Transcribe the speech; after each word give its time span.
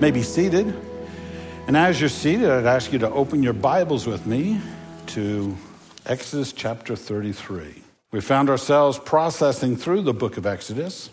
may 0.00 0.10
be 0.12 0.22
seated. 0.22 0.72
And 1.66 1.76
as 1.76 2.00
you're 2.00 2.08
seated, 2.08 2.48
I'd 2.48 2.66
ask 2.66 2.92
you 2.92 3.00
to 3.00 3.10
open 3.10 3.42
your 3.42 3.52
Bibles 3.52 4.06
with 4.06 4.26
me 4.26 4.60
to 5.08 5.56
Exodus 6.06 6.52
chapter 6.52 6.94
33. 6.94 7.82
We 8.12 8.20
found 8.20 8.48
ourselves 8.48 8.96
processing 8.98 9.76
through 9.76 10.02
the 10.02 10.14
book 10.14 10.36
of 10.36 10.46
Exodus. 10.46 11.10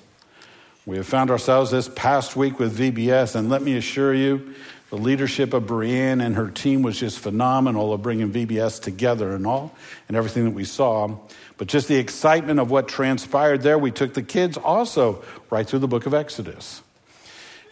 We 0.86 0.98
have 0.98 1.08
found 1.08 1.32
ourselves 1.32 1.72
this 1.72 1.90
past 1.96 2.36
week 2.36 2.60
with 2.60 2.78
VBS, 2.78 3.36
and 3.36 3.50
let 3.50 3.64
me 3.64 3.76
assure 3.76 4.14
you, 4.14 4.54
the 4.92 4.98
leadership 4.98 5.56
of 5.56 5.66
Brienne 5.66 6.22
and 6.22 6.36
her 6.36 6.52
team 6.52 6.84
was 6.84 7.00
just 7.00 7.18
phenomenal 7.18 7.92
of 7.92 8.04
bringing 8.04 8.32
VBS 8.32 8.80
together 8.80 9.34
and 9.34 9.48
all, 9.48 9.76
and 10.08 10.16
everything 10.16 10.44
that 10.46 10.54
we 10.54 10.64
saw. 10.64 11.18
But 11.58 11.68
just 11.68 11.88
the 11.88 11.96
excitement 11.96 12.60
of 12.60 12.70
what 12.70 12.88
transpired 12.88 13.64
there, 13.64 13.80
we 13.80 13.90
took 13.90 14.14
the 14.14 14.22
kids 14.22 14.58
also 14.58 15.24
right 15.50 15.68
through 15.68 15.80
the 15.80 15.88
book 15.88 16.06
of 16.06 16.14
Exodus. 16.14 16.84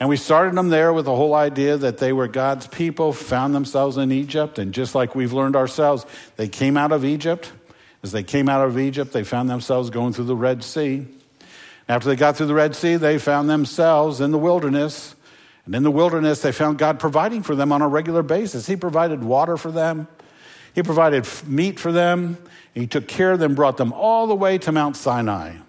And 0.03 0.09
we 0.09 0.17
started 0.17 0.53
them 0.55 0.67
there 0.67 0.91
with 0.91 1.05
the 1.05 1.15
whole 1.15 1.33
idea 1.33 1.77
that 1.77 1.97
they 1.97 2.11
were 2.11 2.27
God's 2.27 2.67
people, 2.67 3.13
found 3.13 3.55
themselves 3.55 3.95
in 3.95 4.11
Egypt, 4.11 4.59
and 4.59 4.73
just 4.73 4.95
like 4.95 5.15
we've 5.15 5.31
learned 5.31 5.55
ourselves, 5.55 6.05
they 6.35 6.49
came 6.49 6.75
out 6.75 6.91
of 6.91 7.05
Egypt. 7.05 7.53
As 8.03 8.11
they 8.11 8.21
came 8.21 8.49
out 8.49 8.67
of 8.67 8.77
Egypt, 8.77 9.13
they 9.13 9.23
found 9.23 9.49
themselves 9.49 9.89
going 9.89 10.11
through 10.11 10.25
the 10.25 10.35
Red 10.35 10.61
Sea. 10.61 11.07
After 11.87 12.09
they 12.09 12.17
got 12.17 12.35
through 12.35 12.47
the 12.47 12.53
Red 12.53 12.75
Sea, 12.75 12.97
they 12.97 13.17
found 13.17 13.49
themselves 13.49 14.19
in 14.19 14.31
the 14.31 14.37
wilderness. 14.37 15.15
And 15.65 15.73
in 15.73 15.83
the 15.83 15.89
wilderness, 15.89 16.41
they 16.41 16.51
found 16.51 16.79
God 16.79 16.99
providing 16.99 17.41
for 17.41 17.55
them 17.55 17.71
on 17.71 17.81
a 17.81 17.87
regular 17.87 18.23
basis. 18.23 18.67
He 18.67 18.75
provided 18.75 19.23
water 19.23 19.55
for 19.55 19.71
them, 19.71 20.09
He 20.75 20.83
provided 20.83 21.25
meat 21.47 21.79
for 21.79 21.93
them, 21.93 22.37
He 22.73 22.87
took 22.87 23.07
care 23.07 23.31
of 23.31 23.39
them, 23.39 23.55
brought 23.55 23.77
them 23.77 23.93
all 23.93 24.27
the 24.27 24.35
way 24.35 24.57
to 24.57 24.73
Mount 24.73 24.97
Sinai. 24.97 25.59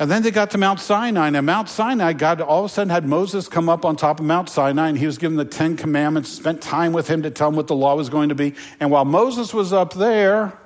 And 0.00 0.10
then 0.10 0.22
they 0.22 0.30
got 0.30 0.52
to 0.52 0.58
Mount 0.58 0.80
Sinai. 0.80 1.28
And 1.28 1.44
Mount 1.44 1.68
Sinai, 1.68 2.14
God 2.14 2.40
all 2.40 2.60
of 2.60 2.70
a 2.70 2.72
sudden 2.72 2.88
had 2.88 3.04
Moses 3.06 3.48
come 3.48 3.68
up 3.68 3.84
on 3.84 3.96
top 3.96 4.18
of 4.18 4.24
Mount 4.24 4.48
Sinai 4.48 4.88
and 4.88 4.96
he 4.96 5.04
was 5.04 5.18
given 5.18 5.36
the 5.36 5.44
Ten 5.44 5.76
Commandments, 5.76 6.30
spent 6.30 6.62
time 6.62 6.94
with 6.94 7.06
him 7.06 7.22
to 7.22 7.30
tell 7.30 7.50
him 7.50 7.54
what 7.54 7.66
the 7.66 7.74
law 7.74 7.94
was 7.94 8.08
going 8.08 8.30
to 8.30 8.34
be. 8.34 8.54
And 8.80 8.90
while 8.90 9.04
Moses 9.04 9.52
was 9.52 9.74
up 9.74 9.92
there, 9.92 10.58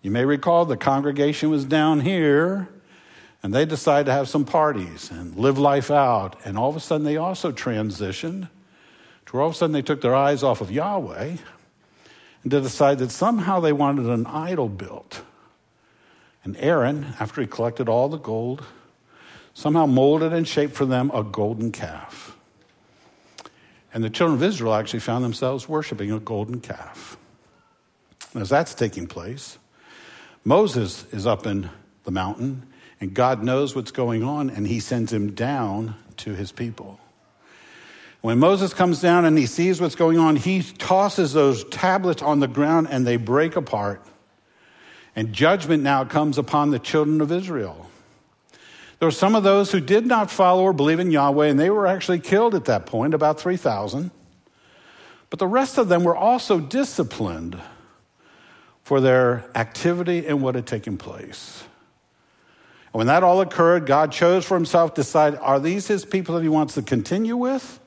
you 0.00 0.12
may 0.12 0.24
recall 0.24 0.64
the 0.64 0.76
congregation 0.76 1.50
was 1.50 1.64
down 1.64 2.00
here 2.00 2.68
and 3.42 3.52
they 3.52 3.64
decided 3.64 4.06
to 4.06 4.12
have 4.12 4.28
some 4.28 4.44
parties 4.44 5.10
and 5.10 5.34
live 5.34 5.58
life 5.58 5.90
out. 5.90 6.36
And 6.44 6.56
all 6.56 6.70
of 6.70 6.76
a 6.76 6.80
sudden 6.80 7.04
they 7.04 7.16
also 7.16 7.50
transitioned 7.50 8.48
to 9.26 9.32
where 9.32 9.42
all 9.42 9.48
of 9.48 9.56
a 9.56 9.58
sudden 9.58 9.72
they 9.72 9.82
took 9.82 10.02
their 10.02 10.14
eyes 10.14 10.44
off 10.44 10.60
of 10.60 10.70
Yahweh 10.70 11.36
and 12.44 12.50
to 12.52 12.60
decide 12.60 12.98
that 12.98 13.10
somehow 13.10 13.58
they 13.58 13.72
wanted 13.72 14.06
an 14.06 14.24
idol 14.24 14.68
built. 14.68 15.22
And 16.46 16.56
Aaron, 16.60 17.14
after 17.18 17.40
he 17.40 17.46
collected 17.48 17.88
all 17.88 18.08
the 18.08 18.18
gold, 18.18 18.64
somehow 19.52 19.84
molded 19.86 20.32
and 20.32 20.46
shaped 20.46 20.76
for 20.76 20.86
them 20.86 21.10
a 21.12 21.24
golden 21.24 21.72
calf. 21.72 22.36
And 23.92 24.04
the 24.04 24.10
children 24.10 24.36
of 24.36 24.44
Israel 24.44 24.74
actually 24.74 25.00
found 25.00 25.24
themselves 25.24 25.68
worshiping 25.68 26.12
a 26.12 26.20
golden 26.20 26.60
calf. 26.60 27.16
As 28.36 28.48
that's 28.48 28.74
taking 28.74 29.08
place, 29.08 29.58
Moses 30.44 31.04
is 31.12 31.26
up 31.26 31.48
in 31.48 31.68
the 32.04 32.12
mountain, 32.12 32.62
and 33.00 33.12
God 33.12 33.42
knows 33.42 33.74
what's 33.74 33.90
going 33.90 34.22
on, 34.22 34.48
and 34.48 34.68
he 34.68 34.78
sends 34.78 35.12
him 35.12 35.32
down 35.32 35.96
to 36.18 36.36
his 36.36 36.52
people. 36.52 37.00
When 38.20 38.38
Moses 38.38 38.72
comes 38.72 39.00
down 39.00 39.24
and 39.24 39.36
he 39.36 39.46
sees 39.46 39.80
what's 39.80 39.96
going 39.96 40.20
on, 40.20 40.36
he 40.36 40.62
tosses 40.62 41.32
those 41.32 41.64
tablets 41.64 42.22
on 42.22 42.38
the 42.38 42.46
ground 42.46 42.86
and 42.88 43.04
they 43.04 43.16
break 43.16 43.56
apart. 43.56 44.00
And 45.16 45.32
judgment 45.32 45.82
now 45.82 46.04
comes 46.04 46.36
upon 46.36 46.70
the 46.70 46.78
children 46.78 47.22
of 47.22 47.32
Israel. 47.32 47.90
There 48.98 49.06
were 49.06 49.12
some 49.12 49.34
of 49.34 49.42
those 49.42 49.72
who 49.72 49.80
did 49.80 50.06
not 50.06 50.30
follow 50.30 50.62
or 50.62 50.72
believe 50.72 51.00
in 51.00 51.10
Yahweh, 51.10 51.48
and 51.48 51.58
they 51.58 51.70
were 51.70 51.86
actually 51.86 52.20
killed 52.20 52.54
at 52.54 52.66
that 52.66 52.86
point, 52.86 53.14
about 53.14 53.40
3,000. 53.40 54.10
But 55.30 55.38
the 55.38 55.46
rest 55.46 55.78
of 55.78 55.88
them 55.88 56.04
were 56.04 56.16
also 56.16 56.60
disciplined 56.60 57.58
for 58.82 59.00
their 59.00 59.50
activity 59.54 60.26
and 60.26 60.42
what 60.42 60.54
had 60.54 60.66
taken 60.66 60.96
place. 60.96 61.64
And 62.92 62.98
when 62.98 63.06
that 63.08 63.22
all 63.22 63.40
occurred, 63.40 63.84
God 63.84 64.12
chose 64.12 64.44
for 64.44 64.54
himself 64.54 64.94
to 64.94 65.02
decide 65.02 65.34
are 65.36 65.58
these 65.58 65.88
his 65.88 66.04
people 66.04 66.36
that 66.36 66.42
he 66.42 66.48
wants 66.48 66.74
to 66.74 66.82
continue 66.82 67.36
with? 67.36 67.80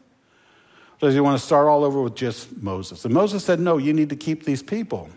Or 1.01 1.07
does 1.07 1.15
he 1.15 1.21
want 1.21 1.39
to 1.39 1.45
start 1.45 1.67
all 1.67 1.85
over 1.85 2.01
with 2.01 2.15
just 2.15 2.57
Moses? 2.61 3.05
And 3.05 3.13
Moses 3.13 3.45
said, 3.45 3.59
No, 3.59 3.77
you 3.77 3.93
need 3.93 4.09
to 4.09 4.15
keep 4.15 4.43
these 4.43 4.61
people. 4.61 5.09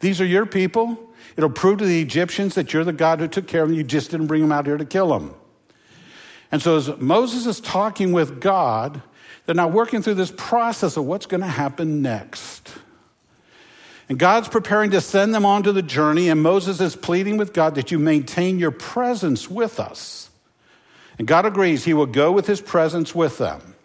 These 0.00 0.20
are 0.20 0.26
your 0.26 0.46
people. 0.46 1.07
It'll 1.38 1.48
prove 1.48 1.78
to 1.78 1.84
the 1.84 2.02
Egyptians 2.02 2.56
that 2.56 2.72
you're 2.72 2.82
the 2.82 2.92
God 2.92 3.20
who 3.20 3.28
took 3.28 3.46
care 3.46 3.62
of 3.62 3.68
them. 3.68 3.78
You 3.78 3.84
just 3.84 4.10
didn't 4.10 4.26
bring 4.26 4.42
them 4.42 4.50
out 4.50 4.66
here 4.66 4.76
to 4.76 4.84
kill 4.84 5.16
them. 5.16 5.36
And 6.50 6.60
so, 6.60 6.76
as 6.76 6.96
Moses 6.98 7.46
is 7.46 7.60
talking 7.60 8.10
with 8.10 8.40
God, 8.40 9.00
they're 9.46 9.54
now 9.54 9.68
working 9.68 10.02
through 10.02 10.14
this 10.14 10.32
process 10.36 10.96
of 10.96 11.04
what's 11.04 11.26
going 11.26 11.42
to 11.42 11.46
happen 11.46 12.02
next. 12.02 12.74
And 14.08 14.18
God's 14.18 14.48
preparing 14.48 14.90
to 14.90 15.00
send 15.00 15.32
them 15.32 15.46
onto 15.46 15.70
the 15.70 15.80
journey, 15.80 16.28
and 16.28 16.42
Moses 16.42 16.80
is 16.80 16.96
pleading 16.96 17.36
with 17.36 17.52
God 17.52 17.76
that 17.76 17.92
you 17.92 18.00
maintain 18.00 18.58
your 18.58 18.72
presence 18.72 19.48
with 19.48 19.78
us. 19.78 20.30
And 21.20 21.28
God 21.28 21.46
agrees 21.46 21.84
he 21.84 21.94
will 21.94 22.06
go 22.06 22.32
with 22.32 22.48
his 22.48 22.60
presence 22.60 23.14
with 23.14 23.38
them. 23.38 23.76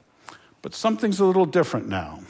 But 0.63 0.73
something's 0.73 1.19
a 1.19 1.25
little 1.25 1.45
different 1.45 1.87
now. 1.87 2.21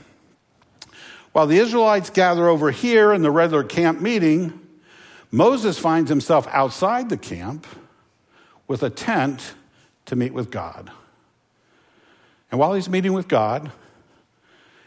While 1.31 1.47
the 1.47 1.59
Israelites 1.59 2.09
gather 2.09 2.50
over 2.50 2.72
here 2.72 3.13
in 3.13 3.22
the 3.22 3.31
regular 3.31 3.63
camp 3.63 4.01
meeting, 4.01 4.59
Moses 5.33 5.79
finds 5.79 6.11
himself 6.11 6.47
outside 6.51 7.09
the 7.09 7.17
camp 7.17 7.66
with 8.67 8.83
a 8.83 8.91
tent 8.91 9.55
to 10.05 10.16
meet 10.16 10.31
with 10.31 10.51
God. 10.51 10.91
And 12.51 12.59
while 12.59 12.75
he's 12.75 12.88
meeting 12.88 13.13
with 13.13 13.27
God, 13.27 13.72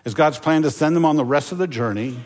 as 0.04 0.14
God's 0.14 0.38
plan 0.38 0.62
to 0.62 0.70
send 0.70 0.94
them 0.94 1.04
on 1.04 1.16
the 1.16 1.24
rest 1.24 1.50
of 1.50 1.58
the 1.58 1.66
journey, 1.66 2.20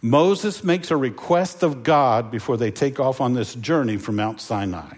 Moses 0.00 0.62
makes 0.62 0.92
a 0.92 0.96
request 0.96 1.64
of 1.64 1.82
God 1.82 2.30
before 2.30 2.56
they 2.56 2.70
take 2.70 3.00
off 3.00 3.20
on 3.20 3.34
this 3.34 3.56
journey 3.56 3.96
from 3.96 4.14
Mount 4.14 4.40
Sinai. 4.40 4.94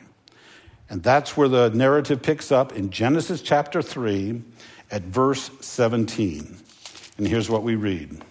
And 0.91 1.03
that's 1.03 1.39
where 1.39 1.49
the 1.49 1.71
narrative 1.71 2.21
picks 2.21 2.53
up 2.53 2.75
in 2.75 2.91
Genesis 2.91 3.41
chapter 3.41 3.81
3 3.81 4.43
at 4.91 5.01
verse 5.01 5.51
17. 5.63 6.59
And 7.17 7.27
here's 7.27 7.49
what 7.49 7.63
we 7.63 7.75
read. 7.75 8.23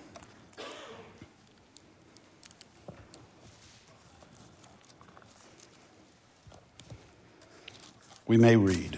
We 8.33 8.37
may 8.37 8.55
read. 8.55 8.97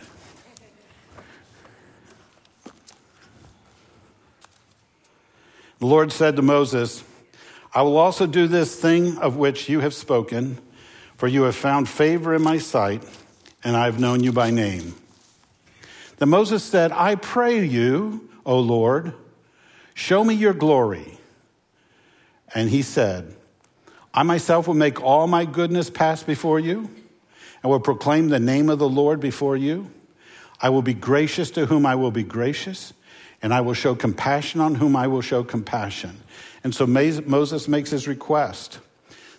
The 5.80 5.86
Lord 5.86 6.14
said 6.14 6.38
to 6.38 6.42
Moses, 6.42 7.04
I 7.74 7.82
will 7.82 7.98
also 7.98 8.28
do 8.28 8.48
this 8.48 8.80
thing 8.80 9.18
of 9.18 9.36
which 9.36 9.68
you 9.68 9.82
have 9.82 9.94
spoken, 9.94 10.58
for 11.18 11.28
you 11.28 11.44
have 11.44 11.56
found 11.58 11.90
favor 11.90 12.34
in 12.34 12.44
my 12.44 12.58
sight, 12.60 13.04
and 13.62 13.76
I 13.76 13.84
have 13.84 14.00
known 14.00 14.24
you 14.24 14.32
by 14.32 14.52
name. 14.52 14.96
Then 16.16 16.30
Moses 16.30 16.64
said, 16.64 16.94
I 16.94 17.16
pray 17.16 17.66
you, 17.66 18.30
O 18.46 18.58
Lord, 18.58 19.14
show 19.96 20.24
me 20.24 20.34
your 20.34 20.54
glory. 20.54 21.18
And 22.54 22.70
he 22.70 22.82
said, 22.82 23.36
I 24.14 24.24
myself 24.24 24.66
will 24.66 24.76
make 24.76 25.02
all 25.02 25.28
my 25.28 25.44
goodness 25.44 25.90
pass 25.90 26.24
before 26.24 26.62
you 26.62 26.90
I 27.64 27.68
will 27.68 27.80
proclaim 27.80 28.30
the 28.30 28.40
name 28.40 28.70
of 28.70 28.80
the 28.80 28.90
Lord 28.90 29.20
before 29.20 29.58
you. 29.58 29.90
I 30.62 30.70
will 30.70 30.82
be 30.82 30.94
gracious 30.94 31.52
to 31.52 31.66
whom 31.66 31.86
I 31.86 31.96
will 31.96 32.12
be 32.12 32.24
gracious, 32.24 32.94
and 33.42 33.54
I 33.54 33.62
will 33.62 33.74
show 33.74 33.96
compassion 33.96 34.62
on 34.62 34.76
whom 34.76 34.96
I 34.96 35.08
will 35.08 35.22
show 35.22 35.44
compassion. 35.44 36.22
And 36.64 36.74
so 36.74 36.88
Moses 36.88 37.68
makes 37.68 37.90
his 37.92 38.08
request. 38.08 38.80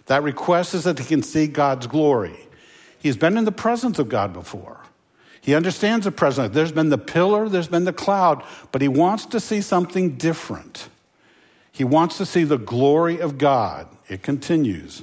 That 0.07 0.23
request 0.23 0.75
is 0.75 0.85
that 0.85 0.99
he 0.99 1.05
can 1.05 1.23
see 1.23 1.47
God's 1.47 1.87
glory. 1.87 2.37
He's 2.99 3.17
been 3.17 3.37
in 3.37 3.45
the 3.45 3.53
presence 3.53 3.99
of 3.99 4.09
God 4.09 4.33
before. 4.33 4.81
He 5.41 5.55
understands 5.55 6.05
the 6.05 6.13
presence. 6.13 6.55
There's 6.55 6.73
been 6.73 6.89
the 6.89 6.99
pillar, 6.99 7.49
there's 7.49 7.69
been 7.69 7.85
the 7.85 7.93
cloud, 7.93 8.43
but 8.73 8.83
he 8.83 8.89
wants 8.89 9.27
to 9.27 9.41
see 9.41 9.61
something 9.61 10.17
different. 10.17 10.89
He 11.71 11.85
wants 11.85 12.19
to 12.19 12.27
see 12.27 12.45
the 12.45 12.59
glory 12.59 13.21
of 13.21 13.39
God. 13.39 13.87
It 14.09 14.23
continues. 14.23 15.03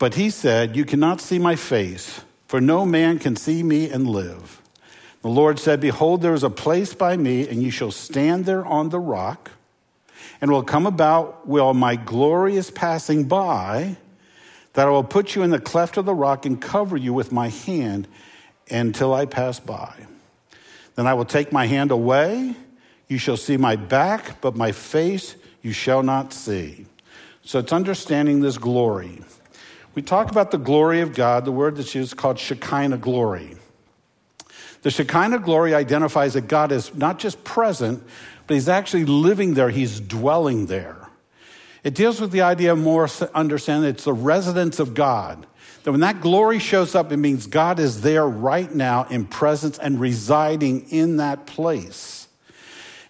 But 0.00 0.14
he 0.14 0.30
said, 0.30 0.76
You 0.76 0.86
cannot 0.86 1.20
see 1.20 1.38
my 1.38 1.54
face, 1.54 2.22
for 2.48 2.58
no 2.58 2.86
man 2.86 3.18
can 3.18 3.36
see 3.36 3.62
me 3.62 3.90
and 3.90 4.08
live. 4.08 4.62
The 5.20 5.28
Lord 5.28 5.58
said, 5.58 5.78
Behold, 5.78 6.22
there 6.22 6.32
is 6.32 6.42
a 6.42 6.48
place 6.48 6.94
by 6.94 7.18
me, 7.18 7.46
and 7.46 7.62
you 7.62 7.70
shall 7.70 7.90
stand 7.90 8.46
there 8.46 8.64
on 8.64 8.88
the 8.88 8.98
rock. 8.98 9.50
And 10.40 10.50
will 10.50 10.62
come 10.62 10.86
about 10.86 11.46
while 11.46 11.74
my 11.74 11.96
glory 11.96 12.56
is 12.56 12.70
passing 12.70 13.24
by, 13.24 13.98
that 14.72 14.86
I 14.86 14.90
will 14.90 15.04
put 15.04 15.34
you 15.34 15.42
in 15.42 15.50
the 15.50 15.60
cleft 15.60 15.98
of 15.98 16.06
the 16.06 16.14
rock 16.14 16.46
and 16.46 16.60
cover 16.60 16.96
you 16.96 17.12
with 17.12 17.30
my 17.30 17.48
hand 17.48 18.08
until 18.70 19.12
I 19.12 19.26
pass 19.26 19.60
by. 19.60 19.94
Then 20.94 21.06
I 21.06 21.12
will 21.12 21.26
take 21.26 21.52
my 21.52 21.66
hand 21.66 21.90
away. 21.90 22.56
You 23.06 23.18
shall 23.18 23.36
see 23.36 23.58
my 23.58 23.76
back, 23.76 24.40
but 24.40 24.56
my 24.56 24.72
face 24.72 25.36
you 25.60 25.72
shall 25.72 26.02
not 26.02 26.32
see. 26.32 26.86
So 27.42 27.58
it's 27.58 27.72
understanding 27.72 28.40
this 28.40 28.56
glory. 28.56 29.20
We 29.94 30.02
talk 30.02 30.30
about 30.30 30.50
the 30.50 30.58
glory 30.58 31.00
of 31.00 31.14
God. 31.14 31.44
The 31.44 31.52
word 31.52 31.76
that's 31.76 31.94
used 31.94 32.16
called 32.16 32.38
Shekinah 32.38 32.98
glory. 32.98 33.56
The 34.82 34.90
Shekinah 34.90 35.40
glory 35.40 35.74
identifies 35.74 36.34
that 36.34 36.48
God 36.48 36.72
is 36.72 36.94
not 36.94 37.18
just 37.18 37.42
present, 37.44 38.02
but 38.46 38.54
he's 38.54 38.68
actually 38.68 39.04
living 39.04 39.54
there, 39.54 39.68
he's 39.68 40.00
dwelling 40.00 40.66
there. 40.66 41.08
It 41.82 41.94
deals 41.94 42.20
with 42.20 42.30
the 42.30 42.42
idea 42.42 42.72
of 42.72 42.78
more 42.78 43.08
understanding 43.34 43.90
it's 43.90 44.04
the 44.04 44.12
residence 44.12 44.78
of 44.78 44.94
God. 44.94 45.46
That 45.82 45.92
when 45.92 46.00
that 46.00 46.20
glory 46.20 46.58
shows 46.58 46.94
up, 46.94 47.10
it 47.10 47.16
means 47.16 47.46
God 47.46 47.78
is 47.78 48.02
there 48.02 48.26
right 48.26 48.72
now 48.72 49.04
in 49.04 49.24
presence 49.24 49.78
and 49.78 49.98
residing 49.98 50.90
in 50.90 51.16
that 51.16 51.46
place. 51.46 52.28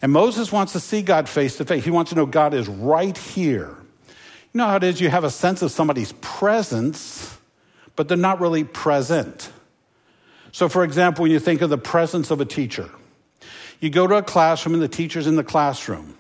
And 0.02 0.12
Moses 0.12 0.52
wants 0.52 0.72
to 0.72 0.80
see 0.80 1.02
God 1.02 1.28
face 1.28 1.56
to 1.56 1.64
face. 1.64 1.84
He 1.84 1.90
wants 1.90 2.10
to 2.10 2.16
know 2.16 2.26
God 2.26 2.54
is 2.54 2.68
right 2.68 3.16
here. 3.16 3.76
You 4.52 4.58
know 4.58 4.66
how 4.66 4.76
it 4.76 4.82
is? 4.82 5.00
You 5.00 5.10
have 5.10 5.24
a 5.24 5.30
sense 5.30 5.62
of 5.62 5.70
somebody's 5.70 6.12
presence, 6.20 7.38
but 7.94 8.08
they're 8.08 8.16
not 8.16 8.40
really 8.40 8.64
present. 8.64 9.52
So, 10.52 10.68
for 10.68 10.82
example, 10.82 11.22
when 11.22 11.30
you 11.30 11.38
think 11.38 11.62
of 11.62 11.70
the 11.70 11.78
presence 11.78 12.32
of 12.32 12.40
a 12.40 12.44
teacher, 12.44 12.90
you 13.78 13.90
go 13.90 14.06
to 14.06 14.16
a 14.16 14.22
classroom 14.22 14.74
and 14.74 14.82
the 14.82 14.88
teacher's 14.88 15.26
in 15.26 15.36
the 15.36 15.44
classroom. 15.44 16.16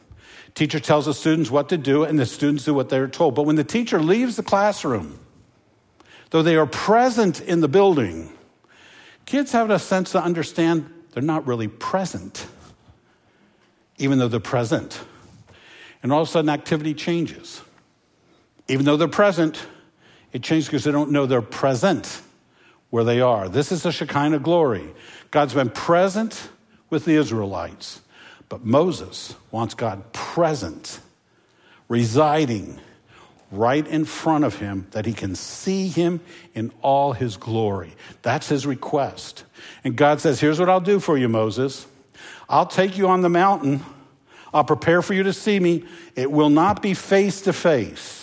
Teacher 0.54 0.78
tells 0.78 1.06
the 1.06 1.14
students 1.14 1.50
what 1.50 1.68
to 1.68 1.78
do, 1.78 2.04
and 2.04 2.18
the 2.18 2.26
students 2.26 2.64
do 2.64 2.74
what 2.74 2.88
they're 2.88 3.08
told. 3.08 3.34
But 3.34 3.42
when 3.42 3.56
the 3.56 3.64
teacher 3.64 4.00
leaves 4.00 4.36
the 4.36 4.42
classroom, 4.42 5.18
though 6.30 6.42
they 6.42 6.56
are 6.56 6.66
present 6.66 7.40
in 7.40 7.60
the 7.60 7.68
building, 7.68 8.32
kids 9.26 9.52
have 9.52 9.70
a 9.70 9.78
sense 9.78 10.12
to 10.12 10.22
understand 10.22 10.92
they're 11.12 11.22
not 11.22 11.46
really 11.46 11.68
present, 11.68 12.46
even 13.98 14.18
though 14.18 14.28
they're 14.28 14.40
present. 14.40 15.00
And 16.02 16.12
all 16.12 16.22
of 16.22 16.28
a 16.28 16.30
sudden, 16.30 16.48
activity 16.48 16.94
changes. 16.94 17.62
Even 18.70 18.84
though 18.84 18.96
they're 18.96 19.08
present, 19.08 19.66
it 20.32 20.44
changes 20.44 20.68
because 20.68 20.84
they 20.84 20.92
don't 20.92 21.10
know 21.10 21.26
they're 21.26 21.42
present 21.42 22.22
where 22.90 23.02
they 23.02 23.20
are. 23.20 23.48
This 23.48 23.72
is 23.72 23.82
the 23.82 23.90
Shekinah 23.90 24.38
glory. 24.38 24.94
God's 25.32 25.54
been 25.54 25.70
present 25.70 26.50
with 26.88 27.04
the 27.04 27.14
Israelites. 27.16 28.00
But 28.48 28.64
Moses 28.64 29.34
wants 29.50 29.74
God 29.74 30.12
present, 30.12 31.00
residing 31.88 32.78
right 33.50 33.84
in 33.88 34.04
front 34.04 34.44
of 34.44 34.60
him, 34.60 34.86
that 34.92 35.04
he 35.04 35.14
can 35.14 35.34
see 35.34 35.88
him 35.88 36.20
in 36.54 36.70
all 36.80 37.12
his 37.12 37.36
glory. 37.36 37.94
That's 38.22 38.48
his 38.48 38.68
request. 38.68 39.42
And 39.82 39.96
God 39.96 40.20
says, 40.20 40.38
Here's 40.38 40.60
what 40.60 40.68
I'll 40.68 40.80
do 40.80 41.00
for 41.00 41.18
you, 41.18 41.28
Moses. 41.28 41.88
I'll 42.48 42.66
take 42.66 42.96
you 42.96 43.08
on 43.08 43.22
the 43.22 43.28
mountain. 43.28 43.84
I'll 44.54 44.62
prepare 44.62 45.02
for 45.02 45.14
you 45.14 45.24
to 45.24 45.32
see 45.32 45.58
me. 45.58 45.86
It 46.14 46.30
will 46.30 46.50
not 46.50 46.82
be 46.82 46.94
face 46.94 47.40
to 47.42 47.52
face. 47.52 48.19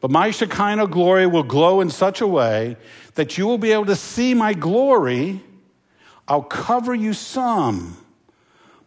But 0.00 0.10
my 0.10 0.30
Shekinah 0.30 0.88
glory 0.88 1.26
will 1.26 1.42
glow 1.42 1.80
in 1.80 1.90
such 1.90 2.20
a 2.20 2.26
way 2.26 2.76
that 3.14 3.38
you 3.38 3.46
will 3.46 3.58
be 3.58 3.72
able 3.72 3.86
to 3.86 3.96
see 3.96 4.34
my 4.34 4.52
glory. 4.52 5.40
I'll 6.28 6.42
cover 6.42 6.94
you 6.94 7.12
some 7.12 7.96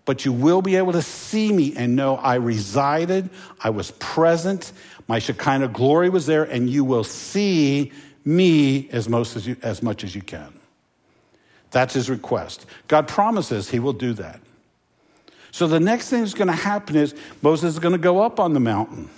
but 0.10 0.26
you 0.26 0.34
will 0.34 0.64
be 0.64 0.76
able 0.76 0.92
to 0.92 1.04
see 1.04 1.54
me 1.54 1.76
and 1.76 1.96
know 1.96 2.16
I 2.16 2.34
resided, 2.34 3.30
I 3.64 3.70
was 3.70 3.92
present, 4.00 4.74
my 5.08 5.20
Shekinah 5.20 5.68
glory 5.68 6.10
was 6.10 6.26
there, 6.26 6.46
and 6.46 6.68
you 6.68 6.84
will 6.84 7.04
see 7.04 7.92
me 8.26 8.90
as, 8.90 9.08
most 9.08 9.36
as, 9.36 9.46
you, 9.46 9.56
as 9.62 9.84
much 9.84 10.04
as 10.04 10.16
you 10.16 10.24
can. 10.24 10.52
That's 11.70 11.94
his 11.94 12.10
request. 12.10 12.66
God 12.88 13.08
promises 13.08 13.70
he 13.70 13.78
will 13.78 13.94
do 13.94 14.14
that. 14.14 14.42
So 15.52 15.68
the 15.68 15.80
next 15.80 16.10
thing 16.10 16.22
that's 16.22 16.34
going 16.34 16.48
to 16.48 16.54
happen 16.54 16.96
is 16.96 17.14
Moses 17.44 17.74
is 17.74 17.80
going 17.80 17.92
to 17.92 18.00
go 18.00 18.20
up 18.20 18.40
on 18.40 18.56
the 18.56 18.60
mountain. 18.60 19.12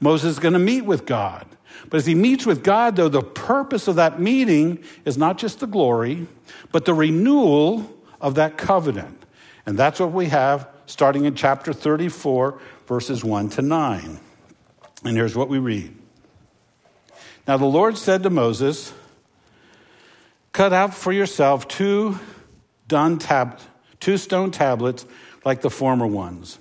Moses 0.00 0.32
is 0.32 0.38
going 0.38 0.52
to 0.54 0.58
meet 0.58 0.82
with 0.82 1.06
God. 1.06 1.46
But 1.90 1.98
as 1.98 2.06
he 2.06 2.14
meets 2.14 2.46
with 2.46 2.62
God, 2.62 2.96
though, 2.96 3.08
the 3.08 3.22
purpose 3.22 3.88
of 3.88 3.96
that 3.96 4.20
meeting 4.20 4.82
is 5.04 5.16
not 5.16 5.38
just 5.38 5.60
the 5.60 5.66
glory, 5.66 6.26
but 6.72 6.84
the 6.84 6.94
renewal 6.94 7.94
of 8.20 8.34
that 8.34 8.56
covenant. 8.56 9.24
And 9.66 9.78
that's 9.78 10.00
what 10.00 10.12
we 10.12 10.26
have 10.26 10.68
starting 10.86 11.24
in 11.24 11.34
chapter 11.34 11.72
34, 11.72 12.60
verses 12.86 13.22
1 13.22 13.50
to 13.50 13.62
9. 13.62 14.20
And 15.04 15.16
here's 15.16 15.36
what 15.36 15.48
we 15.48 15.58
read 15.58 15.94
Now 17.46 17.56
the 17.56 17.66
Lord 17.66 17.96
said 17.96 18.22
to 18.22 18.30
Moses, 18.30 18.92
Cut 20.52 20.72
out 20.72 20.94
for 20.94 21.12
yourself 21.12 21.68
two, 21.68 22.18
done 22.88 23.18
tab- 23.18 23.60
two 24.00 24.16
stone 24.16 24.50
tablets 24.50 25.06
like 25.44 25.60
the 25.60 25.70
former 25.70 26.06
ones. 26.06 26.58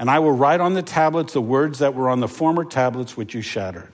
And 0.00 0.10
I 0.10 0.18
will 0.18 0.32
write 0.32 0.62
on 0.62 0.72
the 0.72 0.82
tablets 0.82 1.34
the 1.34 1.42
words 1.42 1.80
that 1.80 1.94
were 1.94 2.08
on 2.08 2.20
the 2.20 2.26
former 2.26 2.64
tablets 2.64 3.18
which 3.18 3.34
you 3.34 3.42
shattered. 3.42 3.92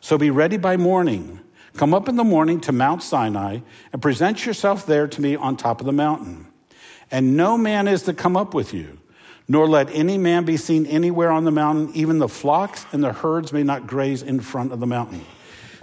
So 0.00 0.16
be 0.16 0.30
ready 0.30 0.56
by 0.56 0.76
morning. 0.76 1.40
Come 1.76 1.92
up 1.92 2.08
in 2.08 2.14
the 2.14 2.22
morning 2.22 2.60
to 2.60 2.70
Mount 2.70 3.02
Sinai 3.02 3.58
and 3.92 4.00
present 4.00 4.46
yourself 4.46 4.86
there 4.86 5.08
to 5.08 5.20
me 5.20 5.34
on 5.34 5.56
top 5.56 5.80
of 5.80 5.86
the 5.86 5.92
mountain. 5.92 6.46
And 7.10 7.36
no 7.36 7.58
man 7.58 7.88
is 7.88 8.04
to 8.04 8.14
come 8.14 8.36
up 8.36 8.54
with 8.54 8.72
you, 8.72 9.00
nor 9.48 9.66
let 9.66 9.90
any 9.92 10.16
man 10.16 10.44
be 10.44 10.56
seen 10.56 10.86
anywhere 10.86 11.32
on 11.32 11.42
the 11.42 11.50
mountain. 11.50 11.90
Even 11.92 12.20
the 12.20 12.28
flocks 12.28 12.86
and 12.92 13.02
the 13.02 13.12
herds 13.12 13.52
may 13.52 13.64
not 13.64 13.88
graze 13.88 14.22
in 14.22 14.38
front 14.38 14.72
of 14.72 14.78
the 14.78 14.86
mountain. 14.86 15.24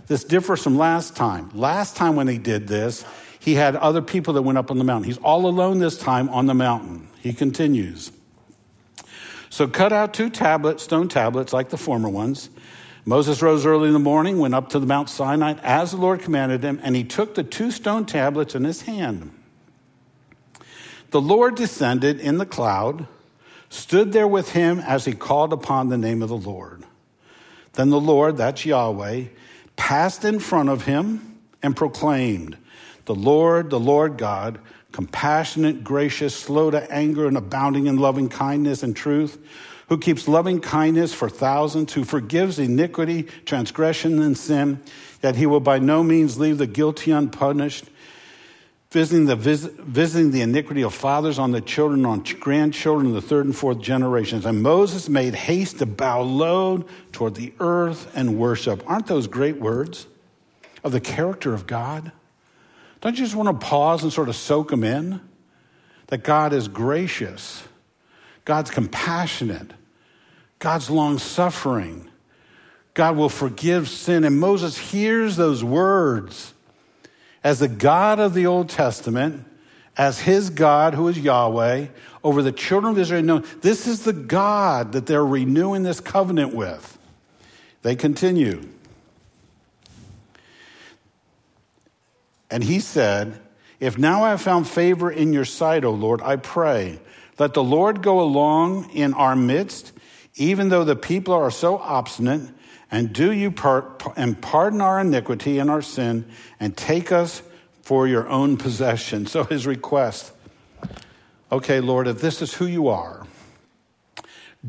This 0.07 0.23
differs 0.23 0.63
from 0.63 0.77
last 0.77 1.17
time. 1.17 1.51
Last 1.53 1.97
time 1.97 2.15
when 2.15 2.29
he 2.29 2.37
did 2.37 2.69
this, 2.69 3.03
he 3.41 3.55
had 3.55 3.75
other 3.75 4.01
people 4.01 4.35
that 4.35 4.41
went 4.41 4.57
up 4.57 4.71
on 4.71 4.77
the 4.77 4.85
mountain. 4.85 5.03
He's 5.03 5.17
all 5.17 5.45
alone 5.47 5.79
this 5.79 5.97
time 5.97 6.29
on 6.29 6.45
the 6.45 6.53
mountain. 6.53 7.09
He 7.19 7.33
continues. 7.33 8.13
So 9.49 9.67
cut 9.67 9.91
out 9.91 10.13
two 10.13 10.29
tablets, 10.29 10.83
stone 10.83 11.07
tablets 11.07 11.53
like 11.53 11.69
the 11.69 11.77
former 11.77 12.09
ones. 12.09 12.49
Moses 13.05 13.41
rose 13.41 13.65
early 13.65 13.87
in 13.87 13.93
the 13.93 13.99
morning, 13.99 14.37
went 14.37 14.53
up 14.53 14.69
to 14.69 14.79
the 14.79 14.85
Mount 14.85 15.09
Sinai 15.09 15.55
as 15.63 15.91
the 15.91 15.97
Lord 15.97 16.21
commanded 16.21 16.63
him, 16.63 16.79
and 16.83 16.95
he 16.95 17.03
took 17.03 17.33
the 17.33 17.43
two 17.43 17.71
stone 17.71 18.05
tablets 18.05 18.53
in 18.53 18.63
his 18.63 18.83
hand. 18.83 19.31
The 21.11 21.21
Lord 21.21 21.55
descended 21.55 22.19
in 22.19 22.37
the 22.37 22.45
cloud, 22.45 23.07
stood 23.69 24.11
there 24.11 24.27
with 24.27 24.51
him 24.51 24.79
as 24.79 25.05
he 25.05 25.13
called 25.13 25.53
upon 25.53 25.89
the 25.89 25.97
name 25.97 26.21
of 26.21 26.29
the 26.29 26.37
Lord. 26.37 26.83
Then 27.73 27.89
the 27.89 27.99
Lord, 27.99 28.37
that's 28.37 28.65
Yahweh, 28.65 29.25
passed 29.75 30.23
in 30.25 30.39
front 30.39 30.69
of 30.69 30.85
him 30.85 31.39
and 31.63 31.75
proclaimed, 31.75 32.57
The 33.05 33.15
Lord, 33.15 33.69
the 33.69 33.79
Lord 33.79 34.17
God, 34.17 34.59
compassionate, 34.91 35.83
gracious, 35.83 36.35
slow 36.35 36.71
to 36.71 36.91
anger, 36.91 37.27
and 37.27 37.37
abounding 37.37 37.87
in 37.87 37.97
loving 37.97 38.29
kindness 38.29 38.83
and 38.83 38.95
truth, 38.95 39.37
who 39.87 39.97
keeps 39.97 40.27
loving 40.27 40.59
kindness 40.59 41.13
for 41.13 41.29
thousands, 41.29 41.93
who 41.93 42.03
forgives 42.03 42.59
iniquity, 42.59 43.23
transgression, 43.45 44.21
and 44.21 44.37
sin, 44.37 44.81
that 45.21 45.35
he 45.35 45.45
will 45.45 45.59
by 45.59 45.79
no 45.79 46.03
means 46.03 46.39
leave 46.39 46.57
the 46.57 46.67
guilty 46.67 47.11
unpunished 47.11 47.85
visiting 48.91 49.25
the, 49.25 49.35
visiting 49.35 50.31
the 50.31 50.41
iniquity 50.41 50.81
of 50.81 50.93
fathers 50.93 51.37
on 51.37 51.51
the 51.51 51.61
children, 51.61 52.05
on 52.05 52.23
grandchildren, 52.39 53.13
the 53.13 53.21
third 53.21 53.45
and 53.45 53.55
fourth 53.55 53.79
generations. 53.79 54.45
And 54.45 54.63
Moses 54.63 55.07
made 55.07 55.35
haste 55.35 55.79
to 55.79 55.85
bow 55.85 56.21
low 56.21 56.85
toward 57.11 57.35
the 57.35 57.53
earth 57.59 58.11
and 58.15 58.37
worship. 58.37 58.83
Aren't 58.87 59.07
those 59.07 59.27
great 59.27 59.57
words 59.57 60.07
of 60.83 60.91
the 60.91 60.99
character 60.99 61.53
of 61.53 61.67
God? 61.67 62.11
Don't 63.01 63.17
you 63.17 63.23
just 63.23 63.35
want 63.35 63.47
to 63.47 63.65
pause 63.65 64.03
and 64.03 64.11
sort 64.11 64.29
of 64.29 64.35
soak 64.35 64.69
them 64.69 64.83
in? 64.83 65.21
That 66.07 66.23
God 66.23 66.53
is 66.53 66.67
gracious, 66.67 67.63
God's 68.45 68.71
compassionate, 68.71 69.71
God's 70.57 70.89
long 70.89 71.19
suffering, 71.19 72.09
God 72.95 73.15
will 73.15 73.29
forgive 73.29 73.87
sin. 73.87 74.23
And 74.23 74.39
Moses 74.39 74.77
hears 74.77 75.35
those 75.35 75.63
words 75.63 76.53
as 77.43 77.59
the 77.59 77.67
God 77.67 78.19
of 78.19 78.33
the 78.33 78.47
Old 78.47 78.69
Testament, 78.69 79.45
as 79.95 80.19
his 80.19 80.49
God, 80.49 80.95
who 80.95 81.07
is 81.07 81.19
Yahweh, 81.19 81.87
over 82.23 82.41
the 82.41 82.51
children 82.51 82.93
of 82.93 82.99
Israel. 82.99 83.21
No, 83.21 83.39
this 83.39 83.87
is 83.87 84.03
the 84.03 84.13
God 84.13 84.91
that 84.93 85.05
they're 85.05 85.25
renewing 85.25 85.83
this 85.83 85.99
covenant 85.99 86.53
with. 86.53 86.97
They 87.83 87.95
continue. 87.95 88.67
And 92.51 92.63
he 92.63 92.79
said, 92.79 93.39
If 93.79 93.97
now 93.97 94.23
I 94.23 94.31
have 94.31 94.41
found 94.41 94.67
favor 94.67 95.11
in 95.11 95.33
your 95.33 95.45
sight, 95.45 95.83
O 95.83 95.91
Lord, 95.91 96.21
I 96.21 96.35
pray, 96.35 96.99
let 97.37 97.53
the 97.53 97.63
Lord 97.63 98.01
go 98.01 98.19
along 98.19 98.89
in 98.91 99.13
our 99.13 99.35
midst, 99.35 99.93
even 100.35 100.69
though 100.69 100.83
the 100.83 100.95
people 100.95 101.33
are 101.33 101.51
so 101.51 101.77
obstinate 101.77 102.49
and 102.91 103.13
do 103.13 103.31
you 103.31 103.51
part, 103.51 104.03
and 104.15 104.41
pardon 104.41 104.81
our 104.81 104.99
iniquity 104.99 105.59
and 105.59 105.69
our 105.69 105.81
sin 105.81 106.25
and 106.59 106.75
take 106.75 107.11
us 107.11 107.41
for 107.83 108.07
your 108.07 108.27
own 108.27 108.57
possession. 108.57 109.25
So 109.25 109.43
his 109.43 109.67
request, 109.67 110.31
okay, 111.51 111.79
Lord, 111.79 112.07
if 112.07 112.21
this 112.21 112.41
is 112.41 112.53
who 112.53 112.65
you 112.65 112.87
are, 112.87 113.25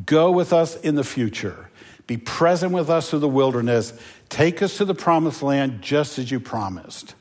go 0.06 0.30
with 0.30 0.52
us 0.52 0.76
in 0.76 0.94
the 0.94 1.04
future. 1.04 1.70
Be 2.06 2.16
present 2.16 2.72
with 2.72 2.90
us 2.90 3.10
through 3.10 3.20
the 3.20 3.28
wilderness. 3.28 3.92
Take 4.28 4.62
us 4.62 4.76
to 4.78 4.84
the 4.84 4.94
promised 4.94 5.42
land 5.42 5.80
just 5.80 6.18
as 6.18 6.30
you 6.30 6.40
promised. 6.40 7.14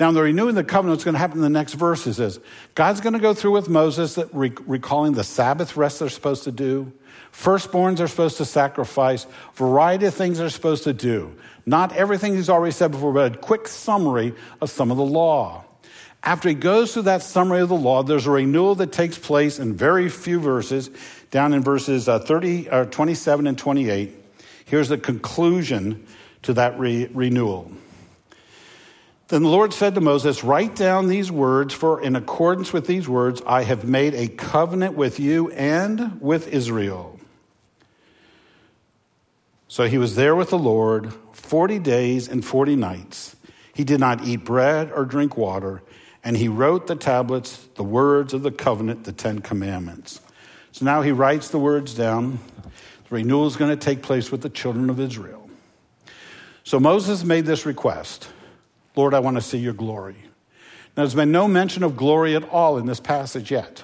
Now, 0.00 0.10
the 0.12 0.22
renewing 0.22 0.54
the 0.54 0.64
covenant, 0.64 0.96
what's 0.96 1.04
going 1.04 1.12
to 1.12 1.18
happen 1.18 1.36
in 1.36 1.42
the 1.42 1.50
next 1.50 1.74
verses 1.74 2.18
is 2.18 2.40
God's 2.74 3.02
going 3.02 3.12
to 3.12 3.18
go 3.18 3.34
through 3.34 3.52
with 3.52 3.68
Moses, 3.68 4.14
that 4.14 4.28
recalling 4.32 5.12
the 5.12 5.22
Sabbath 5.22 5.76
rest 5.76 5.98
they're 5.98 6.08
supposed 6.08 6.44
to 6.44 6.52
do, 6.52 6.90
Firstborns 7.32 8.00
are 8.00 8.08
supposed 8.08 8.38
to 8.38 8.44
sacrifice. 8.44 9.26
Variety 9.54 10.06
of 10.06 10.14
things 10.14 10.38
they're 10.38 10.48
supposed 10.48 10.84
to 10.84 10.92
do. 10.92 11.36
Not 11.66 11.92
everything 11.94 12.34
he's 12.34 12.50
already 12.50 12.72
said 12.72 12.90
before, 12.90 13.12
but 13.12 13.34
a 13.34 13.38
quick 13.38 13.68
summary 13.68 14.34
of 14.60 14.70
some 14.70 14.90
of 14.90 14.96
the 14.96 15.04
law. 15.04 15.64
After 16.22 16.48
he 16.48 16.54
goes 16.54 16.92
through 16.92 17.02
that 17.02 17.22
summary 17.22 17.60
of 17.60 17.68
the 17.68 17.76
law, 17.76 18.02
there's 18.02 18.26
a 18.26 18.30
renewal 18.30 18.74
that 18.76 18.92
takes 18.92 19.16
place 19.16 19.58
in 19.58 19.74
very 19.74 20.08
few 20.08 20.40
verses, 20.40 20.90
down 21.30 21.52
in 21.52 21.62
verses 21.62 22.08
uh, 22.08 22.18
30, 22.18 22.68
or 22.68 22.82
uh, 22.82 22.84
27 22.86 23.46
and 23.46 23.56
28. 23.56 24.10
Here's 24.64 24.88
the 24.88 24.98
conclusion 24.98 26.06
to 26.42 26.52
that 26.54 26.78
re- 26.78 27.08
renewal. 27.12 27.70
Then 29.30 29.44
the 29.44 29.48
Lord 29.48 29.72
said 29.72 29.94
to 29.94 30.00
Moses, 30.00 30.42
Write 30.42 30.74
down 30.74 31.06
these 31.06 31.30
words, 31.30 31.72
for 31.72 32.02
in 32.02 32.16
accordance 32.16 32.72
with 32.72 32.88
these 32.88 33.08
words, 33.08 33.40
I 33.46 33.62
have 33.62 33.84
made 33.84 34.12
a 34.12 34.26
covenant 34.26 34.96
with 34.96 35.20
you 35.20 35.52
and 35.52 36.20
with 36.20 36.48
Israel. 36.48 37.16
So 39.68 39.86
he 39.86 39.98
was 39.98 40.16
there 40.16 40.34
with 40.34 40.50
the 40.50 40.58
Lord 40.58 41.12
40 41.30 41.78
days 41.78 42.26
and 42.26 42.44
40 42.44 42.74
nights. 42.74 43.36
He 43.72 43.84
did 43.84 44.00
not 44.00 44.24
eat 44.24 44.44
bread 44.44 44.90
or 44.90 45.04
drink 45.04 45.36
water, 45.36 45.80
and 46.24 46.36
he 46.36 46.48
wrote 46.48 46.88
the 46.88 46.96
tablets, 46.96 47.68
the 47.76 47.84
words 47.84 48.34
of 48.34 48.42
the 48.42 48.50
covenant, 48.50 49.04
the 49.04 49.12
Ten 49.12 49.38
Commandments. 49.38 50.20
So 50.72 50.84
now 50.84 51.02
he 51.02 51.12
writes 51.12 51.50
the 51.50 51.60
words 51.60 51.94
down. 51.94 52.40
The 53.08 53.14
renewal 53.14 53.46
is 53.46 53.54
going 53.54 53.70
to 53.70 53.76
take 53.76 54.02
place 54.02 54.32
with 54.32 54.42
the 54.42 54.50
children 54.50 54.90
of 54.90 54.98
Israel. 54.98 55.48
So 56.64 56.80
Moses 56.80 57.22
made 57.22 57.46
this 57.46 57.64
request 57.64 58.26
Lord, 59.00 59.14
I 59.14 59.20
want 59.20 59.38
to 59.38 59.40
see 59.40 59.56
your 59.56 59.72
glory. 59.72 60.16
Now, 60.94 61.04
there's 61.04 61.14
been 61.14 61.32
no 61.32 61.48
mention 61.48 61.82
of 61.82 61.96
glory 61.96 62.36
at 62.36 62.46
all 62.50 62.76
in 62.76 62.84
this 62.84 63.00
passage 63.00 63.50
yet. 63.50 63.82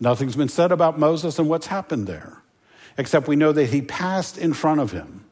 Nothing's 0.00 0.34
been 0.34 0.48
said 0.48 0.72
about 0.72 0.98
Moses 0.98 1.38
and 1.38 1.48
what's 1.48 1.68
happened 1.68 2.08
there 2.08 2.42
except 2.98 3.28
we 3.28 3.36
know 3.36 3.52
that 3.52 3.66
he 3.66 3.80
passed 3.80 4.36
in 4.36 4.52
front 4.52 4.80
of 4.80 4.90
him. 4.90 5.24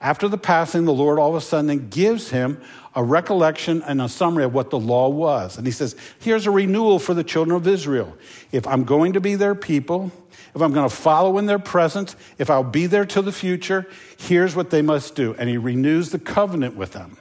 After 0.00 0.28
the 0.28 0.38
passing, 0.38 0.84
the 0.84 0.92
Lord 0.92 1.18
all 1.18 1.30
of 1.30 1.34
a 1.34 1.40
sudden 1.40 1.88
gives 1.88 2.30
him 2.30 2.60
a 2.94 3.02
recollection 3.02 3.82
and 3.82 4.00
a 4.00 4.08
summary 4.08 4.44
of 4.44 4.54
what 4.54 4.70
the 4.70 4.78
law 4.78 5.08
was. 5.08 5.58
And 5.58 5.66
he 5.66 5.72
says, 5.72 5.96
Here's 6.20 6.46
a 6.46 6.52
renewal 6.52 7.00
for 7.00 7.14
the 7.14 7.24
children 7.24 7.56
of 7.56 7.66
Israel. 7.66 8.16
If 8.52 8.68
I'm 8.68 8.84
going 8.84 9.14
to 9.14 9.20
be 9.20 9.34
their 9.34 9.56
people, 9.56 10.12
if 10.54 10.62
I'm 10.62 10.72
going 10.72 10.88
to 10.88 10.94
follow 10.94 11.38
in 11.38 11.46
their 11.46 11.58
presence, 11.58 12.14
if 12.38 12.48
I'll 12.48 12.62
be 12.62 12.86
there 12.86 13.04
to 13.06 13.22
the 13.22 13.32
future, 13.32 13.88
here's 14.18 14.54
what 14.54 14.70
they 14.70 14.82
must 14.82 15.16
do. 15.16 15.34
And 15.36 15.48
he 15.48 15.56
renews 15.56 16.10
the 16.10 16.20
covenant 16.20 16.76
with 16.76 16.92
them. 16.92 17.18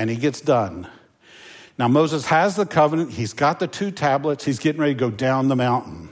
And 0.00 0.08
he 0.08 0.16
gets 0.16 0.40
done. 0.40 0.88
Now, 1.76 1.86
Moses 1.86 2.24
has 2.24 2.56
the 2.56 2.64
covenant, 2.64 3.12
he's 3.12 3.34
got 3.34 3.60
the 3.60 3.66
two 3.66 3.90
tablets, 3.90 4.46
he's 4.46 4.58
getting 4.58 4.80
ready 4.80 4.94
to 4.94 4.98
go 4.98 5.10
down 5.10 5.48
the 5.48 5.56
mountain. 5.56 6.08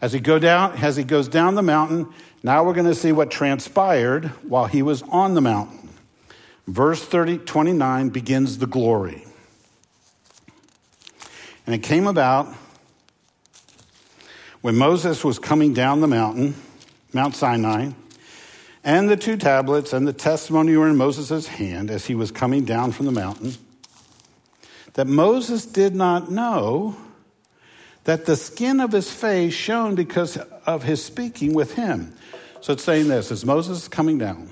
As 0.00 0.12
he, 0.12 0.18
go 0.18 0.40
down, 0.40 0.72
as 0.78 0.96
he 0.96 1.04
goes 1.04 1.28
down 1.28 1.54
the 1.54 1.62
mountain, 1.62 2.08
now 2.42 2.64
we're 2.64 2.74
going 2.74 2.88
to 2.88 2.94
see 2.94 3.12
what 3.12 3.30
transpired 3.30 4.26
while 4.42 4.66
he 4.66 4.82
was 4.82 5.02
on 5.02 5.34
the 5.34 5.40
mountain. 5.40 5.90
Verse 6.66 7.04
30, 7.04 7.38
29 7.38 8.08
begins 8.08 8.58
the 8.58 8.66
glory. 8.66 9.24
And 11.66 11.74
it 11.76 11.84
came 11.84 12.08
about 12.08 12.52
when 14.60 14.74
Moses 14.74 15.22
was 15.22 15.38
coming 15.38 15.72
down 15.72 16.00
the 16.00 16.08
mountain, 16.08 16.56
Mount 17.12 17.36
Sinai, 17.36 17.92
and 18.84 19.08
the 19.08 19.16
two 19.16 19.36
tablets 19.36 19.92
and 19.92 20.06
the 20.06 20.12
testimony 20.12 20.76
were 20.76 20.88
in 20.88 20.96
Moses' 20.96 21.46
hand 21.46 21.90
as 21.90 22.06
he 22.06 22.14
was 22.14 22.30
coming 22.30 22.64
down 22.64 22.92
from 22.92 23.06
the 23.06 23.12
mountain, 23.12 23.54
that 24.92 25.06
Moses 25.06 25.64
did 25.64 25.94
not 25.94 26.30
know 26.30 26.96
that 28.04 28.26
the 28.26 28.36
skin 28.36 28.80
of 28.80 28.92
his 28.92 29.10
face 29.10 29.54
shone 29.54 29.94
because 29.94 30.36
of 30.36 30.82
his 30.82 31.02
speaking 31.02 31.54
with 31.54 31.74
him. 31.74 32.14
So 32.60 32.74
it's 32.74 32.84
saying 32.84 33.08
this 33.08 33.32
as 33.32 33.44
Moses 33.44 33.82
is 33.82 33.88
coming 33.88 34.18
down, 34.18 34.50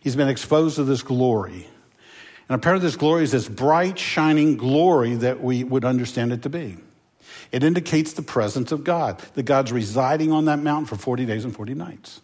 he's 0.00 0.16
been 0.16 0.28
exposed 0.28 0.76
to 0.76 0.84
this 0.84 1.02
glory. 1.02 1.68
And 2.48 2.56
a 2.56 2.58
part 2.58 2.76
of 2.76 2.82
this 2.82 2.96
glory 2.96 3.24
is 3.24 3.32
this 3.32 3.48
bright, 3.48 3.98
shining 3.98 4.56
glory 4.56 5.14
that 5.16 5.42
we 5.42 5.64
would 5.64 5.84
understand 5.84 6.32
it 6.32 6.42
to 6.42 6.48
be. 6.48 6.78
It 7.52 7.62
indicates 7.62 8.14
the 8.14 8.22
presence 8.22 8.72
of 8.72 8.84
God, 8.84 9.18
that 9.34 9.44
God's 9.44 9.70
residing 9.70 10.32
on 10.32 10.46
that 10.46 10.58
mountain 10.58 10.86
for 10.86 10.96
40 10.96 11.26
days 11.26 11.44
and 11.44 11.54
40 11.54 11.74
nights. 11.74 12.20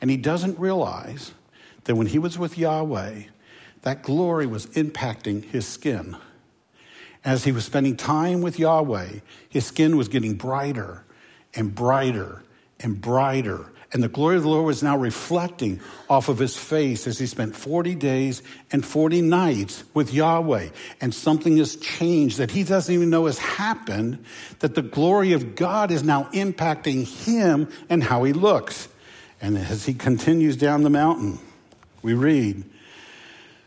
And 0.00 0.10
he 0.10 0.16
doesn't 0.16 0.58
realize 0.58 1.32
that 1.84 1.94
when 1.94 2.06
he 2.06 2.18
was 2.18 2.38
with 2.38 2.58
Yahweh, 2.58 3.22
that 3.82 4.02
glory 4.02 4.46
was 4.46 4.66
impacting 4.66 5.44
his 5.44 5.66
skin 5.66 6.16
as 7.24 7.44
he 7.44 7.52
was 7.52 7.64
spending 7.64 7.96
time 7.96 8.40
with 8.40 8.58
Yahweh, 8.58 9.20
his 9.48 9.66
skin 9.66 9.96
was 9.96 10.08
getting 10.08 10.34
brighter 10.34 11.04
and 11.54 11.74
brighter 11.74 12.42
and 12.80 13.00
brighter. 13.00 13.66
And 13.92 14.02
the 14.02 14.08
glory 14.08 14.36
of 14.36 14.42
the 14.42 14.48
Lord 14.48 14.66
was 14.66 14.82
now 14.82 14.96
reflecting 14.96 15.80
off 16.10 16.28
of 16.28 16.38
his 16.38 16.56
face 16.56 17.06
as 17.06 17.18
he 17.18 17.26
spent 17.26 17.56
40 17.56 17.94
days 17.94 18.42
and 18.70 18.84
40 18.84 19.22
nights 19.22 19.84
with 19.94 20.12
Yahweh. 20.12 20.68
And 21.00 21.14
something 21.14 21.56
has 21.56 21.76
changed 21.76 22.38
that 22.38 22.50
he 22.50 22.64
doesn't 22.64 22.94
even 22.94 23.10
know 23.10 23.26
has 23.26 23.38
happened, 23.38 24.24
that 24.60 24.74
the 24.74 24.82
glory 24.82 25.32
of 25.32 25.54
God 25.54 25.90
is 25.90 26.02
now 26.02 26.24
impacting 26.32 27.06
him 27.24 27.68
and 27.88 28.02
how 28.02 28.24
he 28.24 28.32
looks. 28.32 28.88
And 29.40 29.56
as 29.56 29.86
he 29.86 29.94
continues 29.94 30.56
down 30.56 30.82
the 30.82 30.90
mountain, 30.90 31.38
we 32.02 32.14
read, 32.14 32.64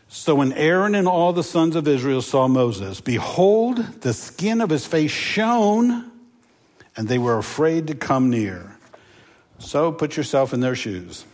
so 0.08 0.34
when 0.34 0.52
Aaron 0.52 0.94
and 0.94 1.08
all 1.08 1.32
the 1.32 1.42
sons 1.42 1.74
of 1.74 1.88
Israel 1.88 2.20
saw 2.20 2.46
Moses, 2.46 3.00
behold, 3.00 3.78
the 4.02 4.12
skin 4.12 4.60
of 4.60 4.68
his 4.68 4.84
face 4.86 5.10
shone, 5.10 6.10
and 6.96 7.08
they 7.08 7.18
were 7.18 7.38
afraid 7.38 7.86
to 7.86 7.94
come 7.94 8.28
near. 8.28 8.76
So 9.58 9.90
put 9.90 10.16
yourself 10.16 10.52
in 10.52 10.60
their 10.60 10.74
shoes. 10.74 11.24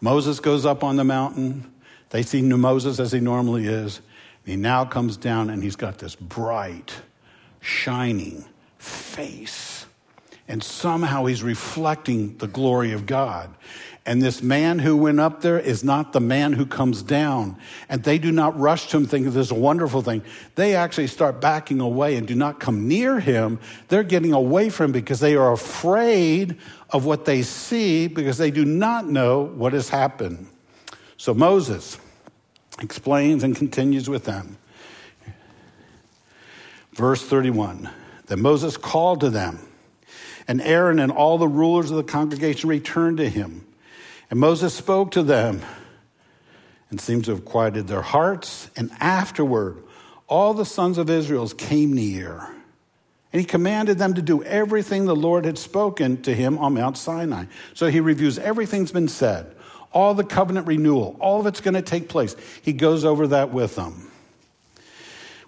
Moses 0.00 0.40
goes 0.40 0.66
up 0.66 0.82
on 0.82 0.96
the 0.96 1.04
mountain. 1.04 1.70
They 2.10 2.22
see 2.22 2.42
Moses 2.42 2.98
as 2.98 3.12
he 3.12 3.20
normally 3.20 3.66
is. 3.66 4.00
He 4.44 4.56
now 4.56 4.84
comes 4.84 5.16
down 5.16 5.50
and 5.50 5.62
he's 5.62 5.76
got 5.76 5.98
this 5.98 6.14
bright, 6.14 6.94
shining 7.60 8.44
face. 8.78 9.75
And 10.48 10.62
somehow 10.62 11.24
he's 11.24 11.42
reflecting 11.42 12.36
the 12.38 12.46
glory 12.46 12.92
of 12.92 13.06
God. 13.06 13.50
And 14.06 14.22
this 14.22 14.40
man 14.40 14.78
who 14.78 14.96
went 14.96 15.18
up 15.18 15.40
there 15.40 15.58
is 15.58 15.82
not 15.82 16.12
the 16.12 16.20
man 16.20 16.52
who 16.52 16.64
comes 16.64 17.02
down. 17.02 17.56
And 17.88 18.04
they 18.04 18.18
do 18.18 18.30
not 18.30 18.56
rush 18.56 18.88
to 18.90 18.98
him 18.98 19.06
thinking 19.06 19.32
this 19.32 19.46
is 19.46 19.50
a 19.50 19.56
wonderful 19.56 20.00
thing. 20.02 20.22
They 20.54 20.76
actually 20.76 21.08
start 21.08 21.40
backing 21.40 21.80
away 21.80 22.14
and 22.14 22.28
do 22.28 22.36
not 22.36 22.60
come 22.60 22.86
near 22.86 23.18
him. 23.18 23.58
They're 23.88 24.04
getting 24.04 24.32
away 24.32 24.70
from 24.70 24.86
him 24.86 24.92
because 24.92 25.18
they 25.18 25.34
are 25.34 25.52
afraid 25.52 26.56
of 26.90 27.04
what 27.04 27.24
they 27.24 27.42
see 27.42 28.06
because 28.06 28.38
they 28.38 28.52
do 28.52 28.64
not 28.64 29.06
know 29.08 29.42
what 29.42 29.72
has 29.72 29.88
happened. 29.88 30.46
So 31.16 31.34
Moses 31.34 31.98
explains 32.80 33.42
and 33.42 33.56
continues 33.56 34.08
with 34.08 34.24
them. 34.24 34.56
Verse 36.92 37.22
31 37.22 37.90
Then 38.26 38.40
Moses 38.40 38.76
called 38.76 39.20
to 39.20 39.30
them, 39.30 39.58
and 40.48 40.60
Aaron 40.62 40.98
and 40.98 41.10
all 41.10 41.38
the 41.38 41.48
rulers 41.48 41.90
of 41.90 41.96
the 41.96 42.04
congregation 42.04 42.68
returned 42.68 43.18
to 43.18 43.28
him. 43.28 43.66
And 44.30 44.40
Moses 44.40 44.74
spoke 44.74 45.12
to 45.12 45.22
them 45.22 45.62
and 46.90 47.00
seems 47.00 47.26
to 47.26 47.32
have 47.32 47.44
quieted 47.44 47.88
their 47.88 48.02
hearts. 48.02 48.70
And 48.76 48.90
afterward, 49.00 49.82
all 50.28 50.54
the 50.54 50.64
sons 50.64 50.98
of 50.98 51.10
Israel 51.10 51.48
came 51.48 51.92
near. 51.92 52.48
And 53.32 53.40
he 53.40 53.44
commanded 53.44 53.98
them 53.98 54.14
to 54.14 54.22
do 54.22 54.42
everything 54.44 55.04
the 55.04 55.16
Lord 55.16 55.44
had 55.44 55.58
spoken 55.58 56.22
to 56.22 56.34
him 56.34 56.58
on 56.58 56.74
Mount 56.74 56.96
Sinai. 56.96 57.44
So 57.74 57.88
he 57.88 58.00
reviews 58.00 58.38
everything's 58.38 58.92
been 58.92 59.08
said, 59.08 59.54
all 59.92 60.14
the 60.14 60.24
covenant 60.24 60.66
renewal, 60.66 61.16
all 61.20 61.40
of 61.40 61.46
it's 61.46 61.60
going 61.60 61.74
to 61.74 61.82
take 61.82 62.08
place. 62.08 62.36
He 62.62 62.72
goes 62.72 63.04
over 63.04 63.26
that 63.28 63.52
with 63.52 63.76
them. 63.76 64.10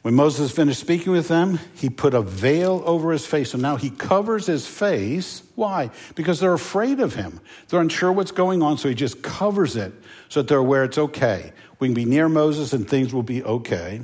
When 0.03 0.15
Moses 0.15 0.53
finished 0.53 0.81
speaking 0.81 1.13
with 1.13 1.29
them, 1.29 1.59
he 1.75 1.91
put 1.91 2.15
a 2.15 2.23
veil 2.23 2.83
over 2.87 3.11
his 3.11 3.27
face. 3.27 3.51
So 3.51 3.59
now 3.59 3.77
he 3.77 3.91
covers 3.91 4.47
his 4.47 4.67
face. 4.67 5.43
Why? 5.57 5.91
Because 6.15 6.39
they're 6.41 6.55
afraid 6.55 7.01
of 7.01 7.15
him. 7.15 7.41
They're 7.69 7.81
unsure 7.81 8.13
what's 8.13 8.31
going 8.31 8.63
on, 8.63 8.79
so 8.79 8.89
he 8.89 8.95
just 8.95 9.23
covers 9.23 9.77
it 9.77 9.93
so 10.29 10.41
that 10.41 10.49
they're 10.49 10.59
aware 10.59 10.85
it's 10.85 10.99
okay. 10.99 11.53
We 11.81 11.89
can 11.89 11.95
be 11.95 12.05
near 12.05 12.29
Moses 12.29 12.73
and 12.73 12.89
things 12.89 13.13
will 13.13 13.25
be 13.25 13.43
okay. 13.43 14.01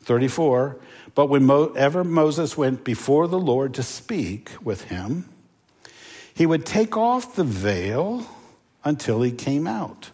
34. 0.00 0.78
But 1.14 1.26
whenever 1.26 2.04
Moses 2.04 2.56
went 2.56 2.84
before 2.84 3.26
the 3.26 3.38
Lord 3.38 3.74
to 3.74 3.82
speak 3.82 4.50
with 4.62 4.84
him, 4.84 5.28
he 6.34 6.46
would 6.46 6.64
take 6.64 6.96
off 6.96 7.34
the 7.34 7.44
veil 7.44 8.26
until 8.84 9.22
he 9.22 9.32
came 9.32 9.66
out. 9.66 10.10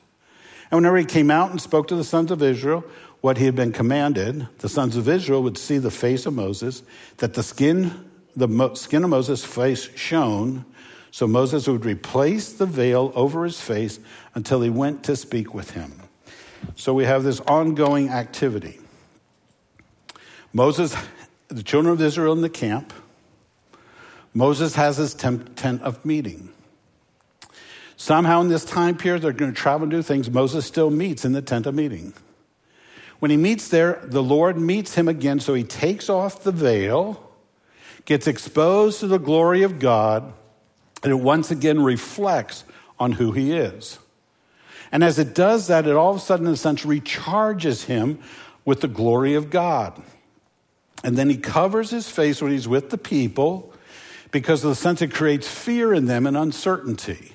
And 0.70 0.78
whenever 0.78 0.96
he 0.96 1.04
came 1.04 1.30
out 1.30 1.50
and 1.50 1.60
spoke 1.60 1.88
to 1.88 1.96
the 1.96 2.04
sons 2.04 2.30
of 2.30 2.42
Israel, 2.42 2.84
what 3.26 3.38
he 3.38 3.44
had 3.44 3.56
been 3.56 3.72
commanded, 3.72 4.46
the 4.58 4.68
sons 4.68 4.96
of 4.96 5.08
Israel 5.08 5.42
would 5.42 5.58
see 5.58 5.78
the 5.78 5.90
face 5.90 6.26
of 6.26 6.32
Moses, 6.32 6.84
that 7.16 7.34
the 7.34 7.42
skin, 7.42 8.08
the 8.36 8.72
skin 8.76 9.02
of 9.02 9.10
Moses' 9.10 9.44
face 9.44 9.90
shone. 9.96 10.64
So 11.10 11.26
Moses 11.26 11.66
would 11.66 11.84
replace 11.84 12.52
the 12.52 12.66
veil 12.66 13.10
over 13.16 13.42
his 13.42 13.60
face 13.60 13.98
until 14.36 14.60
he 14.60 14.70
went 14.70 15.02
to 15.06 15.16
speak 15.16 15.54
with 15.54 15.72
him. 15.72 16.00
So 16.76 16.94
we 16.94 17.02
have 17.04 17.24
this 17.24 17.40
ongoing 17.40 18.10
activity. 18.10 18.78
Moses, 20.52 20.94
the 21.48 21.64
children 21.64 21.92
of 21.94 22.00
Israel 22.00 22.32
in 22.32 22.42
the 22.42 22.48
camp, 22.48 22.92
Moses 24.34 24.76
has 24.76 24.98
his 24.98 25.14
tent 25.14 25.82
of 25.82 26.04
meeting. 26.04 26.50
Somehow 27.96 28.40
in 28.42 28.50
this 28.50 28.64
time 28.64 28.96
period, 28.96 29.22
they're 29.22 29.32
going 29.32 29.52
to 29.52 29.60
travel 29.60 29.82
and 29.82 29.90
do 29.90 30.00
things. 30.00 30.30
Moses 30.30 30.64
still 30.64 30.90
meets 30.90 31.24
in 31.24 31.32
the 31.32 31.42
tent 31.42 31.66
of 31.66 31.74
meeting. 31.74 32.14
When 33.18 33.30
he 33.30 33.36
meets 33.36 33.68
there, 33.68 34.00
the 34.04 34.22
Lord 34.22 34.58
meets 34.58 34.94
him 34.94 35.08
again, 35.08 35.40
so 35.40 35.54
he 35.54 35.64
takes 35.64 36.08
off 36.08 36.42
the 36.42 36.52
veil, 36.52 37.22
gets 38.04 38.26
exposed 38.26 39.00
to 39.00 39.06
the 39.06 39.18
glory 39.18 39.62
of 39.62 39.78
God, 39.78 40.32
and 41.02 41.12
it 41.12 41.16
once 41.16 41.50
again 41.50 41.82
reflects 41.82 42.64
on 42.98 43.12
who 43.12 43.32
he 43.32 43.52
is. 43.52 43.98
And 44.92 45.02
as 45.02 45.18
it 45.18 45.34
does 45.34 45.66
that, 45.66 45.86
it 45.86 45.96
all 45.96 46.10
of 46.10 46.16
a 46.16 46.20
sudden, 46.20 46.46
in 46.46 46.52
a 46.52 46.56
sense, 46.56 46.84
recharges 46.84 47.84
him 47.84 48.18
with 48.64 48.80
the 48.80 48.88
glory 48.88 49.34
of 49.34 49.50
God. 49.50 50.00
And 51.02 51.16
then 51.16 51.28
he 51.28 51.36
covers 51.36 51.90
his 51.90 52.08
face 52.08 52.40
when 52.40 52.52
he's 52.52 52.68
with 52.68 52.90
the 52.90 52.98
people 52.98 53.72
because 54.30 54.64
of 54.64 54.70
the 54.70 54.76
sense 54.76 55.02
it 55.02 55.14
creates 55.14 55.48
fear 55.48 55.94
in 55.94 56.06
them 56.06 56.26
and 56.26 56.36
uncertainty. 56.36 57.32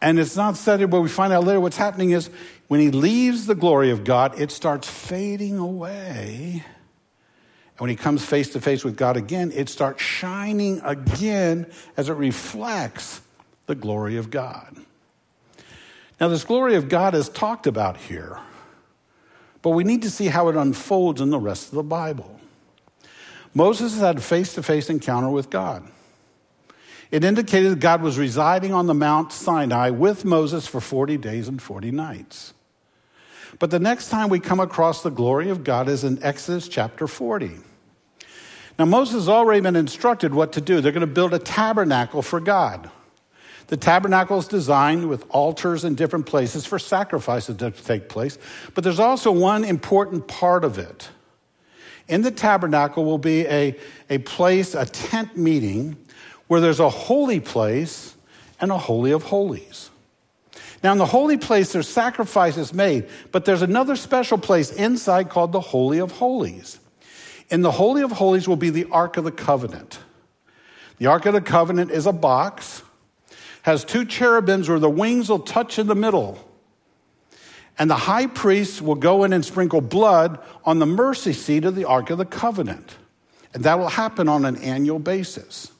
And 0.00 0.18
it's 0.18 0.36
not 0.36 0.56
said 0.56 0.88
but 0.90 1.00
we 1.00 1.08
find 1.08 1.32
out 1.32 1.44
later 1.44 1.60
what's 1.60 1.76
happening 1.76 2.10
is 2.10 2.30
when 2.68 2.80
he 2.80 2.90
leaves 2.90 3.46
the 3.46 3.54
glory 3.54 3.90
of 3.90 4.04
God, 4.04 4.38
it 4.40 4.50
starts 4.50 4.88
fading 4.88 5.58
away. 5.58 6.64
And 6.64 7.80
when 7.80 7.90
he 7.90 7.96
comes 7.96 8.24
face 8.24 8.50
to 8.50 8.60
face 8.60 8.84
with 8.84 8.96
God 8.96 9.16
again, 9.16 9.52
it 9.54 9.68
starts 9.68 10.02
shining 10.02 10.80
again 10.82 11.66
as 11.96 12.08
it 12.08 12.14
reflects 12.14 13.20
the 13.66 13.74
glory 13.74 14.16
of 14.16 14.30
God. 14.30 14.76
Now, 16.20 16.28
this 16.28 16.44
glory 16.44 16.76
of 16.76 16.88
God 16.88 17.14
is 17.14 17.28
talked 17.28 17.66
about 17.66 17.96
here, 17.96 18.38
but 19.62 19.70
we 19.70 19.82
need 19.82 20.02
to 20.02 20.10
see 20.10 20.26
how 20.26 20.48
it 20.48 20.56
unfolds 20.56 21.20
in 21.20 21.30
the 21.30 21.38
rest 21.38 21.68
of 21.68 21.74
the 21.74 21.82
Bible. 21.82 22.40
Moses 23.52 23.98
had 23.98 24.18
a 24.18 24.20
face 24.20 24.54
to 24.54 24.62
face 24.62 24.88
encounter 24.90 25.28
with 25.28 25.50
God. 25.50 25.86
It 27.14 27.22
indicated 27.22 27.78
God 27.78 28.02
was 28.02 28.18
residing 28.18 28.74
on 28.74 28.88
the 28.88 28.92
Mount 28.92 29.30
Sinai 29.30 29.90
with 29.90 30.24
Moses 30.24 30.66
for 30.66 30.80
40 30.80 31.16
days 31.16 31.46
and 31.46 31.62
40 31.62 31.92
nights. 31.92 32.54
But 33.60 33.70
the 33.70 33.78
next 33.78 34.08
time 34.08 34.30
we 34.30 34.40
come 34.40 34.58
across 34.58 35.04
the 35.04 35.12
glory 35.12 35.48
of 35.48 35.62
God 35.62 35.88
is 35.88 36.02
in 36.02 36.20
Exodus 36.24 36.66
chapter 36.66 37.06
40. 37.06 37.52
Now, 38.80 38.86
Moses 38.86 39.14
has 39.14 39.28
already 39.28 39.60
been 39.60 39.76
instructed 39.76 40.34
what 40.34 40.54
to 40.54 40.60
do. 40.60 40.80
They're 40.80 40.90
going 40.90 41.02
to 41.02 41.06
build 41.06 41.32
a 41.32 41.38
tabernacle 41.38 42.20
for 42.20 42.40
God. 42.40 42.90
The 43.68 43.76
tabernacle 43.76 44.38
is 44.38 44.48
designed 44.48 45.08
with 45.08 45.24
altars 45.28 45.84
in 45.84 45.94
different 45.94 46.26
places 46.26 46.66
for 46.66 46.80
sacrifices 46.80 47.58
to 47.58 47.70
take 47.70 48.08
place, 48.08 48.38
but 48.74 48.82
there's 48.82 48.98
also 48.98 49.30
one 49.30 49.62
important 49.62 50.26
part 50.26 50.64
of 50.64 50.78
it. 50.78 51.10
In 52.08 52.22
the 52.22 52.32
tabernacle 52.32 53.04
will 53.04 53.18
be 53.18 53.46
a, 53.46 53.78
a 54.10 54.18
place, 54.18 54.74
a 54.74 54.84
tent 54.84 55.36
meeting, 55.36 55.96
where 56.48 56.60
there's 56.60 56.80
a 56.80 56.90
holy 56.90 57.40
place 57.40 58.14
and 58.60 58.70
a 58.70 58.78
holy 58.78 59.12
of 59.12 59.22
holies. 59.22 59.90
Now, 60.82 60.92
in 60.92 60.98
the 60.98 61.06
holy 61.06 61.38
place, 61.38 61.72
there's 61.72 61.88
sacrifices 61.88 62.74
made, 62.74 63.08
but 63.32 63.44
there's 63.44 63.62
another 63.62 63.96
special 63.96 64.36
place 64.36 64.70
inside 64.70 65.30
called 65.30 65.52
the 65.52 65.60
Holy 65.60 65.98
of 65.98 66.12
Holies. 66.12 66.78
In 67.48 67.62
the 67.62 67.70
Holy 67.70 68.02
of 68.02 68.12
Holies 68.12 68.46
will 68.46 68.56
be 68.56 68.70
the 68.70 68.86
Ark 68.90 69.16
of 69.16 69.24
the 69.24 69.32
Covenant. 69.32 69.98
The 70.98 71.06
Ark 71.06 71.24
of 71.26 71.32
the 71.32 71.40
Covenant 71.40 71.90
is 71.90 72.06
a 72.06 72.12
box 72.12 72.82
has 73.64 73.82
two 73.82 74.04
cherubims 74.04 74.68
where 74.68 74.78
the 74.78 74.90
wings 74.90 75.30
will 75.30 75.38
touch 75.38 75.78
in 75.78 75.86
the 75.86 75.94
middle. 75.94 76.38
And 77.78 77.90
the 77.90 77.96
high 77.96 78.26
priest 78.26 78.82
will 78.82 78.94
go 78.94 79.24
in 79.24 79.32
and 79.32 79.42
sprinkle 79.42 79.80
blood 79.80 80.38
on 80.66 80.80
the 80.80 80.86
mercy 80.86 81.32
seat 81.32 81.64
of 81.64 81.74
the 81.74 81.86
Ark 81.86 82.10
of 82.10 82.18
the 82.18 82.26
Covenant. 82.26 82.96
And 83.54 83.64
that 83.64 83.78
will 83.78 83.88
happen 83.88 84.28
on 84.28 84.44
an 84.44 84.58
annual 84.58 84.98
basis. 84.98 85.72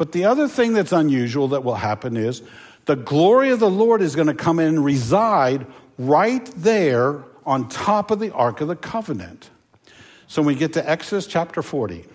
But 0.00 0.12
the 0.12 0.24
other 0.24 0.48
thing 0.48 0.72
that's 0.72 0.92
unusual 0.92 1.48
that 1.48 1.62
will 1.62 1.74
happen 1.74 2.16
is 2.16 2.40
the 2.86 2.96
glory 2.96 3.50
of 3.50 3.60
the 3.60 3.68
Lord 3.68 4.00
is 4.00 4.16
going 4.16 4.28
to 4.28 4.34
come 4.34 4.58
in 4.58 4.68
and 4.68 4.82
reside 4.82 5.66
right 5.98 6.50
there 6.56 7.22
on 7.44 7.68
top 7.68 8.10
of 8.10 8.18
the 8.18 8.32
Ark 8.32 8.62
of 8.62 8.68
the 8.68 8.76
Covenant. 8.76 9.50
So 10.26 10.40
when 10.40 10.54
we 10.54 10.58
get 10.58 10.72
to 10.72 10.88
Exodus 10.88 11.26
chapter 11.26 11.60
40, 11.60 12.06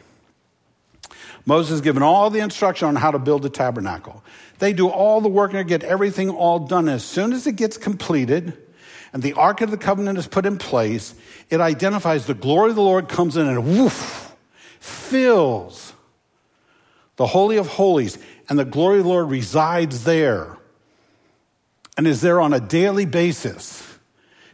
Moses 1.46 1.76
is 1.76 1.82
given 1.82 2.02
all 2.02 2.32
the 2.32 2.40
instruction 2.40 2.88
on 2.88 2.96
how 2.96 3.12
to 3.12 3.20
build 3.20 3.44
the 3.44 3.52
tabernacle. 3.52 4.24
They 4.58 4.74
do 4.74 4.90
all 4.90 5.22
the 5.22 5.30
work 5.30 5.54
and 5.54 5.70
get 5.70 5.84
everything 5.84 6.32
all 6.32 6.58
done. 6.58 6.90
As 6.90 7.06
soon 7.06 7.34
as 7.34 7.46
it 7.46 7.56
gets 7.56 7.78
completed 7.78 8.58
and 9.14 9.22
the 9.22 9.34
Ark 9.34 9.62
of 9.62 9.70
the 9.70 9.78
Covenant 9.78 10.18
is 10.18 10.26
put 10.26 10.48
in 10.48 10.58
place, 10.58 11.14
it 11.52 11.62
identifies 11.62 12.26
the 12.26 12.34
glory 12.34 12.72
of 12.72 12.78
the 12.78 12.82
Lord 12.82 13.10
comes 13.10 13.38
in 13.38 13.46
and 13.46 13.64
woof, 13.64 14.36
fills 14.80 15.94
the 17.18 17.28
Holy 17.28 17.58
of 17.58 17.68
Holies, 17.68 18.18
and 18.50 18.60
the 18.60 18.66
glory 18.66 19.00
of 19.00 19.06
the 19.06 19.10
Lord 19.10 19.30
resides 19.30 20.04
there 20.04 20.58
and 21.98 22.08
is 22.08 22.22
there 22.22 22.42
on 22.42 22.54
a 22.54 22.60
daily 22.60 23.06
basis, 23.06 23.98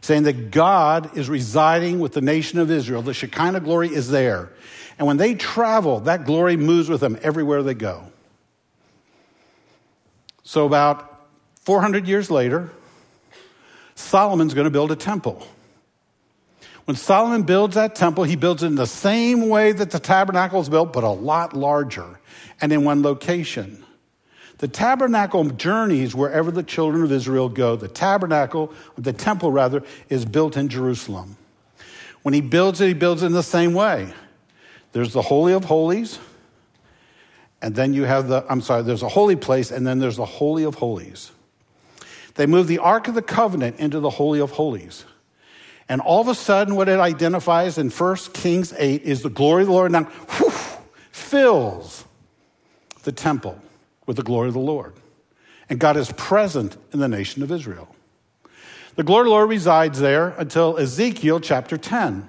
saying 0.00 0.22
that 0.24 0.50
God 0.50 1.16
is 1.16 1.28
residing 1.28 1.98
with 1.98 2.12
the 2.12 2.20
nation 2.20 2.58
of 2.58 2.70
Israel. 2.70 3.02
The 3.02 3.14
Shekinah 3.14 3.60
glory 3.60 3.88
is 3.88 4.10
there. 4.10 4.52
And 4.98 5.06
when 5.06 5.16
they 5.16 5.34
travel, 5.34 6.00
that 6.00 6.24
glory 6.24 6.56
moves 6.56 6.88
with 6.88 7.00
them 7.00 7.18
everywhere 7.22 7.62
they 7.62 7.74
go. 7.74 8.04
So, 10.44 10.66
about 10.66 11.26
400 11.62 12.06
years 12.06 12.30
later, 12.30 12.70
Solomon's 13.94 14.54
going 14.54 14.64
to 14.66 14.70
build 14.70 14.92
a 14.92 14.96
temple. 14.96 15.46
When 16.84 16.96
Solomon 16.96 17.44
builds 17.44 17.76
that 17.76 17.94
temple, 17.94 18.24
he 18.24 18.34
builds 18.34 18.62
it 18.62 18.66
in 18.66 18.74
the 18.74 18.86
same 18.86 19.48
way 19.48 19.70
that 19.72 19.92
the 19.92 20.00
tabernacle 20.00 20.60
is 20.60 20.68
built, 20.68 20.92
but 20.92 21.04
a 21.04 21.08
lot 21.08 21.54
larger 21.54 22.18
and 22.62 22.72
in 22.72 22.84
one 22.84 23.02
location. 23.02 23.84
The 24.58 24.68
tabernacle 24.68 25.44
journeys 25.50 26.14
wherever 26.14 26.52
the 26.52 26.62
children 26.62 27.02
of 27.02 27.10
Israel 27.10 27.48
go. 27.48 27.74
The 27.74 27.88
tabernacle, 27.88 28.72
the 28.96 29.12
temple 29.12 29.50
rather, 29.50 29.82
is 30.08 30.24
built 30.24 30.56
in 30.56 30.68
Jerusalem. 30.68 31.36
When 32.22 32.32
he 32.32 32.40
builds 32.40 32.80
it, 32.80 32.86
he 32.86 32.94
builds 32.94 33.24
it 33.24 33.26
in 33.26 33.32
the 33.32 33.42
same 33.42 33.74
way. 33.74 34.14
There's 34.92 35.12
the 35.12 35.22
Holy 35.22 35.52
of 35.52 35.64
Holies, 35.64 36.20
and 37.60 37.74
then 37.74 37.92
you 37.92 38.04
have 38.04 38.28
the, 38.28 38.44
I'm 38.48 38.60
sorry, 38.60 38.82
there's 38.82 39.02
a 39.02 39.08
holy 39.08 39.36
place, 39.36 39.72
and 39.72 39.84
then 39.84 39.98
there's 39.98 40.16
the 40.16 40.24
Holy 40.24 40.62
of 40.62 40.76
Holies. 40.76 41.32
They 42.36 42.46
move 42.46 42.68
the 42.68 42.78
Ark 42.78 43.08
of 43.08 43.14
the 43.14 43.22
Covenant 43.22 43.80
into 43.80 43.98
the 43.98 44.10
Holy 44.10 44.40
of 44.40 44.52
Holies. 44.52 45.04
And 45.88 46.00
all 46.00 46.20
of 46.20 46.28
a 46.28 46.34
sudden, 46.34 46.76
what 46.76 46.88
it 46.88 47.00
identifies 47.00 47.78
in 47.78 47.90
1 47.90 48.16
Kings 48.32 48.72
8 48.78 49.02
is 49.02 49.22
the 49.22 49.30
glory 49.30 49.62
of 49.62 49.68
the 49.68 49.74
Lord 49.74 49.90
now 49.90 50.04
whew, 50.04 50.52
fills 51.10 52.04
the 53.02 53.12
temple 53.12 53.60
with 54.06 54.16
the 54.16 54.22
glory 54.22 54.48
of 54.48 54.54
the 54.54 54.60
Lord. 54.60 54.94
And 55.68 55.78
God 55.78 55.96
is 55.96 56.12
present 56.12 56.76
in 56.92 56.98
the 56.98 57.08
nation 57.08 57.42
of 57.42 57.50
Israel. 57.50 57.94
The 58.96 59.02
glory 59.02 59.22
of 59.22 59.26
the 59.26 59.30
Lord 59.30 59.48
resides 59.50 60.00
there 60.00 60.28
until 60.30 60.76
Ezekiel 60.76 61.40
chapter 61.40 61.78
10. 61.78 62.28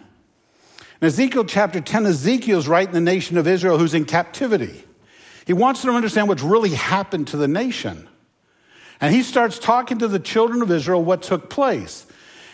In 1.02 1.08
Ezekiel 1.08 1.44
chapter 1.44 1.82
10, 1.82 2.06
Ezekiel's 2.06 2.68
right 2.68 2.88
in 2.88 2.94
the 2.94 3.02
nation 3.02 3.38
of 3.38 3.48
Israel 3.48 3.78
who's 3.78 3.94
in 3.94 4.06
captivity. 4.06 4.84
He 5.46 5.52
wants 5.52 5.82
them 5.82 5.92
to 5.92 5.96
understand 5.98 6.30
what's 6.30 6.44
really 6.44 6.70
happened 6.70 7.28
to 7.30 7.38
the 7.38 7.48
nation. 7.50 8.08
And 9.02 9.14
he 9.14 9.24
starts 9.24 9.60
talking 9.60 10.00
to 10.00 10.08
the 10.08 10.20
children 10.20 10.62
of 10.62 10.72
Israel 10.72 11.04
what 11.04 11.22
took 11.22 11.50
place. 11.50 12.06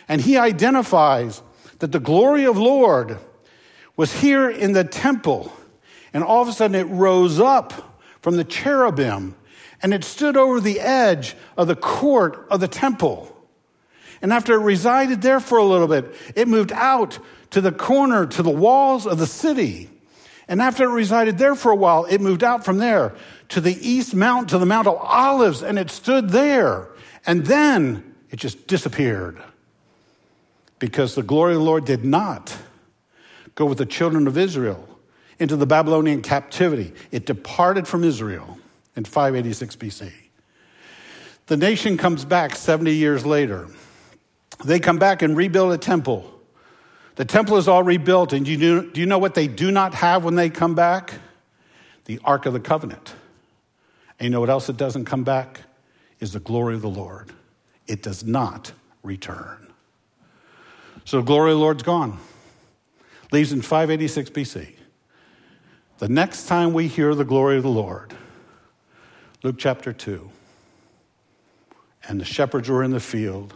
And 0.07 0.19
he 0.19 0.37
identifies 0.37 1.43
that 1.77 1.91
the 1.91 1.99
glory 1.99 2.45
of 2.45 2.57
Lord 2.57 3.19
was 3.95 4.11
here 4.21 4.49
in 4.49 4.73
the 4.73 4.83
temple. 4.83 5.53
And 6.13 6.23
all 6.23 6.41
of 6.41 6.47
a 6.47 6.53
sudden 6.53 6.73
it 6.73 6.85
rose 6.85 7.39
up 7.39 7.88
from 8.21 8.37
the 8.37 8.43
cherubim 8.43 9.35
and 9.81 9.93
it 9.93 10.03
stood 10.03 10.35
over 10.35 10.59
the 10.59 10.79
edge 10.79 11.35
of 11.57 11.67
the 11.67 11.75
court 11.75 12.47
of 12.49 12.59
the 12.59 12.67
temple. 12.67 13.35
And 14.21 14.33
after 14.33 14.53
it 14.53 14.63
resided 14.63 15.21
there 15.21 15.39
for 15.39 15.57
a 15.57 15.63
little 15.63 15.87
bit, 15.87 16.13
it 16.35 16.47
moved 16.47 16.71
out 16.73 17.19
to 17.51 17.61
the 17.61 17.71
corner, 17.71 18.25
to 18.25 18.43
the 18.43 18.49
walls 18.49 19.07
of 19.07 19.17
the 19.17 19.25
city. 19.25 19.89
And 20.47 20.61
after 20.61 20.83
it 20.83 20.93
resided 20.93 21.37
there 21.37 21.55
for 21.55 21.71
a 21.71 21.75
while, 21.75 22.05
it 22.05 22.19
moved 22.19 22.43
out 22.43 22.65
from 22.65 22.79
there 22.79 23.15
to 23.49 23.61
the 23.61 23.77
east 23.87 24.13
mount, 24.13 24.49
to 24.49 24.57
the 24.57 24.65
Mount 24.65 24.87
of 24.87 24.95
Olives, 24.95 25.63
and 25.63 25.79
it 25.79 25.89
stood 25.89 26.29
there. 26.29 26.89
And 27.25 27.45
then 27.45 28.15
it 28.29 28.37
just 28.37 28.67
disappeared 28.67 29.41
because 30.79 31.15
the 31.15 31.23
glory 31.23 31.53
of 31.53 31.59
the 31.59 31.65
Lord 31.65 31.85
did 31.85 32.03
not 32.03 32.57
go 33.55 33.65
with 33.65 33.77
the 33.77 33.85
children 33.85 34.27
of 34.27 34.37
Israel 34.37 34.88
into 35.39 35.55
the 35.55 35.65
Babylonian 35.65 36.21
captivity. 36.21 36.93
It 37.11 37.25
departed 37.25 37.87
from 37.87 38.03
Israel 38.03 38.59
in 38.95 39.05
586 39.05 39.75
BC. 39.77 40.11
The 41.47 41.57
nation 41.57 41.97
comes 41.97 42.25
back 42.25 42.55
70 42.55 42.93
years 42.93 43.25
later. 43.25 43.67
They 44.63 44.79
come 44.79 44.99
back 44.99 45.21
and 45.21 45.35
rebuild 45.35 45.71
a 45.71 45.77
temple. 45.77 46.31
The 47.15 47.25
temple 47.25 47.57
is 47.57 47.67
all 47.67 47.83
rebuilt, 47.83 48.33
and 48.33 48.47
you 48.47 48.57
do, 48.57 48.91
do 48.91 48.99
you 49.01 49.07
know 49.07 49.17
what 49.17 49.33
they 49.33 49.47
do 49.47 49.71
not 49.71 49.93
have 49.95 50.23
when 50.23 50.35
they 50.35 50.49
come 50.49 50.75
back? 50.75 51.13
The 52.05 52.19
Ark 52.23 52.45
of 52.45 52.53
the 52.53 52.59
Covenant. 52.59 53.13
And 54.19 54.25
you 54.25 54.29
know 54.29 54.39
what 54.39 54.49
else 54.49 54.69
it 54.69 54.77
doesn't 54.77 55.05
come 55.05 55.23
back? 55.23 55.61
Is 56.19 56.33
the 56.33 56.39
glory 56.39 56.75
of 56.75 56.81
the 56.81 56.89
Lord. 56.89 57.31
It 57.87 58.03
does 58.03 58.23
not 58.23 58.73
return. 59.03 59.73
So 61.05 61.17
the 61.17 61.23
glory 61.23 61.51
of 61.51 61.57
the 61.57 61.61
Lord's 61.61 61.83
gone. 61.83 62.19
Leaves 63.31 63.53
in 63.53 63.61
586 63.61 64.29
BC. 64.29 64.75
The 65.99 66.07
next 66.07 66.45
time 66.45 66.71
we 66.71 66.87
hear 66.87 67.13
the 67.13 67.25
glory 67.25 67.57
of 67.57 67.63
the 67.63 67.69
Lord, 67.69 68.13
Luke 69.43 69.57
chapter 69.57 69.91
2, 69.91 70.29
and 72.07 72.21
the 72.21 72.25
shepherds 72.25 72.69
were 72.69 72.85
in 72.85 72.91
the 72.91 73.01
field, 73.01 73.53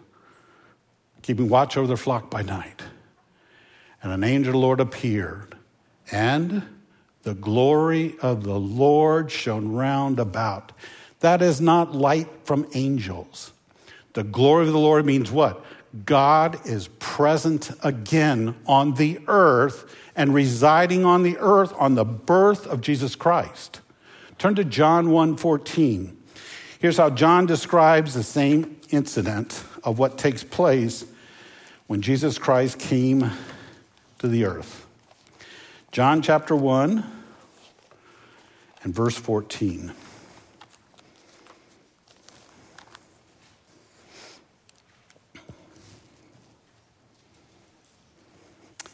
keeping 1.21 1.47
watch 1.47 1.77
over 1.77 1.87
their 1.87 1.95
flock 1.95 2.29
by 2.29 2.41
night. 2.41 2.83
and 4.01 4.11
an 4.11 4.25
angel 4.25 4.49
of 4.49 4.53
the 4.55 4.59
Lord 4.59 4.81
appeared, 4.81 5.55
and 6.11 6.63
the 7.21 7.33
glory 7.33 8.17
of 8.21 8.43
the 8.43 8.59
Lord 8.59 9.31
shone 9.31 9.71
round 9.71 10.19
about. 10.19 10.73
That 11.21 11.41
is 11.41 11.61
not 11.61 11.95
light 11.95 12.27
from 12.43 12.67
angels. 12.73 13.53
The 14.11 14.25
glory 14.25 14.67
of 14.67 14.73
the 14.73 14.79
Lord 14.79 15.05
means 15.05 15.31
what? 15.31 15.63
God 16.05 16.59
is 16.67 16.89
present 16.99 17.71
again 17.83 18.55
on 18.65 18.95
the 18.95 19.21
earth 19.29 19.95
and 20.15 20.33
residing 20.33 21.05
on 21.05 21.23
the 21.23 21.37
earth 21.39 21.73
on 21.77 21.95
the 21.95 22.05
birth 22.05 22.67
of 22.67 22.81
Jesus 22.81 23.15
Christ. 23.15 23.81
Turn 24.37 24.55
to 24.55 24.63
John 24.63 25.07
1:14. 25.11 26.17
Here's 26.79 26.97
how 26.97 27.09
John 27.09 27.45
describes 27.45 28.13
the 28.13 28.23
same 28.23 28.77
incident 28.89 29.63
of 29.83 29.99
what 29.99 30.17
takes 30.17 30.43
place 30.43 31.05
when 31.87 32.01
Jesus 32.01 32.37
Christ 32.37 32.79
came 32.79 33.31
to 34.19 34.27
the 34.27 34.45
earth. 34.45 34.85
John 35.91 36.21
chapter 36.21 36.55
1 36.55 37.03
and 38.83 38.93
verse 38.93 39.15
14. 39.15 39.93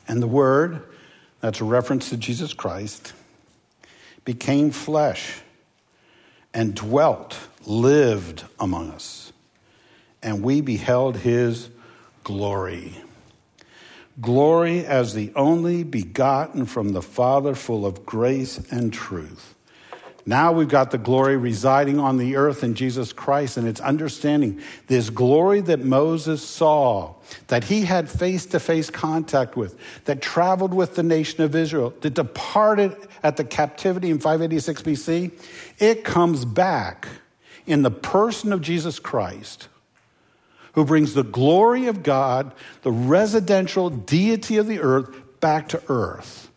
And 0.08 0.22
the 0.22 0.28
Word, 0.28 0.82
that's 1.42 1.62
a 1.62 1.66
reference 1.66 2.10
to 2.10 2.18
Jesus 2.18 2.54
Christ, 2.54 3.14
became 4.26 4.72
flesh 4.72 5.42
and 6.54 6.76
dwelt, 6.76 7.38
lived 7.66 8.44
among 8.60 8.92
us. 8.92 9.32
And 10.22 10.44
we 10.44 10.62
beheld 10.62 11.18
his 11.18 11.70
glory 12.24 12.96
glory 14.22 14.86
as 14.86 15.14
the 15.14 15.32
only 15.36 15.84
begotten 15.84 16.66
from 16.66 16.92
the 16.94 17.02
Father, 17.02 17.56
full 17.56 17.86
of 17.86 18.06
grace 18.06 18.58
and 18.72 18.92
truth. 18.92 19.56
Now 20.26 20.52
we've 20.52 20.68
got 20.68 20.92
the 20.92 20.98
glory 20.98 21.38
residing 21.38 22.00
on 22.00 22.18
the 22.18 22.36
earth 22.36 22.64
in 22.64 22.76
Jesus 22.76 23.14
Christ, 23.14 23.58
and 23.58 23.68
it's 23.68 23.82
understanding 23.82 24.62
this 24.88 25.10
glory 25.10 25.62
that 25.62 25.80
Moses 25.80 26.46
saw, 26.46 27.16
that 27.48 27.64
he 27.64 27.82
had 27.82 28.10
face 28.10 28.46
to 28.48 28.60
face 28.60 28.90
contact 28.90 29.56
with, 29.56 29.78
that 30.06 30.22
traveled 30.22 30.74
with 30.74 30.96
the 30.96 31.04
nation 31.04 31.44
of 31.44 31.56
Israel, 31.56 31.94
that 32.02 32.14
departed 32.14 32.96
at 33.24 33.38
the 33.38 33.44
captivity 33.44 34.10
in 34.10 34.20
586 34.20 34.82
BC. 34.84 35.32
It 35.80 36.04
comes 36.04 36.46
back 36.46 37.08
in 37.66 37.82
the 37.82 37.92
person 37.92 38.52
of 38.52 38.62
Jesus 38.62 39.00
Christ 39.00 39.68
who 40.74 40.86
brings 40.86 41.14
the 41.14 41.24
glory 41.24 41.88
of 41.88 42.04
God, 42.04 42.54
the 42.84 42.92
residential 42.92 43.90
deity 43.90 44.58
of 44.58 44.68
the 44.68 44.80
earth, 44.80 45.10
back 45.40 45.70
to 45.70 45.82
earth. 45.88 46.49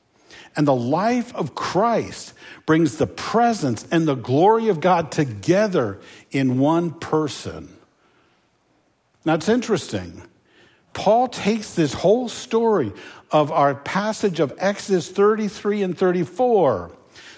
And 0.55 0.67
the 0.67 0.75
life 0.75 1.35
of 1.35 1.55
Christ 1.55 2.35
brings 2.67 2.97
the 2.97 3.07
presence 3.07 3.87
and 3.91 4.07
the 4.07 4.15
glory 4.15 4.69
of 4.69 4.81
God 4.81 5.11
together 5.11 6.01
in 6.31 6.59
one 6.59 6.91
person. 6.91 7.75
Now 9.25 9.35
it's 9.35 9.49
interesting. 9.49 10.23
Paul 10.93 11.29
takes 11.29 11.75
this 11.75 11.95
whole 11.95 12.29
story 12.29 12.93
of 13.31 13.51
our 13.51 13.75
passage 13.75 14.41
of 14.41 14.53
Exodus 14.59 15.11
33 15.11 15.83
and 15.83 15.97
34 15.97 16.93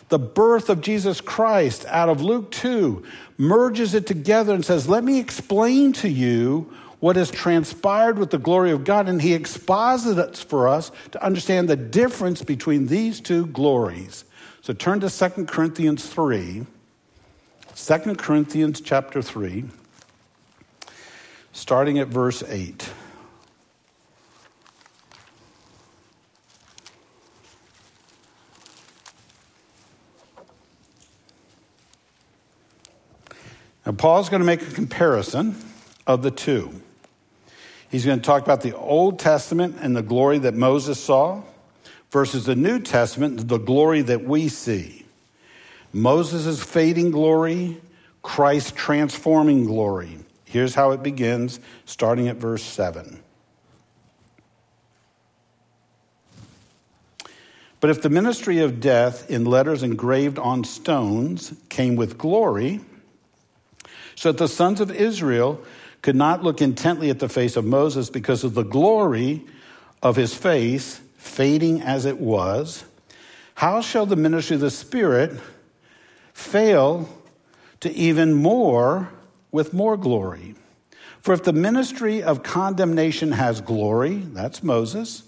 the 0.08 0.18
birth 0.18 0.68
of 0.68 0.80
Jesus 0.80 1.20
Christ 1.20 1.84
out 1.86 2.08
of 2.08 2.20
Luke 2.20 2.50
2, 2.52 3.02
merges 3.38 3.94
it 3.94 4.06
together 4.06 4.54
and 4.54 4.64
says, 4.64 4.88
Let 4.88 5.04
me 5.04 5.18
explain 5.18 5.92
to 5.94 6.08
you 6.08 6.72
what 7.04 7.16
has 7.16 7.30
transpired 7.30 8.18
with 8.18 8.30
the 8.30 8.38
glory 8.38 8.70
of 8.70 8.82
God. 8.82 9.10
And 9.10 9.20
he 9.20 9.34
exposits 9.34 10.42
for 10.42 10.66
us 10.66 10.90
to 11.10 11.22
understand 11.22 11.68
the 11.68 11.76
difference 11.76 12.42
between 12.42 12.86
these 12.86 13.20
two 13.20 13.44
glories. 13.48 14.24
So 14.62 14.72
turn 14.72 15.00
to 15.00 15.10
2 15.10 15.44
Corinthians 15.44 16.06
3. 16.06 16.64
2 17.76 17.98
Corinthians 18.14 18.80
chapter 18.80 19.20
3, 19.20 19.64
starting 21.52 21.98
at 21.98 22.08
verse 22.08 22.42
8. 22.42 22.88
Now, 33.84 33.92
Paul's 33.92 34.30
going 34.30 34.40
to 34.40 34.46
make 34.46 34.62
a 34.62 34.70
comparison 34.70 35.62
of 36.06 36.22
the 36.22 36.30
two. 36.30 36.80
He's 37.90 38.04
going 38.04 38.18
to 38.18 38.24
talk 38.24 38.42
about 38.42 38.62
the 38.62 38.76
Old 38.76 39.18
Testament 39.18 39.76
and 39.80 39.96
the 39.96 40.02
glory 40.02 40.38
that 40.38 40.54
Moses 40.54 41.02
saw 41.02 41.42
versus 42.10 42.44
the 42.44 42.56
New 42.56 42.80
Testament, 42.80 43.48
the 43.48 43.58
glory 43.58 44.02
that 44.02 44.24
we 44.24 44.48
see. 44.48 45.04
Moses' 45.92 46.62
fading 46.62 47.10
glory, 47.12 47.80
Christ's 48.22 48.72
transforming 48.72 49.64
glory. 49.64 50.18
Here's 50.44 50.74
how 50.74 50.92
it 50.92 51.02
begins, 51.02 51.60
starting 51.84 52.28
at 52.28 52.36
verse 52.36 52.62
7. 52.62 53.20
But 57.80 57.90
if 57.90 58.00
the 58.00 58.08
ministry 58.08 58.60
of 58.60 58.80
death 58.80 59.30
in 59.30 59.44
letters 59.44 59.82
engraved 59.82 60.38
on 60.38 60.64
stones 60.64 61.52
came 61.68 61.96
with 61.96 62.16
glory, 62.16 62.80
so 64.14 64.32
that 64.32 64.38
the 64.38 64.48
sons 64.48 64.80
of 64.80 64.90
Israel 64.90 65.60
could 66.04 66.14
not 66.14 66.42
look 66.42 66.60
intently 66.60 67.08
at 67.08 67.18
the 67.18 67.30
face 67.30 67.56
of 67.56 67.64
Moses 67.64 68.10
because 68.10 68.44
of 68.44 68.52
the 68.52 68.62
glory 68.62 69.42
of 70.02 70.16
his 70.16 70.34
face, 70.34 71.00
fading 71.16 71.80
as 71.80 72.04
it 72.04 72.18
was, 72.18 72.84
how 73.54 73.80
shall 73.80 74.04
the 74.04 74.14
ministry 74.14 74.56
of 74.56 74.60
the 74.60 74.70
Spirit 74.70 75.40
fail 76.34 77.08
to 77.80 77.90
even 77.92 78.34
more 78.34 79.08
with 79.50 79.72
more 79.72 79.96
glory? 79.96 80.54
For 81.22 81.32
if 81.32 81.42
the 81.42 81.54
ministry 81.54 82.22
of 82.22 82.42
condemnation 82.42 83.32
has 83.32 83.62
glory, 83.62 84.16
that's 84.16 84.62
Moses, 84.62 85.22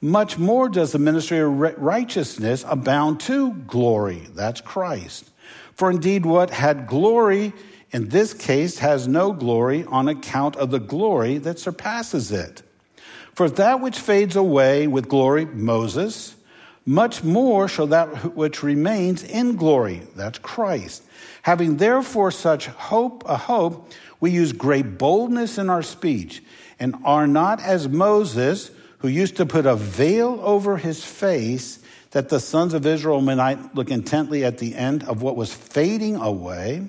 much 0.00 0.38
more 0.38 0.68
does 0.68 0.92
the 0.92 1.00
ministry 1.00 1.40
of 1.40 1.58
righteousness 1.58 2.64
abound 2.68 3.18
to 3.22 3.52
glory, 3.52 4.28
that's 4.36 4.60
Christ. 4.60 5.28
For 5.74 5.90
indeed, 5.90 6.24
what 6.24 6.50
had 6.50 6.86
glory 6.86 7.52
in 7.92 8.08
this 8.08 8.32
case 8.32 8.78
has 8.78 9.08
no 9.08 9.32
glory 9.32 9.84
on 9.84 10.08
account 10.08 10.56
of 10.56 10.70
the 10.70 10.78
glory 10.78 11.38
that 11.38 11.58
surpasses 11.58 12.30
it. 12.30 12.62
For 13.34 13.48
that 13.50 13.80
which 13.80 13.98
fades 13.98 14.36
away 14.36 14.86
with 14.86 15.08
glory, 15.08 15.44
Moses, 15.46 16.36
much 16.86 17.22
more 17.22 17.68
shall 17.68 17.88
that 17.88 18.34
which 18.34 18.62
remains 18.62 19.22
in 19.22 19.56
glory, 19.56 20.02
that's 20.14 20.38
Christ. 20.38 21.02
Having 21.42 21.76
therefore 21.78 22.30
such 22.30 22.66
hope, 22.66 23.22
a 23.26 23.36
hope, 23.36 23.92
we 24.20 24.30
use 24.30 24.52
great 24.52 24.98
boldness 24.98 25.58
in 25.58 25.70
our 25.70 25.82
speech 25.82 26.42
and 26.78 26.94
are 27.04 27.26
not 27.26 27.60
as 27.60 27.88
Moses, 27.88 28.70
who 28.98 29.08
used 29.08 29.36
to 29.36 29.46
put 29.46 29.66
a 29.66 29.76
veil 29.76 30.38
over 30.42 30.76
his 30.76 31.04
face 31.04 31.78
that 32.10 32.28
the 32.28 32.40
sons 32.40 32.74
of 32.74 32.86
Israel 32.86 33.20
might 33.20 33.74
look 33.74 33.90
intently 33.90 34.44
at 34.44 34.58
the 34.58 34.74
end 34.74 35.04
of 35.04 35.22
what 35.22 35.36
was 35.36 35.52
fading 35.52 36.16
away 36.16 36.88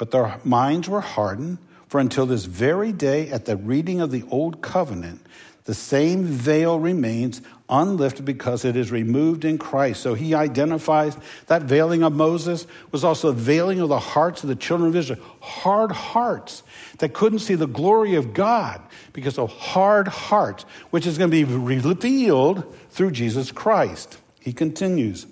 but 0.00 0.12
their 0.12 0.40
minds 0.44 0.88
were 0.88 1.02
hardened, 1.02 1.58
for 1.86 2.00
until 2.00 2.24
this 2.24 2.46
very 2.46 2.90
day, 2.90 3.28
at 3.28 3.44
the 3.44 3.54
reading 3.54 4.00
of 4.00 4.10
the 4.10 4.24
Old 4.30 4.62
Covenant, 4.62 5.20
the 5.64 5.74
same 5.74 6.24
veil 6.24 6.80
remains 6.80 7.42
unlifted 7.68 8.24
because 8.24 8.64
it 8.64 8.76
is 8.76 8.90
removed 8.90 9.44
in 9.44 9.58
Christ. 9.58 10.00
So 10.00 10.14
he 10.14 10.34
identifies 10.34 11.18
that 11.48 11.64
veiling 11.64 12.02
of 12.02 12.14
Moses 12.14 12.66
was 12.92 13.04
also 13.04 13.30
the 13.30 13.42
veiling 13.42 13.78
of 13.78 13.90
the 13.90 13.98
hearts 13.98 14.42
of 14.42 14.48
the 14.48 14.56
children 14.56 14.88
of 14.88 14.96
Israel. 14.96 15.20
Hard 15.40 15.92
hearts 15.92 16.62
that 17.00 17.12
couldn't 17.12 17.40
see 17.40 17.54
the 17.54 17.66
glory 17.66 18.14
of 18.14 18.32
God 18.32 18.80
because 19.12 19.38
of 19.38 19.52
hard 19.52 20.08
hearts, 20.08 20.64
which 20.88 21.06
is 21.06 21.18
going 21.18 21.30
to 21.30 21.36
be 21.36 21.44
revealed 21.44 22.74
through 22.88 23.10
Jesus 23.10 23.52
Christ. 23.52 24.16
He 24.40 24.54
continues. 24.54 25.26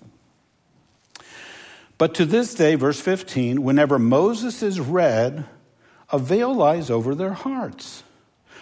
But 1.99 2.15
to 2.15 2.25
this 2.25 2.55
day, 2.55 2.77
verse 2.77 3.01
15, 3.01 3.63
whenever 3.63 3.99
Moses 3.99 4.63
is 4.63 4.79
read, 4.79 5.45
a 6.11 6.19
veil 6.19 6.55
lies 6.55 6.91
over 6.91 7.15
their 7.15 7.33
hearts. 7.33 8.05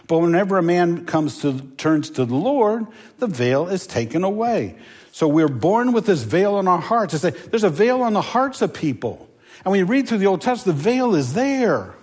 But 0.09 0.18
whenever 0.18 0.57
a 0.57 0.62
man 0.62 1.05
comes 1.05 1.40
to 1.42 1.61
turns 1.77 2.11
to 2.11 2.25
the 2.25 2.35
Lord, 2.35 2.87
the 3.18 3.27
veil 3.27 3.68
is 3.68 3.87
taken 3.87 4.25
away. 4.25 4.77
So 5.12 5.29
we're 5.29 5.49
born 5.49 5.92
with 5.92 6.07
this 6.07 6.22
veil 6.22 6.55
on 6.55 6.68
our 6.68 6.81
hearts. 6.81 7.12
It's 7.14 7.25
like 7.25 7.51
there's 7.51 7.64
a 7.64 7.70
veil 7.70 8.03
on 8.03 8.12
the 8.12 8.20
hearts 8.20 8.62
of 8.62 8.72
people. 8.72 9.29
And 9.64 9.70
when 9.72 9.81
you 9.81 9.87
read 9.87 10.09
through 10.09 10.18
the 10.18 10.27
Old 10.27 10.42
Testament, 10.42 10.79
the 10.79 10.85
veil 10.85 11.14
is 11.14 11.35
there. 11.35 11.94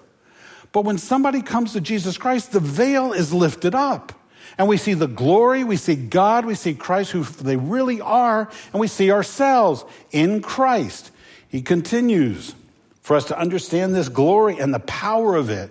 But 0.72 0.86
when 0.86 0.98
somebody 0.98 1.42
comes 1.42 1.74
to 1.74 1.82
Jesus 1.82 2.18
Christ, 2.18 2.52
the 2.52 2.60
veil 2.60 3.14
is 3.14 3.34
lifted 3.34 3.74
up. 3.74 4.12
And 4.58 4.68
we 4.68 4.78
see 4.78 4.94
the 4.94 5.08
glory, 5.08 5.64
we 5.64 5.78
see 5.78 5.96
God, 5.96 6.46
we 6.46 6.56
see 6.56 6.74
Christ, 6.74 7.12
who 7.12 7.24
they 7.24 7.56
really 7.56 8.02
are, 8.02 8.50
and 8.72 8.80
we 8.80 8.88
see 8.88 9.12
ourselves 9.12 9.86
in 10.12 10.42
Christ. 10.42 11.12
He 11.54 11.62
continues 11.62 12.56
for 13.04 13.16
us 13.16 13.26
to 13.26 13.38
understand 13.38 13.94
this 13.94 14.10
glory 14.10 14.58
and 14.58 14.74
the 14.74 14.80
power 14.80 15.36
of 15.36 15.52
it. 15.52 15.70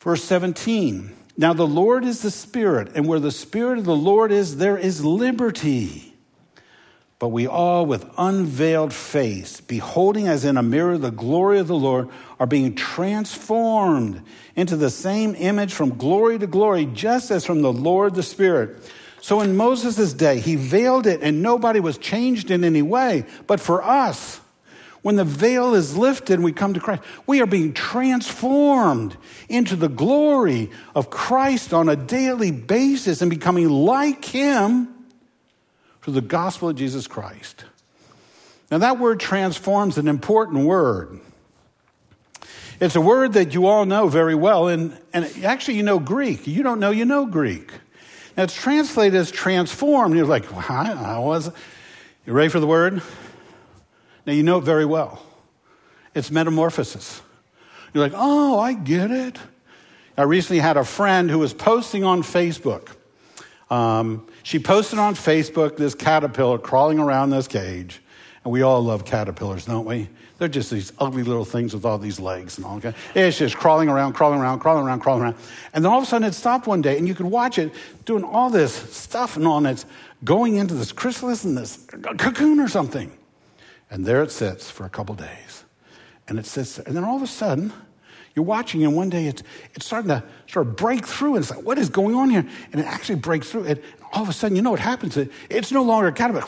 Verse 0.00 0.24
17 0.24 1.14
Now, 1.36 1.52
the 1.52 1.66
Lord 1.66 2.02
is 2.02 2.22
the 2.22 2.30
Spirit, 2.30 2.92
and 2.94 3.06
where 3.06 3.20
the 3.20 3.30
Spirit 3.30 3.76
of 3.76 3.84
the 3.84 3.94
Lord 3.94 4.32
is, 4.32 4.56
there 4.56 4.78
is 4.78 5.04
liberty. 5.04 6.14
But 7.18 7.28
we 7.28 7.46
all, 7.46 7.84
with 7.84 8.10
unveiled 8.16 8.94
face, 8.94 9.60
beholding 9.60 10.28
as 10.28 10.46
in 10.46 10.56
a 10.56 10.62
mirror 10.62 10.96
the 10.96 11.10
glory 11.10 11.58
of 11.58 11.66
the 11.66 11.76
Lord, 11.76 12.08
are 12.40 12.46
being 12.46 12.74
transformed 12.74 14.22
into 14.56 14.78
the 14.78 14.88
same 14.88 15.34
image 15.34 15.74
from 15.74 15.98
glory 15.98 16.38
to 16.38 16.46
glory, 16.46 16.86
just 16.86 17.30
as 17.30 17.44
from 17.44 17.60
the 17.60 17.72
Lord 17.72 18.14
the 18.14 18.22
Spirit. 18.22 18.90
So 19.20 19.42
in 19.42 19.58
Moses' 19.58 20.14
day, 20.14 20.40
he 20.40 20.56
veiled 20.56 21.06
it 21.06 21.20
and 21.20 21.42
nobody 21.42 21.80
was 21.80 21.98
changed 21.98 22.50
in 22.50 22.64
any 22.64 22.82
way. 22.82 23.26
But 23.46 23.60
for 23.60 23.82
us, 23.82 24.40
when 25.04 25.16
the 25.16 25.24
veil 25.24 25.74
is 25.74 25.98
lifted 25.98 26.32
and 26.32 26.42
we 26.42 26.50
come 26.50 26.72
to 26.72 26.80
Christ, 26.80 27.02
we 27.26 27.42
are 27.42 27.46
being 27.46 27.74
transformed 27.74 29.14
into 29.50 29.76
the 29.76 29.90
glory 29.90 30.70
of 30.94 31.10
Christ 31.10 31.74
on 31.74 31.90
a 31.90 31.94
daily 31.94 32.50
basis 32.50 33.20
and 33.20 33.28
becoming 33.28 33.68
like 33.68 34.24
Him 34.24 34.88
through 36.00 36.14
the 36.14 36.22
gospel 36.22 36.70
of 36.70 36.76
Jesus 36.76 37.06
Christ. 37.06 37.66
Now, 38.70 38.78
that 38.78 38.98
word 38.98 39.20
transforms 39.20 39.98
an 39.98 40.08
important 40.08 40.64
word. 40.64 41.20
It's 42.80 42.96
a 42.96 43.00
word 43.02 43.34
that 43.34 43.52
you 43.52 43.66
all 43.66 43.84
know 43.84 44.08
very 44.08 44.34
well, 44.34 44.68
and, 44.68 44.98
and 45.12 45.26
actually, 45.44 45.74
you 45.74 45.82
know 45.82 45.98
Greek. 45.98 46.46
You 46.46 46.62
don't 46.62 46.80
know, 46.80 46.92
you 46.92 47.04
know 47.04 47.26
Greek. 47.26 47.70
Now, 48.38 48.44
it's 48.44 48.54
translated 48.54 49.20
as 49.20 49.30
transformed. 49.30 50.16
You're 50.16 50.24
like, 50.24 50.50
well, 50.50 50.64
I 50.66 51.18
was. 51.18 51.52
You 52.24 52.32
ready 52.32 52.48
for 52.48 52.58
the 52.58 52.66
word? 52.66 53.02
Now, 54.26 54.32
you 54.32 54.42
know 54.42 54.58
it 54.58 54.64
very 54.64 54.84
well. 54.84 55.22
It's 56.14 56.30
metamorphosis. 56.30 57.20
You're 57.92 58.04
like, 58.04 58.12
oh, 58.14 58.58
I 58.58 58.72
get 58.72 59.10
it. 59.10 59.38
I 60.16 60.22
recently 60.22 60.60
had 60.60 60.76
a 60.76 60.84
friend 60.84 61.30
who 61.30 61.38
was 61.38 61.52
posting 61.52 62.04
on 62.04 62.22
Facebook. 62.22 62.90
Um, 63.70 64.26
she 64.42 64.58
posted 64.58 64.98
on 64.98 65.14
Facebook 65.14 65.76
this 65.76 65.94
caterpillar 65.94 66.58
crawling 66.58 66.98
around 66.98 67.30
this 67.30 67.48
cage. 67.48 68.00
And 68.44 68.52
we 68.52 68.62
all 68.62 68.82
love 68.82 69.04
caterpillars, 69.04 69.64
don't 69.64 69.86
we? 69.86 70.08
They're 70.38 70.48
just 70.48 70.70
these 70.70 70.92
ugly 70.98 71.22
little 71.22 71.44
things 71.44 71.72
with 71.72 71.84
all 71.84 71.98
these 71.98 72.20
legs 72.20 72.58
and 72.58 72.66
all. 72.66 72.76
Okay? 72.76 72.92
It's 73.14 73.38
just 73.38 73.56
crawling 73.56 73.88
around, 73.88 74.12
crawling 74.12 74.40
around, 74.40 74.58
crawling 74.58 74.84
around, 74.84 75.00
crawling 75.00 75.22
around. 75.22 75.36
And 75.72 75.84
then 75.84 75.90
all 75.90 75.98
of 75.98 76.04
a 76.04 76.06
sudden 76.06 76.28
it 76.28 76.34
stopped 76.34 76.66
one 76.66 76.82
day, 76.82 76.98
and 76.98 77.08
you 77.08 77.14
could 77.14 77.26
watch 77.26 77.58
it 77.58 77.72
doing 78.04 78.22
all 78.22 78.50
this 78.50 78.74
stuff 78.74 79.36
and 79.36 79.46
all, 79.46 79.58
and 79.58 79.66
it's 79.66 79.86
going 80.24 80.56
into 80.56 80.74
this 80.74 80.92
chrysalis 80.92 81.44
and 81.44 81.56
this 81.56 81.86
cocoon 82.18 82.60
or 82.60 82.68
something. 82.68 83.10
And 83.94 84.04
there 84.04 84.24
it 84.24 84.32
sits 84.32 84.68
for 84.68 84.84
a 84.84 84.88
couple 84.88 85.14
days. 85.14 85.62
And 86.26 86.36
it 86.36 86.46
sits 86.46 86.76
there. 86.76 86.84
And 86.84 86.96
then 86.96 87.04
all 87.04 87.14
of 87.14 87.22
a 87.22 87.28
sudden, 87.28 87.72
you're 88.34 88.44
watching, 88.44 88.82
and 88.82 88.96
one 88.96 89.08
day 89.08 89.26
it's, 89.26 89.44
it's 89.72 89.86
starting 89.86 90.08
to 90.08 90.24
sort 90.48 90.66
of 90.66 90.74
break 90.74 91.06
through. 91.06 91.36
And 91.36 91.44
it's 91.44 91.54
like, 91.54 91.64
what 91.64 91.78
is 91.78 91.90
going 91.90 92.16
on 92.16 92.28
here? 92.28 92.44
And 92.72 92.80
it 92.80 92.86
actually 92.88 93.20
breaks 93.20 93.52
through. 93.52 93.66
And 93.66 93.80
all 94.12 94.24
of 94.24 94.28
a 94.28 94.32
sudden, 94.32 94.56
you 94.56 94.62
know 94.62 94.72
what 94.72 94.80
happens? 94.80 95.16
it's 95.16 95.70
no 95.70 95.84
longer 95.84 96.08
a 96.08 96.12
caterpillar. 96.12 96.44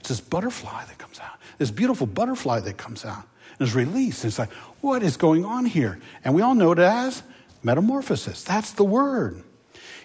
It's 0.00 0.10
this 0.10 0.20
butterfly 0.20 0.84
that 0.84 0.98
comes 0.98 1.18
out, 1.20 1.38
this 1.56 1.70
beautiful 1.70 2.06
butterfly 2.06 2.60
that 2.60 2.76
comes 2.76 3.02
out 3.02 3.24
and 3.58 3.66
is 3.66 3.74
released. 3.74 4.24
And 4.24 4.30
it's 4.30 4.38
like, 4.38 4.52
what 4.82 5.02
is 5.02 5.16
going 5.16 5.46
on 5.46 5.64
here? 5.64 5.98
And 6.22 6.34
we 6.34 6.42
all 6.42 6.54
know 6.54 6.72
it 6.72 6.78
as 6.78 7.22
metamorphosis. 7.62 8.44
That's 8.44 8.72
the 8.72 8.84
word. 8.84 9.42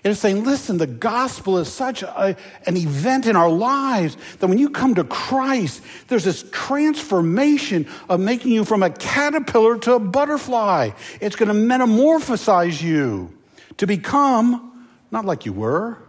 It 0.03 0.09
is 0.09 0.19
saying, 0.19 0.43
listen, 0.43 0.77
the 0.77 0.87
gospel 0.87 1.57
is 1.59 1.71
such 1.71 2.03
a, 2.03 2.35
an 2.65 2.75
event 2.75 3.25
in 3.25 3.37
our 3.37 3.49
lives 3.49 4.17
that 4.39 4.47
when 4.47 4.57
you 4.57 4.69
come 4.69 4.95
to 4.95 5.05
Christ, 5.05 5.81
there's 6.09 6.25
this 6.25 6.43
transformation 6.51 7.87
of 8.09 8.19
making 8.19 8.51
you 8.51 8.65
from 8.65 8.83
a 8.83 8.89
caterpillar 8.89 9.77
to 9.79 9.93
a 9.93 9.99
butterfly. 9.99 10.89
It's 11.21 11.37
going 11.37 11.47
to 11.47 11.53
metamorphosize 11.53 12.81
you 12.81 13.31
to 13.77 13.87
become 13.87 14.87
not 15.09 15.25
like 15.25 15.45
you 15.45 15.53
were, 15.53 15.99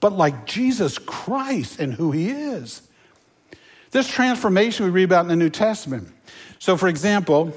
but 0.00 0.12
like 0.12 0.44
Jesus 0.44 0.98
Christ 0.98 1.78
and 1.78 1.94
who 1.94 2.10
he 2.10 2.28
is. 2.30 2.82
This 3.92 4.08
transformation 4.08 4.84
we 4.84 4.90
read 4.90 5.04
about 5.04 5.22
in 5.22 5.28
the 5.28 5.36
New 5.36 5.48
Testament. 5.48 6.08
So, 6.58 6.76
for 6.76 6.88
example, 6.88 7.54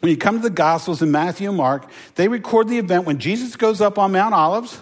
when 0.00 0.10
you 0.10 0.16
come 0.16 0.36
to 0.36 0.42
the 0.42 0.48
Gospels 0.48 1.02
in 1.02 1.10
Matthew 1.10 1.48
and 1.48 1.58
Mark, 1.58 1.90
they 2.14 2.28
record 2.28 2.68
the 2.68 2.78
event 2.78 3.04
when 3.04 3.18
Jesus 3.18 3.56
goes 3.56 3.80
up 3.80 3.98
on 3.98 4.12
Mount 4.12 4.32
Olives 4.32 4.80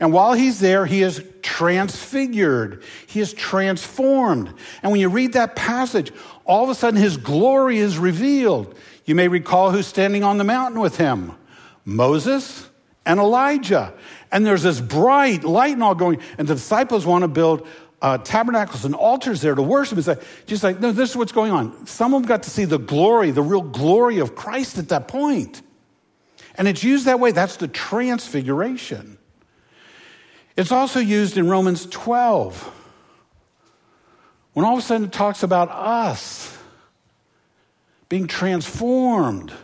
and 0.00 0.14
while 0.14 0.32
he's 0.32 0.58
there, 0.60 0.86
he 0.86 1.02
is 1.02 1.22
transfigured. 1.42 2.82
He 3.06 3.20
is 3.20 3.34
transformed. 3.34 4.52
And 4.82 4.90
when 4.90 5.00
you 5.00 5.10
read 5.10 5.34
that 5.34 5.54
passage, 5.54 6.10
all 6.46 6.64
of 6.64 6.70
a 6.70 6.74
sudden 6.74 6.98
his 6.98 7.18
glory 7.18 7.78
is 7.78 7.98
revealed. 7.98 8.74
You 9.04 9.14
may 9.14 9.28
recall 9.28 9.70
who's 9.70 9.86
standing 9.86 10.24
on 10.24 10.38
the 10.38 10.44
mountain 10.44 10.80
with 10.80 10.96
him 10.96 11.32
Moses 11.84 12.68
and 13.04 13.20
Elijah. 13.20 13.92
And 14.32 14.46
there's 14.46 14.62
this 14.62 14.80
bright 14.80 15.44
light 15.44 15.74
and 15.74 15.82
all 15.82 15.94
going, 15.94 16.20
and 16.38 16.48
the 16.48 16.54
disciples 16.54 17.04
want 17.04 17.22
to 17.22 17.28
build 17.28 17.66
uh, 18.00 18.16
tabernacles 18.18 18.86
and 18.86 18.94
altars 18.94 19.42
there 19.42 19.54
to 19.54 19.62
worship. 19.62 19.98
It's 19.98 20.06
like, 20.06 20.22
just 20.46 20.62
like, 20.62 20.80
no, 20.80 20.92
this 20.92 21.10
is 21.10 21.16
what's 21.16 21.32
going 21.32 21.52
on. 21.52 21.86
Some 21.86 22.14
of 22.14 22.22
them 22.22 22.28
got 22.28 22.44
to 22.44 22.50
see 22.50 22.64
the 22.64 22.78
glory, 22.78 23.32
the 23.32 23.42
real 23.42 23.60
glory 23.60 24.18
of 24.20 24.34
Christ 24.34 24.78
at 24.78 24.88
that 24.88 25.08
point. 25.08 25.60
And 26.54 26.66
it's 26.68 26.82
used 26.82 27.04
that 27.04 27.20
way. 27.20 27.32
That's 27.32 27.56
the 27.56 27.68
transfiguration. 27.68 29.18
It's 30.60 30.72
also 30.72 31.00
used 31.00 31.38
in 31.38 31.48
Romans 31.48 31.86
12 31.86 32.70
when 34.52 34.66
all 34.66 34.74
of 34.74 34.80
a 34.80 34.82
sudden 34.82 35.06
it 35.06 35.12
talks 35.12 35.42
about 35.42 35.70
us 35.70 36.54
being 38.10 38.26
transformed. 38.26 39.54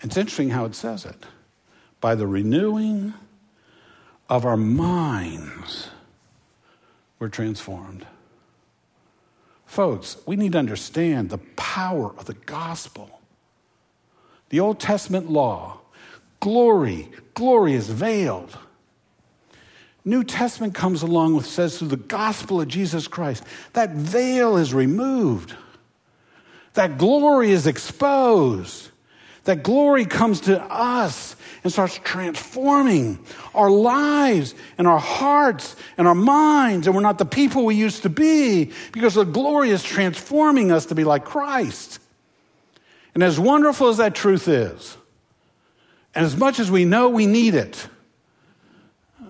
It's 0.00 0.16
interesting 0.16 0.48
how 0.48 0.64
it 0.64 0.74
says 0.74 1.04
it 1.04 1.26
by 2.00 2.14
the 2.14 2.26
renewing 2.26 3.12
of 4.30 4.46
our 4.46 4.56
minds, 4.56 5.88
we're 7.18 7.28
transformed. 7.28 8.06
Folks, 9.66 10.16
we 10.24 10.36
need 10.36 10.52
to 10.52 10.58
understand 10.58 11.28
the 11.28 11.36
power 11.54 12.14
of 12.16 12.24
the 12.24 12.32
gospel. 12.32 13.20
The 14.48 14.60
Old 14.60 14.80
Testament 14.80 15.30
law, 15.30 15.80
glory, 16.40 17.10
glory 17.34 17.74
is 17.74 17.90
veiled. 17.90 18.56
New 20.08 20.24
Testament 20.24 20.74
comes 20.74 21.02
along 21.02 21.34
with 21.34 21.46
says 21.46 21.78
through 21.78 21.88
the 21.88 21.96
gospel 21.96 22.60
of 22.60 22.68
Jesus 22.68 23.06
Christ, 23.06 23.44
that 23.74 23.90
veil 23.90 24.56
is 24.56 24.72
removed. 24.72 25.54
That 26.74 26.98
glory 26.98 27.50
is 27.50 27.66
exposed. 27.66 28.90
That 29.44 29.62
glory 29.62 30.04
comes 30.04 30.40
to 30.42 30.60
us 30.62 31.36
and 31.62 31.72
starts 31.72 31.98
transforming 32.04 33.18
our 33.54 33.70
lives 33.70 34.54
and 34.78 34.86
our 34.86 34.98
hearts 34.98 35.76
and 35.96 36.06
our 36.06 36.14
minds. 36.14 36.86
And 36.86 36.94
we're 36.94 37.02
not 37.02 37.18
the 37.18 37.24
people 37.24 37.64
we 37.64 37.74
used 37.74 38.02
to 38.02 38.08
be 38.08 38.72
because 38.92 39.14
the 39.14 39.24
glory 39.24 39.70
is 39.70 39.82
transforming 39.82 40.70
us 40.70 40.86
to 40.86 40.94
be 40.94 41.04
like 41.04 41.24
Christ. 41.24 41.98
And 43.14 43.22
as 43.22 43.40
wonderful 43.40 43.88
as 43.88 43.96
that 43.96 44.14
truth 44.14 44.48
is, 44.48 44.96
and 46.14 46.24
as 46.24 46.36
much 46.36 46.58
as 46.58 46.70
we 46.70 46.84
know 46.84 47.08
we 47.08 47.26
need 47.26 47.54
it, 47.54 47.88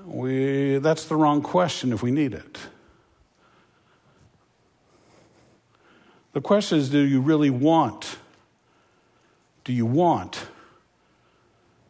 we, 0.09 0.79
that's 0.79 1.05
the 1.05 1.16
wrong 1.16 1.42
question 1.42 1.92
if 1.92 2.03
we 2.03 2.11
need 2.11 2.35
it. 2.35 2.59
The 6.33 6.40
question 6.40 6.79
is 6.79 6.88
do 6.88 7.01
you 7.01 7.21
really 7.21 7.51
want? 7.51 8.18
Do 9.64 9.73
you 9.73 9.87
want 9.87 10.47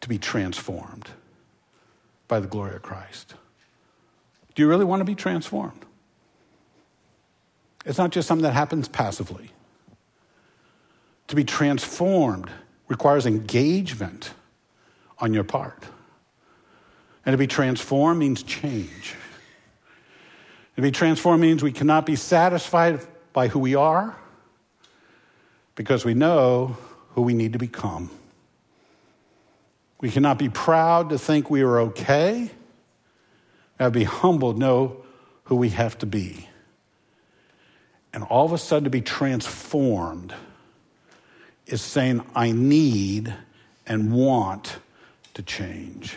to 0.00 0.08
be 0.08 0.18
transformed 0.18 1.10
by 2.26 2.40
the 2.40 2.46
glory 2.46 2.74
of 2.74 2.82
Christ? 2.82 3.34
Do 4.54 4.62
you 4.62 4.68
really 4.68 4.84
want 4.84 5.00
to 5.00 5.04
be 5.04 5.14
transformed? 5.14 5.84
It's 7.84 7.98
not 7.98 8.10
just 8.10 8.26
something 8.26 8.42
that 8.42 8.54
happens 8.54 8.88
passively. 8.88 9.50
To 11.28 11.36
be 11.36 11.44
transformed 11.44 12.50
requires 12.88 13.26
engagement 13.26 14.32
on 15.18 15.34
your 15.34 15.44
part. 15.44 15.84
And 17.28 17.34
to 17.34 17.36
be 17.36 17.46
transformed 17.46 18.18
means 18.18 18.42
change. 18.42 19.14
To 20.76 20.80
be 20.80 20.90
transformed 20.90 21.42
means 21.42 21.62
we 21.62 21.72
cannot 21.72 22.06
be 22.06 22.16
satisfied 22.16 23.06
by 23.34 23.48
who 23.48 23.58
we 23.58 23.74
are 23.74 24.16
because 25.74 26.06
we 26.06 26.14
know 26.14 26.78
who 27.10 27.20
we 27.20 27.34
need 27.34 27.52
to 27.52 27.58
become. 27.58 28.10
We 30.00 30.10
cannot 30.10 30.38
be 30.38 30.48
proud 30.48 31.10
to 31.10 31.18
think 31.18 31.50
we 31.50 31.60
are 31.60 31.80
okay. 31.80 32.50
And 33.78 33.92
be 33.92 34.04
humbled 34.04 34.56
know 34.56 35.04
who 35.44 35.56
we 35.56 35.68
have 35.68 35.98
to 35.98 36.06
be. 36.06 36.48
And 38.14 38.24
all 38.24 38.46
of 38.46 38.54
a 38.54 38.58
sudden, 38.58 38.84
to 38.84 38.90
be 38.90 39.02
transformed 39.02 40.32
is 41.66 41.82
saying, 41.82 42.24
I 42.34 42.52
need 42.52 43.34
and 43.86 44.14
want 44.14 44.78
to 45.34 45.42
change. 45.42 46.16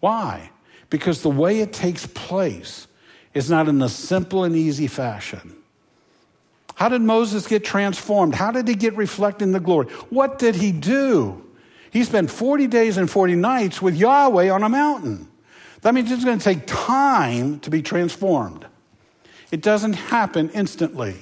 Why? 0.00 0.50
Because 0.88 1.22
the 1.22 1.30
way 1.30 1.60
it 1.60 1.72
takes 1.72 2.06
place 2.06 2.88
is 3.32 3.48
not 3.48 3.68
in 3.68 3.80
a 3.80 3.88
simple 3.88 4.44
and 4.44 4.56
easy 4.56 4.86
fashion. 4.86 5.56
How 6.74 6.88
did 6.88 7.02
Moses 7.02 7.46
get 7.46 7.64
transformed? 7.64 8.34
How 8.34 8.50
did 8.50 8.66
he 8.66 8.74
get 8.74 8.96
reflected 8.96 9.44
in 9.44 9.52
the 9.52 9.60
glory? 9.60 9.86
What 10.08 10.38
did 10.38 10.56
he 10.56 10.72
do? 10.72 11.44
He 11.90 12.04
spent 12.04 12.30
40 12.30 12.66
days 12.68 12.96
and 12.96 13.10
40 13.10 13.34
nights 13.34 13.82
with 13.82 13.96
Yahweh 13.96 14.48
on 14.48 14.62
a 14.62 14.68
mountain. 14.68 15.28
That 15.82 15.94
means 15.94 16.10
it's 16.10 16.24
going 16.24 16.38
to 16.38 16.44
take 16.44 16.66
time 16.66 17.60
to 17.60 17.70
be 17.70 17.82
transformed. 17.82 18.66
It 19.50 19.62
doesn't 19.62 19.94
happen 19.94 20.50
instantly. 20.50 21.16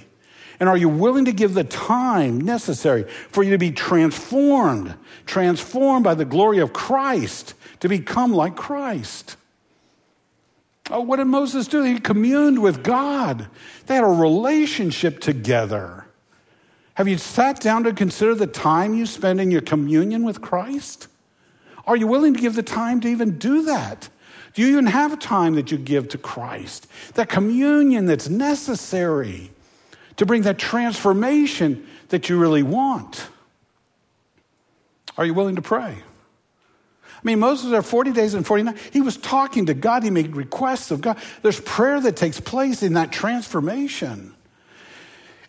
And 0.60 0.68
are 0.68 0.76
you 0.76 0.88
willing 0.88 1.24
to 1.26 1.32
give 1.32 1.54
the 1.54 1.64
time 1.64 2.40
necessary 2.40 3.04
for 3.30 3.42
you 3.42 3.52
to 3.52 3.58
be 3.58 3.70
transformed, 3.70 4.94
transformed 5.24 6.04
by 6.04 6.14
the 6.14 6.24
glory 6.24 6.58
of 6.58 6.72
Christ, 6.72 7.54
to 7.80 7.88
become 7.88 8.32
like 8.32 8.56
Christ? 8.56 9.36
Oh, 10.90 11.02
what 11.02 11.16
did 11.16 11.26
Moses 11.26 11.68
do? 11.68 11.82
He 11.82 12.00
communed 12.00 12.60
with 12.60 12.82
God. 12.82 13.46
They 13.86 13.94
had 13.94 14.04
a 14.04 14.08
relationship 14.08 15.20
together. 15.20 16.06
Have 16.94 17.06
you 17.06 17.18
sat 17.18 17.60
down 17.60 17.84
to 17.84 17.92
consider 17.92 18.34
the 18.34 18.46
time 18.46 18.94
you 18.94 19.06
spend 19.06 19.40
in 19.40 19.50
your 19.50 19.60
communion 19.60 20.24
with 20.24 20.40
Christ? 20.40 21.06
Are 21.86 21.96
you 21.96 22.06
willing 22.06 22.34
to 22.34 22.40
give 22.40 22.54
the 22.54 22.62
time 22.62 23.00
to 23.00 23.08
even 23.08 23.38
do 23.38 23.62
that? 23.62 24.08
Do 24.54 24.62
you 24.62 24.68
even 24.72 24.86
have 24.86 25.18
time 25.20 25.54
that 25.54 25.70
you 25.70 25.78
give 25.78 26.08
to 26.08 26.18
Christ? 26.18 26.88
That 27.14 27.28
communion 27.28 28.06
that's 28.06 28.28
necessary 28.28 29.52
to 30.18 30.26
bring 30.26 30.42
that 30.42 30.58
transformation 30.58 31.86
that 32.10 32.28
you 32.28 32.38
really 32.38 32.62
want? 32.62 33.26
Are 35.16 35.24
you 35.24 35.34
willing 35.34 35.56
to 35.56 35.62
pray? 35.62 35.96
I 37.18 37.20
mean, 37.24 37.40
Moses 37.40 37.70
there 37.70 37.82
40 37.82 38.12
days 38.12 38.34
and 38.34 38.46
40 38.46 38.62
nights. 38.62 38.80
He 38.92 39.00
was 39.00 39.16
talking 39.16 39.66
to 39.66 39.74
God. 39.74 40.04
He 40.04 40.10
made 40.10 40.36
requests 40.36 40.92
of 40.92 41.00
God. 41.00 41.18
There's 41.42 41.58
prayer 41.60 42.00
that 42.00 42.16
takes 42.16 42.38
place 42.38 42.82
in 42.82 42.92
that 42.92 43.10
transformation. 43.10 44.34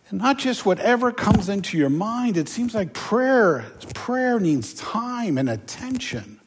And 0.10 0.20
not 0.20 0.40
just 0.40 0.66
whatever 0.66 1.12
comes 1.12 1.50
into 1.50 1.78
your 1.78 1.90
mind. 1.90 2.38
It 2.38 2.50
seems 2.50 2.74
like 2.74 2.94
prayer, 2.94 3.66
prayer 3.94 4.40
needs 4.40 4.74
time 4.74 5.38
and 5.38 5.48
attention, 5.48 6.40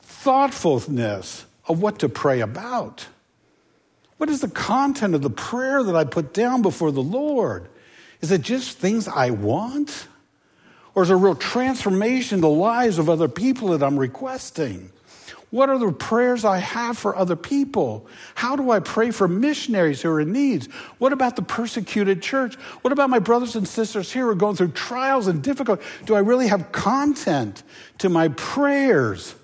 thoughtfulness 0.00 1.44
of 1.66 1.82
what 1.82 1.98
to 1.98 2.08
pray 2.08 2.40
about. 2.40 3.06
What 4.22 4.30
is 4.30 4.40
the 4.40 4.46
content 4.46 5.16
of 5.16 5.22
the 5.22 5.30
prayer 5.30 5.82
that 5.82 5.96
I 5.96 6.04
put 6.04 6.32
down 6.32 6.62
before 6.62 6.92
the 6.92 7.02
Lord? 7.02 7.66
Is 8.20 8.30
it 8.30 8.42
just 8.42 8.78
things 8.78 9.08
I 9.08 9.30
want? 9.30 10.06
Or 10.94 11.02
is 11.02 11.08
there 11.08 11.16
a 11.16 11.20
real 11.20 11.34
transformation 11.34 12.36
in 12.36 12.40
the 12.40 12.48
lives 12.48 12.98
of 12.98 13.10
other 13.10 13.26
people 13.26 13.76
that 13.76 13.84
I'm 13.84 13.98
requesting? 13.98 14.92
What 15.50 15.70
are 15.70 15.76
the 15.76 15.90
prayers 15.90 16.44
I 16.44 16.58
have 16.58 16.96
for 16.96 17.16
other 17.16 17.34
people? 17.34 18.06
How 18.36 18.54
do 18.54 18.70
I 18.70 18.78
pray 18.78 19.10
for 19.10 19.26
missionaries 19.26 20.02
who 20.02 20.10
are 20.10 20.20
in 20.20 20.30
needs? 20.30 20.66
What 20.98 21.12
about 21.12 21.34
the 21.34 21.42
persecuted 21.42 22.22
church? 22.22 22.54
What 22.82 22.92
about 22.92 23.10
my 23.10 23.18
brothers 23.18 23.56
and 23.56 23.66
sisters 23.66 24.12
here 24.12 24.26
who 24.26 24.30
are 24.30 24.36
going 24.36 24.54
through 24.54 24.70
trials 24.70 25.26
and 25.26 25.42
difficulty? 25.42 25.84
Do 26.06 26.14
I 26.14 26.20
really 26.20 26.46
have 26.46 26.70
content 26.70 27.64
to 27.98 28.08
my 28.08 28.28
prayers? 28.28 29.34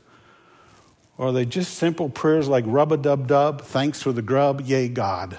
Or 1.19 1.29
are 1.29 1.33
they 1.33 1.45
just 1.45 1.75
simple 1.75 2.09
prayers 2.09 2.49
like 2.49 2.65
rub 2.67 2.93
a 2.93 2.97
dub 2.97 3.27
dub, 3.27 3.63
thanks 3.63 4.01
for 4.01 4.13
the 4.13 4.23
grub, 4.23 4.63
yay, 4.63 4.89
God? 4.89 5.39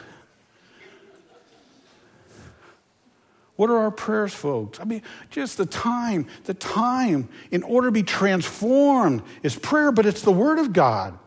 What 3.56 3.70
are 3.70 3.78
our 3.78 3.92
prayers, 3.92 4.34
folks? 4.34 4.80
I 4.80 4.86
mean, 4.86 5.02
just 5.32 5.58
the 5.58 5.65
time, 5.65 6.28
the 6.46 6.54
time 6.54 7.28
in 7.52 7.63
order 7.63 7.88
to 7.88 7.92
be 7.92 8.04
transformed 8.04 9.22
is 9.44 9.56
prayer, 9.56 9.92
but 9.92 10.06
it's 10.06 10.22
the 10.22 10.32
Word 10.32 10.60
of 10.60 10.72
God. 10.72 11.18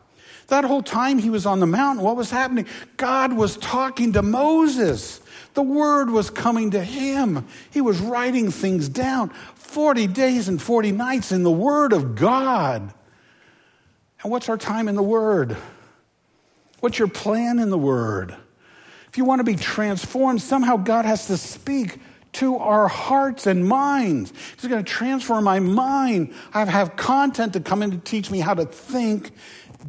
That 0.48 0.64
whole 0.64 0.82
time 0.82 1.18
he 1.18 1.30
was 1.30 1.46
on 1.46 1.60
the 1.60 1.66
mountain, 1.66 2.04
what 2.04 2.16
was 2.16 2.30
happening? 2.30 2.66
God 2.96 3.32
was 3.34 3.56
talking 3.58 4.14
to 4.14 4.22
Moses. 4.22 5.20
The 5.54 5.62
Word 5.62 6.10
was 6.10 6.30
coming 6.30 6.70
to 6.72 6.82
him. 6.82 7.46
He 7.70 7.80
was 7.80 8.00
writing 8.00 8.50
things 8.50 8.88
down 8.88 9.30
40 9.54 10.06
days 10.08 10.48
and 10.48 10.60
40 10.60 10.92
nights 10.92 11.32
in 11.32 11.42
the 11.42 11.50
Word 11.50 11.92
of 11.92 12.14
God. 12.14 12.92
And 14.22 14.30
what's 14.30 14.48
our 14.48 14.56
time 14.56 14.88
in 14.88 14.94
the 14.94 15.02
Word? 15.02 15.56
What's 16.80 16.98
your 16.98 17.08
plan 17.08 17.58
in 17.58 17.70
the 17.70 17.78
Word? 17.78 18.36
If 19.08 19.18
you 19.18 19.24
want 19.24 19.40
to 19.40 19.44
be 19.44 19.56
transformed, 19.56 20.40
somehow 20.40 20.76
God 20.76 21.04
has 21.04 21.26
to 21.26 21.36
speak 21.36 21.98
to 22.32 22.56
our 22.56 22.88
hearts 22.88 23.46
and 23.46 23.66
minds. 23.66 24.32
He's 24.56 24.70
going 24.70 24.82
to 24.82 24.90
transform 24.90 25.44
my 25.44 25.60
mind. 25.60 26.32
I 26.54 26.64
have 26.64 26.96
content 26.96 27.52
to 27.52 27.60
come 27.60 27.82
in 27.82 27.90
to 27.90 27.98
teach 27.98 28.30
me 28.30 28.40
how 28.40 28.54
to 28.54 28.64
think 28.64 29.32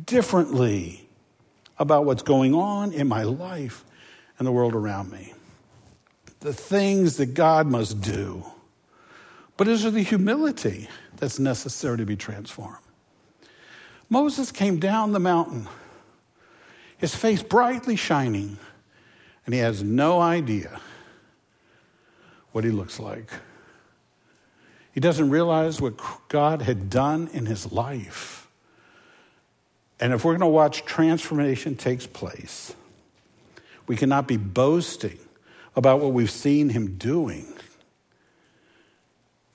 differently 0.06 1.08
about 1.78 2.06
what's 2.06 2.24
going 2.24 2.54
on 2.54 2.92
in 2.92 3.08
my 3.08 3.24
life 3.24 3.86
and 4.38 4.48
the 4.48 4.52
world 4.52 4.76
around 4.76 5.10
me. 5.10 5.34
The 6.42 6.54
things 6.54 7.18
that 7.18 7.34
God 7.34 7.68
must 7.68 8.02
do. 8.02 8.44
But 9.56 9.70
is 9.70 9.84
there 9.84 9.92
the 9.92 10.04
humility 10.04 10.90
that's 11.16 11.40
necessary 11.40 11.98
to 11.98 12.06
be 12.06 12.18
transformed? 12.18 12.83
Moses 14.14 14.52
came 14.52 14.78
down 14.78 15.12
the 15.12 15.20
mountain, 15.20 15.68
his 17.00 17.16
face 17.16 17.42
brightly 17.42 17.96
shining, 17.96 18.60
and 19.44 19.56
he 19.56 19.60
has 19.60 19.82
no 19.82 20.20
idea 20.20 20.80
what 22.52 22.64
he 22.64 22.70
looks 22.70 23.00
like. 23.00 23.32
He 24.92 25.00
doesn't 25.00 25.32
realize 25.32 25.82
what 25.82 25.96
God 26.28 26.62
had 26.62 26.92
done 26.92 27.28
in 27.34 27.48
his 27.48 27.72
life. 27.72 28.48
And 30.00 30.14
if 30.14 30.24
we're 30.24 30.34
going 30.34 30.42
to 30.42 30.46
watch 30.46 30.86
transformation 30.86 31.76
takes 31.76 32.06
place, 32.06 32.76
we 33.88 33.96
cannot 33.96 34.28
be 34.28 34.38
boasting 34.38 35.18
about 35.76 36.02
what 36.02 36.14
we've 36.14 36.30
seen 36.30 36.70
him 36.70 36.98
doing. 36.98 37.52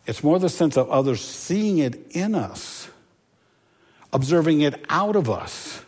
It's 0.05 0.25
more 0.25 0.40
the 0.40 0.49
sense 0.49 0.77
of 0.77 0.90
others 0.90 1.21
seeing 1.21 1.79
it 1.79 2.11
in 2.11 2.35
us 2.35 2.88
observing 4.12 4.61
it 4.61 4.85
out 4.88 5.16
of 5.16 5.29
us, 5.29 5.85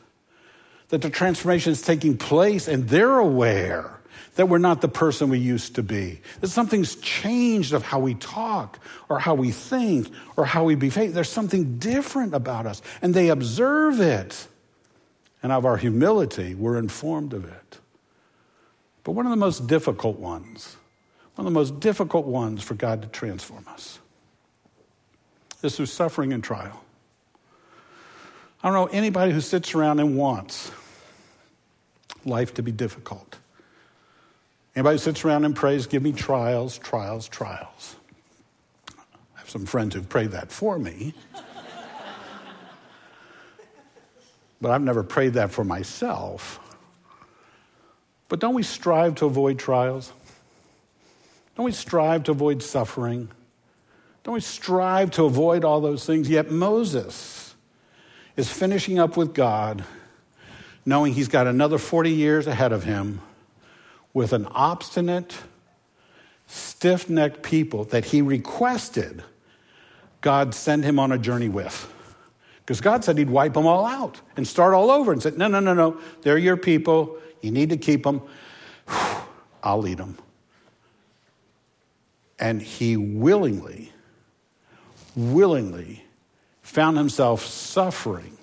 that 0.89 1.03
the 1.03 1.11
transformation 1.11 1.73
is 1.73 1.83
taking 1.83 2.17
place 2.17 2.69
and 2.69 2.89
they're 2.89 3.19
aware 3.19 4.01
that 4.37 4.47
we're 4.47 4.59
not 4.59 4.81
the 4.81 4.89
person 4.89 5.29
we 5.29 5.39
used 5.39 5.75
to 5.75 5.83
be, 5.83 6.21
that 6.41 6.49
something's 6.49 6.97
changed 6.97 7.73
of 7.73 7.83
how 7.83 7.99
we 7.99 8.15
talk 8.15 8.79
or 9.09 9.19
how 9.19 9.35
we 9.35 9.51
think 9.51 10.09
or 10.37 10.45
how 10.45 10.65
we 10.65 10.75
behave. 10.75 11.13
There's 11.15 11.29
something 11.29 11.79
different 11.79 12.35
about 12.35 12.67
us, 12.67 12.81
and 13.03 13.13
they 13.13 13.29
observe 13.29 14.01
it. 14.01 14.47
And 15.43 15.53
of 15.53 15.65
our 15.65 15.77
humility, 15.77 16.55
we're 16.55 16.79
informed 16.79 17.33
of 17.33 17.45
it. 17.45 17.79
But 19.05 19.13
one 19.13 19.27
of 19.27 19.31
the 19.31 19.37
most 19.37 19.67
difficult 19.67 20.19
ones, 20.19 20.77
one 21.35 21.47
of 21.47 21.53
the 21.53 21.59
most 21.59 21.81
difficult 21.81 22.27
ones 22.27 22.63
for 22.63 22.75
God 22.75 23.03
to 23.03 23.09
transform 23.09 23.67
us, 23.69 23.99
is 25.63 25.77
through 25.77 25.87
suffering 25.87 26.33
and 26.33 26.45
trial. 26.45 26.85
I 28.63 28.69
don't 28.69 28.75
know 28.75 28.87
anybody 28.87 29.33
who 29.33 29.41
sits 29.41 29.75
around 29.75 30.01
and 30.01 30.17
wants 30.17 30.71
life 32.25 32.53
to 32.55 32.63
be 32.63 32.73
difficult. 32.73 33.39
Anybody 34.77 34.95
who 34.95 34.99
sits 34.99 35.25
around 35.25 35.45
and 35.45 35.57
prays, 35.57 35.87
give 35.87 36.03
me 36.03 36.13
trials, 36.13 36.77
trials, 36.79 37.29
trials. 37.29 37.97
I 39.37 39.41
have 39.41 39.49
some 39.51 39.65
friends 39.65 39.95
who've 39.95 40.09
prayed 40.09 40.33
that 40.33 40.53
for 40.53 40.79
me. 40.79 41.15
but 44.61 44.71
I've 44.71 44.83
never 44.83 45.03
prayed 45.03 45.35
that 45.35 45.51
for 45.51 45.65
myself. 45.65 46.61
But 48.29 48.41
don't 48.41 48.55
we 48.55 48.63
strive 48.63 49.17
to 49.17 49.27
avoid 49.27 49.59
trials? 49.59 50.13
Don't 51.57 51.65
we 51.65 51.73
strive 51.73 52.25
to 52.25 52.31
avoid 52.31 52.63
suffering? 52.63 53.29
Don't 54.23 54.35
we 54.35 54.41
strive 54.41 55.11
to 55.13 55.25
avoid 55.25 55.65
all 55.65 55.81
those 55.81 56.07
things? 56.07 56.29
Yet 56.29 56.51
Moses, 56.51 57.50
is 58.41 58.51
finishing 58.51 58.99
up 58.99 59.17
with 59.19 59.35
God, 59.35 59.85
knowing 60.87 61.13
he's 61.13 61.29
got 61.29 61.47
another 61.47 61.77
40 61.77 62.11
years 62.11 62.47
ahead 62.47 62.73
of 62.73 62.85
him 62.85 63.21
with 64.15 64.33
an 64.33 64.47
obstinate, 64.47 65.37
stiff 66.47 67.09
necked 67.09 67.43
people 67.43 67.85
that 67.85 68.07
he 68.07 68.23
requested 68.23 69.23
God 70.23 70.55
send 70.55 70.85
him 70.85 70.99
on 70.99 71.13
a 71.13 71.19
journey 71.19 71.49
with. 71.49 71.91
Because 72.61 72.81
God 72.81 73.05
said 73.05 73.19
he'd 73.19 73.31
wipe 73.31 73.55
them 73.55 73.67
all 73.67 73.87
out 73.87 74.21
and 74.37 74.47
start 74.47 74.75
all 74.75 74.91
over 74.91 75.13
and 75.13 75.23
said, 75.23 75.37
No, 75.39 75.49
no, 75.49 75.61
no, 75.61 75.75
no. 75.75 76.01
They're 76.23 76.39
your 76.39 76.57
people. 76.57 77.19
You 77.43 77.51
need 77.51 77.71
to 77.71 77.77
keep 77.77 78.05
them. 78.05 78.23
I'll 79.63 79.81
lead 79.81 79.99
them. 79.99 80.19
And 82.39 82.61
he 82.63 82.97
willingly, 82.97 83.93
willingly 85.15 86.05
found 86.71 86.97
himself 86.97 87.45
suffering 87.45 88.39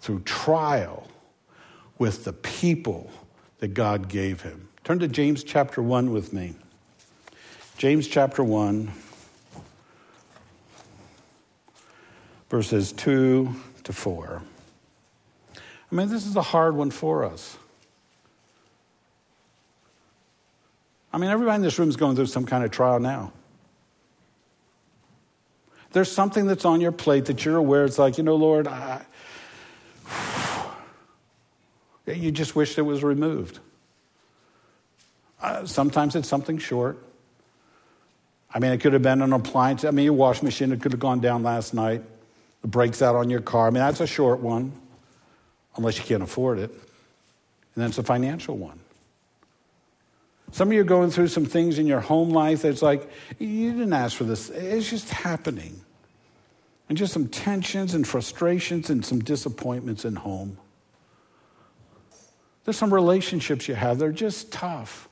through 0.00 0.20
trial 0.20 1.08
with 1.96 2.24
the 2.24 2.34
people 2.34 3.10
that 3.60 3.68
God 3.68 4.10
gave 4.10 4.42
him. 4.42 4.68
Turn 4.84 4.98
to 4.98 5.08
James 5.08 5.42
chapter 5.42 5.82
1 5.82 6.12
with 6.12 6.34
me. 6.34 6.54
James 7.78 8.06
chapter 8.06 8.44
1, 8.44 8.92
verses 12.50 12.92
2 12.92 13.54
to 13.84 13.92
4. 13.94 14.42
I 15.56 15.94
mean, 15.94 16.10
this 16.10 16.26
is 16.26 16.36
a 16.36 16.42
hard 16.42 16.76
one 16.76 16.90
for 16.90 17.24
us. 17.24 17.56
I 21.10 21.16
mean, 21.16 21.30
everybody 21.30 21.56
in 21.56 21.62
this 21.62 21.78
room 21.78 21.88
is 21.88 21.96
going 21.96 22.16
through 22.16 22.26
some 22.26 22.44
kind 22.44 22.64
of 22.64 22.70
trial 22.70 23.00
now. 23.00 23.32
There's 25.92 26.10
something 26.10 26.46
that's 26.46 26.64
on 26.64 26.80
your 26.80 26.92
plate 26.92 27.26
that 27.26 27.44
you're 27.44 27.56
aware 27.56 27.84
it's 27.84 27.98
like, 27.98 28.16
you 28.16 28.24
know, 28.24 28.36
Lord, 28.36 28.68
I, 28.68 29.02
you 32.06 32.30
just 32.30 32.54
wish 32.54 32.78
it 32.78 32.82
was 32.82 33.02
removed. 33.02 33.58
Uh, 35.42 35.66
sometimes 35.66 36.14
it's 36.14 36.28
something 36.28 36.58
short. 36.58 37.02
I 38.52 38.58
mean, 38.58 38.72
it 38.72 38.80
could 38.80 38.92
have 38.92 39.02
been 39.02 39.22
an 39.22 39.32
appliance. 39.32 39.84
I 39.84 39.90
mean, 39.90 40.04
your 40.04 40.14
washing 40.14 40.44
machine, 40.44 40.72
it 40.72 40.80
could 40.80 40.92
have 40.92 41.00
gone 41.00 41.20
down 41.20 41.42
last 41.42 41.72
night. 41.72 42.02
The 42.62 42.68
brakes 42.68 43.00
out 43.00 43.16
on 43.16 43.30
your 43.30 43.40
car. 43.40 43.68
I 43.68 43.70
mean, 43.70 43.80
that's 43.82 44.00
a 44.00 44.06
short 44.06 44.40
one, 44.40 44.72
unless 45.76 45.98
you 45.98 46.04
can't 46.04 46.22
afford 46.22 46.58
it. 46.58 46.70
And 46.70 47.82
then 47.82 47.88
it's 47.88 47.98
a 47.98 48.02
financial 48.02 48.56
one. 48.56 48.80
Some 50.52 50.68
of 50.68 50.74
you 50.74 50.80
are 50.80 50.84
going 50.84 51.10
through 51.10 51.28
some 51.28 51.44
things 51.44 51.78
in 51.78 51.86
your 51.86 52.00
home 52.00 52.30
life 52.30 52.62
that's 52.62 52.82
like, 52.82 53.08
you 53.38 53.70
didn't 53.72 53.92
ask 53.92 54.16
for 54.16 54.24
this. 54.24 54.50
It's 54.50 54.90
just 54.90 55.08
happening. 55.08 55.80
And 56.88 56.98
just 56.98 57.12
some 57.12 57.28
tensions 57.28 57.94
and 57.94 58.06
frustrations 58.06 58.90
and 58.90 59.04
some 59.04 59.20
disappointments 59.20 60.04
in 60.04 60.16
home. 60.16 60.58
There's 62.64 62.76
some 62.76 62.92
relationships 62.92 63.68
you 63.68 63.74
have, 63.74 63.98
they're 63.98 64.12
just 64.12 64.52
tough. 64.52 65.08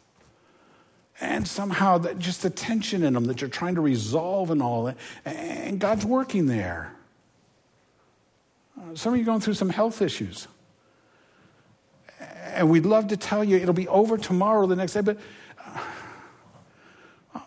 And 1.20 1.46
somehow, 1.46 1.98
that, 1.98 2.18
just 2.18 2.42
the 2.42 2.50
tension 2.50 3.02
in 3.02 3.14
them 3.14 3.24
that 3.24 3.40
you're 3.40 3.50
trying 3.50 3.74
to 3.74 3.80
resolve 3.80 4.50
and 4.50 4.62
all 4.62 4.84
that. 4.84 4.96
And 5.24 5.80
God's 5.80 6.04
working 6.04 6.46
there. 6.46 6.94
Uh, 8.78 8.94
some 8.94 9.12
of 9.12 9.16
you 9.18 9.24
are 9.24 9.26
going 9.26 9.40
through 9.40 9.54
some 9.54 9.70
health 9.70 10.00
issues. 10.00 10.46
And 12.58 12.68
we'd 12.68 12.86
love 12.86 13.06
to 13.08 13.16
tell 13.16 13.44
you 13.44 13.56
it'll 13.56 13.72
be 13.72 13.86
over 13.86 14.18
tomorrow, 14.18 14.66
the 14.66 14.74
next 14.74 14.94
day, 14.94 15.00
but 15.00 15.16
uh, 17.32 17.40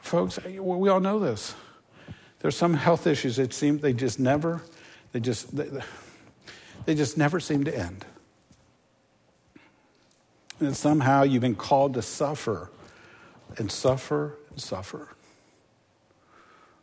folks, 0.00 0.40
we 0.44 0.88
all 0.88 0.98
know 0.98 1.20
this. 1.20 1.54
There's 2.40 2.56
some 2.56 2.74
health 2.74 3.06
issues 3.06 3.36
that 3.36 3.54
seem 3.54 3.78
they 3.78 3.92
just 3.92 4.18
never, 4.18 4.60
they 5.12 5.20
just, 5.20 5.56
they, 5.56 5.68
they 6.84 6.96
just 6.96 7.16
never 7.16 7.38
seem 7.38 7.62
to 7.62 7.78
end. 7.78 8.04
And 10.58 10.76
somehow 10.76 11.22
you've 11.22 11.42
been 11.42 11.54
called 11.54 11.94
to 11.94 12.02
suffer 12.02 12.72
and 13.58 13.70
suffer 13.70 14.36
and 14.50 14.60
suffer. 14.60 15.10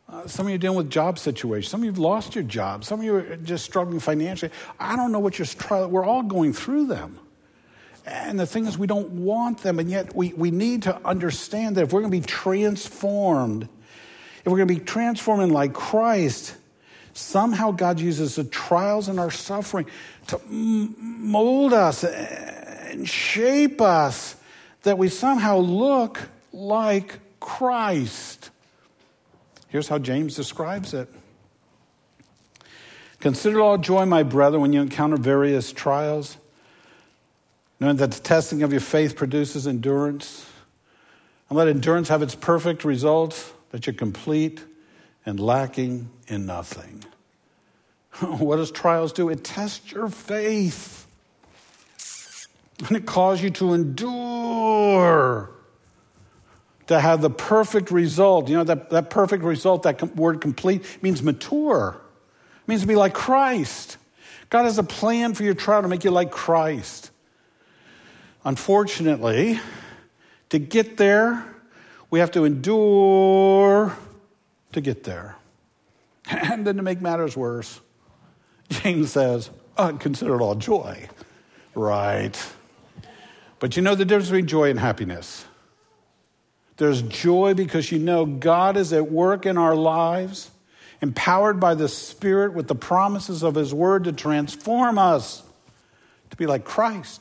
Uh, 0.08 0.26
some 0.26 0.46
of 0.46 0.50
you 0.50 0.54
are 0.54 0.58
dealing 0.58 0.78
with 0.78 0.88
job 0.88 1.18
situations. 1.18 1.70
Some 1.70 1.80
of 1.80 1.84
you 1.84 1.90
have 1.90 1.98
lost 1.98 2.34
your 2.34 2.44
job. 2.44 2.82
Some 2.82 3.00
of 3.00 3.04
you 3.04 3.16
are 3.16 3.36
just 3.36 3.62
struggling 3.62 4.00
financially. 4.00 4.52
I 4.80 4.96
don't 4.96 5.12
know 5.12 5.18
what 5.18 5.38
you're 5.38 5.44
struggling. 5.44 5.92
We're 5.92 6.06
all 6.06 6.22
going 6.22 6.54
through 6.54 6.86
them. 6.86 7.18
And 8.06 8.38
the 8.38 8.46
thing 8.46 8.66
is, 8.66 8.76
we 8.76 8.86
don't 8.86 9.10
want 9.10 9.58
them, 9.62 9.78
and 9.78 9.90
yet 9.90 10.14
we, 10.14 10.32
we 10.34 10.50
need 10.50 10.82
to 10.82 10.98
understand 11.06 11.76
that 11.76 11.84
if 11.84 11.92
we're 11.92 12.00
going 12.00 12.12
to 12.12 12.20
be 12.20 12.26
transformed, 12.26 13.64
if 14.44 14.46
we're 14.46 14.58
going 14.58 14.68
to 14.68 14.74
be 14.74 14.80
transforming 14.80 15.50
like 15.50 15.72
Christ, 15.72 16.54
somehow 17.14 17.70
God 17.70 18.00
uses 18.00 18.36
the 18.36 18.44
trials 18.44 19.08
and 19.08 19.18
our 19.18 19.30
suffering 19.30 19.86
to 20.26 20.38
mold 20.48 21.72
us 21.72 22.04
and 22.04 23.08
shape 23.08 23.80
us 23.80 24.36
that 24.82 24.98
we 24.98 25.08
somehow 25.08 25.56
look 25.56 26.20
like 26.52 27.18
Christ. 27.40 28.50
Here's 29.68 29.88
how 29.88 29.98
James 29.98 30.36
describes 30.36 30.92
it. 30.92 31.08
Consider 33.20 33.62
all 33.62 33.78
joy, 33.78 34.04
my 34.04 34.22
brother, 34.22 34.60
when 34.60 34.74
you 34.74 34.82
encounter 34.82 35.16
various 35.16 35.72
trials 35.72 36.36
knowing 37.80 37.96
that 37.96 38.12
the 38.12 38.20
testing 38.20 38.62
of 38.62 38.72
your 38.72 38.80
faith 38.80 39.16
produces 39.16 39.66
endurance. 39.66 40.46
And 41.48 41.58
let 41.58 41.68
endurance 41.68 42.08
have 42.08 42.22
its 42.22 42.34
perfect 42.34 42.84
result, 42.84 43.52
that 43.70 43.86
you're 43.86 43.94
complete 43.94 44.64
and 45.26 45.38
lacking 45.40 46.10
in 46.28 46.46
nothing. 46.46 47.04
what 48.20 48.56
does 48.56 48.70
trials 48.70 49.12
do? 49.12 49.28
It 49.28 49.44
tests 49.44 49.92
your 49.92 50.08
faith. 50.08 51.06
And 52.86 52.96
it 52.96 53.06
calls 53.06 53.40
you 53.40 53.50
to 53.50 53.72
endure, 53.72 55.50
to 56.88 57.00
have 57.00 57.20
the 57.20 57.30
perfect 57.30 57.90
result. 57.90 58.48
You 58.48 58.56
know, 58.56 58.64
that, 58.64 58.90
that 58.90 59.10
perfect 59.10 59.44
result, 59.44 59.84
that 59.84 60.16
word 60.16 60.40
complete, 60.40 60.84
means 61.02 61.22
mature. 61.22 62.00
It 62.62 62.68
means 62.68 62.80
to 62.82 62.86
be 62.86 62.96
like 62.96 63.14
Christ. 63.14 63.96
God 64.50 64.64
has 64.64 64.78
a 64.78 64.82
plan 64.82 65.34
for 65.34 65.44
your 65.44 65.54
trial 65.54 65.82
to 65.82 65.88
make 65.88 66.04
you 66.04 66.10
like 66.10 66.30
Christ. 66.30 67.10
Unfortunately, 68.44 69.58
to 70.50 70.58
get 70.58 70.96
there, 70.96 71.44
we 72.10 72.18
have 72.18 72.30
to 72.32 72.44
endure 72.44 73.96
to 74.72 74.80
get 74.80 75.04
there. 75.04 75.36
And 76.30 76.66
then 76.66 76.76
to 76.76 76.82
make 76.82 77.02
matters 77.02 77.36
worse, 77.36 77.80
James 78.70 79.10
says, 79.12 79.50
oh, 79.76 79.92
consider 79.98 80.36
it 80.36 80.40
all 80.40 80.54
joy. 80.54 81.08
Right. 81.74 82.52
But 83.58 83.76
you 83.76 83.82
know 83.82 83.94
the 83.94 84.04
difference 84.04 84.28
between 84.28 84.46
joy 84.46 84.70
and 84.70 84.78
happiness. 84.78 85.44
There's 86.76 87.02
joy 87.02 87.54
because 87.54 87.92
you 87.92 87.98
know 87.98 88.26
God 88.26 88.76
is 88.76 88.92
at 88.92 89.10
work 89.10 89.46
in 89.46 89.58
our 89.58 89.76
lives, 89.76 90.50
empowered 91.00 91.60
by 91.60 91.74
the 91.74 91.88
Spirit 91.88 92.54
with 92.54 92.68
the 92.68 92.74
promises 92.74 93.42
of 93.42 93.54
His 93.54 93.72
Word 93.72 94.04
to 94.04 94.12
transform 94.12 94.98
us 94.98 95.42
to 96.30 96.36
be 96.36 96.46
like 96.46 96.64
Christ. 96.64 97.20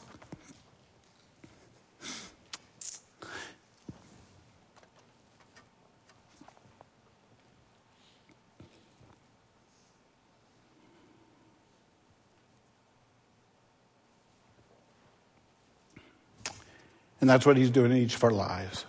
And 17.24 17.30
that's 17.30 17.46
what 17.46 17.56
he's 17.56 17.70
doing 17.70 17.94
in 17.94 18.00
each 18.00 18.16
of 18.16 18.24
our 18.26 18.32
lives. 18.32 18.84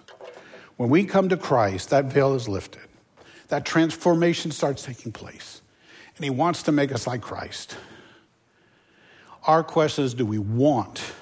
When 0.77 0.91
we 0.91 1.05
come 1.05 1.29
to 1.29 1.37
Christ, 1.37 1.91
that 1.91 2.07
veil 2.07 2.35
is 2.35 2.49
lifted. 2.49 2.83
That 3.47 3.65
transformation 3.65 4.51
starts 4.51 4.83
taking 4.83 5.13
place. 5.13 5.63
And 6.17 6.25
he 6.25 6.31
wants 6.31 6.65
to 6.65 6.73
make 6.73 6.91
us 6.91 7.07
like 7.07 7.21
Christ. 7.21 7.77
Our 9.47 9.63
question 9.63 10.03
is 10.03 10.15
do 10.15 10.27
we 10.27 10.41
want? 10.41 11.13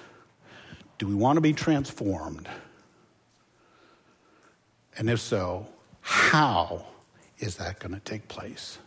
Do 0.97 1.07
we 1.07 1.15
want 1.15 1.37
to 1.37 1.43
be 1.43 1.53
transformed? 1.53 2.49
And 4.97 5.11
if 5.11 5.21
so, 5.21 5.67
how 6.01 6.87
is 7.41 7.57
that 7.57 7.79
going 7.79 7.93
to 7.93 8.01
take 8.01 8.27
place? 8.27 8.79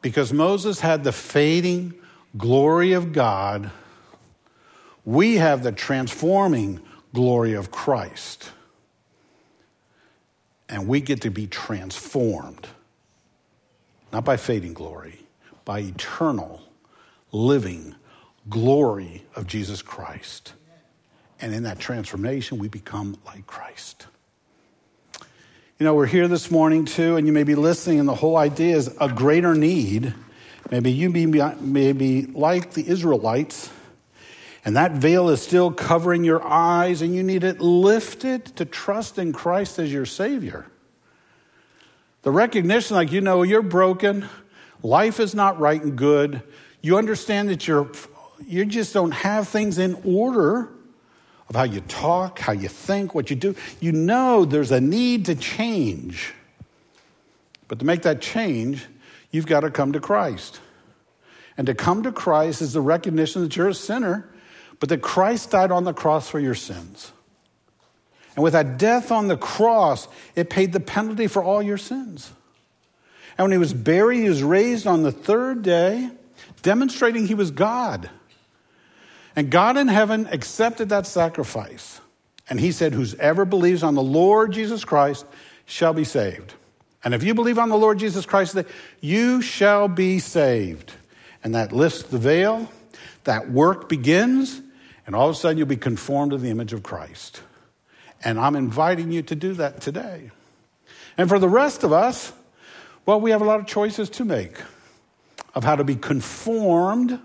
Because 0.00 0.32
Moses 0.32 0.80
had 0.80 1.04
the 1.04 1.12
fading 1.12 1.94
glory 2.36 2.92
of 2.92 3.12
God 3.12 3.70
we 5.04 5.36
have 5.36 5.62
the 5.62 5.72
transforming 5.72 6.80
glory 7.12 7.54
of 7.54 7.70
Christ. 7.70 8.50
And 10.68 10.88
we 10.88 11.00
get 11.00 11.22
to 11.22 11.30
be 11.30 11.46
transformed, 11.46 12.66
not 14.12 14.24
by 14.24 14.38
fading 14.38 14.72
glory, 14.72 15.26
by 15.64 15.80
eternal, 15.80 16.62
living 17.30 17.94
glory 18.48 19.24
of 19.36 19.46
Jesus 19.46 19.82
Christ. 19.82 20.54
And 21.40 21.54
in 21.54 21.64
that 21.64 21.78
transformation, 21.78 22.58
we 22.58 22.68
become 22.68 23.18
like 23.26 23.46
Christ. 23.46 24.06
You 25.78 25.84
know, 25.84 25.94
we're 25.94 26.06
here 26.06 26.28
this 26.28 26.50
morning 26.50 26.84
too, 26.84 27.16
and 27.16 27.26
you 27.26 27.32
may 27.32 27.44
be 27.44 27.54
listening, 27.54 27.98
and 27.98 28.08
the 28.08 28.14
whole 28.14 28.36
idea 28.36 28.76
is 28.76 28.96
a 29.00 29.08
greater 29.08 29.54
need. 29.54 30.14
Maybe 30.70 30.92
you 30.92 31.10
may 31.10 31.92
be, 31.92 32.22
like 32.26 32.72
the 32.72 32.88
Israelites 32.88 33.68
and 34.64 34.76
that 34.76 34.92
veil 34.92 35.28
is 35.28 35.42
still 35.42 35.72
covering 35.72 36.24
your 36.24 36.42
eyes, 36.42 37.02
and 37.02 37.14
you 37.14 37.22
need 37.22 37.42
it 37.42 37.60
lifted 37.60 38.44
to 38.56 38.64
trust 38.64 39.18
in 39.18 39.32
Christ 39.32 39.78
as 39.78 39.92
your 39.92 40.06
Savior. 40.06 40.66
The 42.22 42.30
recognition, 42.30 42.94
like, 42.94 43.10
you 43.10 43.20
know, 43.20 43.42
you're 43.42 43.62
broken, 43.62 44.28
life 44.82 45.18
is 45.18 45.34
not 45.34 45.58
right 45.58 45.82
and 45.82 45.96
good. 45.96 46.42
You 46.80 46.96
understand 46.96 47.48
that 47.48 47.66
you're, 47.66 47.90
you 48.46 48.64
just 48.64 48.94
don't 48.94 49.10
have 49.10 49.48
things 49.48 49.78
in 49.78 50.00
order 50.04 50.68
of 51.48 51.56
how 51.56 51.64
you 51.64 51.80
talk, 51.80 52.38
how 52.38 52.52
you 52.52 52.68
think, 52.68 53.14
what 53.14 53.30
you 53.30 53.36
do. 53.36 53.56
You 53.80 53.90
know 53.90 54.44
there's 54.44 54.70
a 54.70 54.80
need 54.80 55.26
to 55.26 55.34
change. 55.34 56.32
But 57.66 57.80
to 57.80 57.84
make 57.84 58.02
that 58.02 58.20
change, 58.20 58.86
you've 59.32 59.46
got 59.46 59.60
to 59.60 59.70
come 59.70 59.92
to 59.92 60.00
Christ. 60.00 60.60
And 61.56 61.66
to 61.66 61.74
come 61.74 62.04
to 62.04 62.12
Christ 62.12 62.62
is 62.62 62.72
the 62.72 62.80
recognition 62.80 63.42
that 63.42 63.56
you're 63.56 63.68
a 63.68 63.74
sinner 63.74 64.31
but 64.82 64.88
that 64.88 65.00
Christ 65.00 65.52
died 65.52 65.70
on 65.70 65.84
the 65.84 65.94
cross 65.94 66.28
for 66.28 66.40
your 66.40 66.56
sins. 66.56 67.12
And 68.34 68.42
with 68.42 68.54
that 68.54 68.78
death 68.78 69.12
on 69.12 69.28
the 69.28 69.36
cross, 69.36 70.08
it 70.34 70.50
paid 70.50 70.72
the 70.72 70.80
penalty 70.80 71.28
for 71.28 71.40
all 71.40 71.62
your 71.62 71.78
sins. 71.78 72.32
And 73.38 73.44
when 73.44 73.52
he 73.52 73.58
was 73.58 73.72
buried, 73.72 74.22
he 74.22 74.28
was 74.28 74.42
raised 74.42 74.88
on 74.88 75.04
the 75.04 75.12
third 75.12 75.62
day, 75.62 76.10
demonstrating 76.62 77.28
he 77.28 77.34
was 77.34 77.52
God. 77.52 78.10
And 79.36 79.52
God 79.52 79.76
in 79.76 79.86
heaven 79.86 80.26
accepted 80.32 80.88
that 80.88 81.06
sacrifice. 81.06 82.00
And 82.50 82.58
he 82.58 82.72
said, 82.72 82.92
Whoever 82.92 83.44
believes 83.44 83.84
on 83.84 83.94
the 83.94 84.02
Lord 84.02 84.50
Jesus 84.50 84.84
Christ 84.84 85.24
shall 85.64 85.94
be 85.94 86.02
saved. 86.02 86.54
And 87.04 87.14
if 87.14 87.22
you 87.22 87.34
believe 87.34 87.60
on 87.60 87.68
the 87.68 87.78
Lord 87.78 88.00
Jesus 88.00 88.26
Christ, 88.26 88.56
you 89.00 89.42
shall 89.42 89.86
be 89.86 90.18
saved. 90.18 90.90
And 91.44 91.54
that 91.54 91.70
lifts 91.70 92.02
the 92.02 92.18
veil, 92.18 92.68
that 93.22 93.48
work 93.48 93.88
begins, 93.88 94.60
and 95.06 95.14
all 95.14 95.28
of 95.28 95.36
a 95.36 95.38
sudden 95.38 95.58
you'll 95.58 95.66
be 95.66 95.76
conformed 95.76 96.32
to 96.32 96.38
the 96.38 96.50
image 96.50 96.72
of 96.72 96.82
Christ. 96.82 97.42
And 98.24 98.38
I'm 98.38 98.56
inviting 98.56 99.10
you 99.10 99.22
to 99.22 99.34
do 99.34 99.54
that 99.54 99.80
today. 99.80 100.30
And 101.18 101.28
for 101.28 101.38
the 101.38 101.48
rest 101.48 101.82
of 101.82 101.92
us, 101.92 102.32
well, 103.04 103.20
we 103.20 103.32
have 103.32 103.42
a 103.42 103.44
lot 103.44 103.60
of 103.60 103.66
choices 103.66 104.08
to 104.10 104.24
make 104.24 104.58
of 105.54 105.64
how 105.64 105.76
to 105.76 105.84
be 105.84 105.96
conformed 105.96 107.18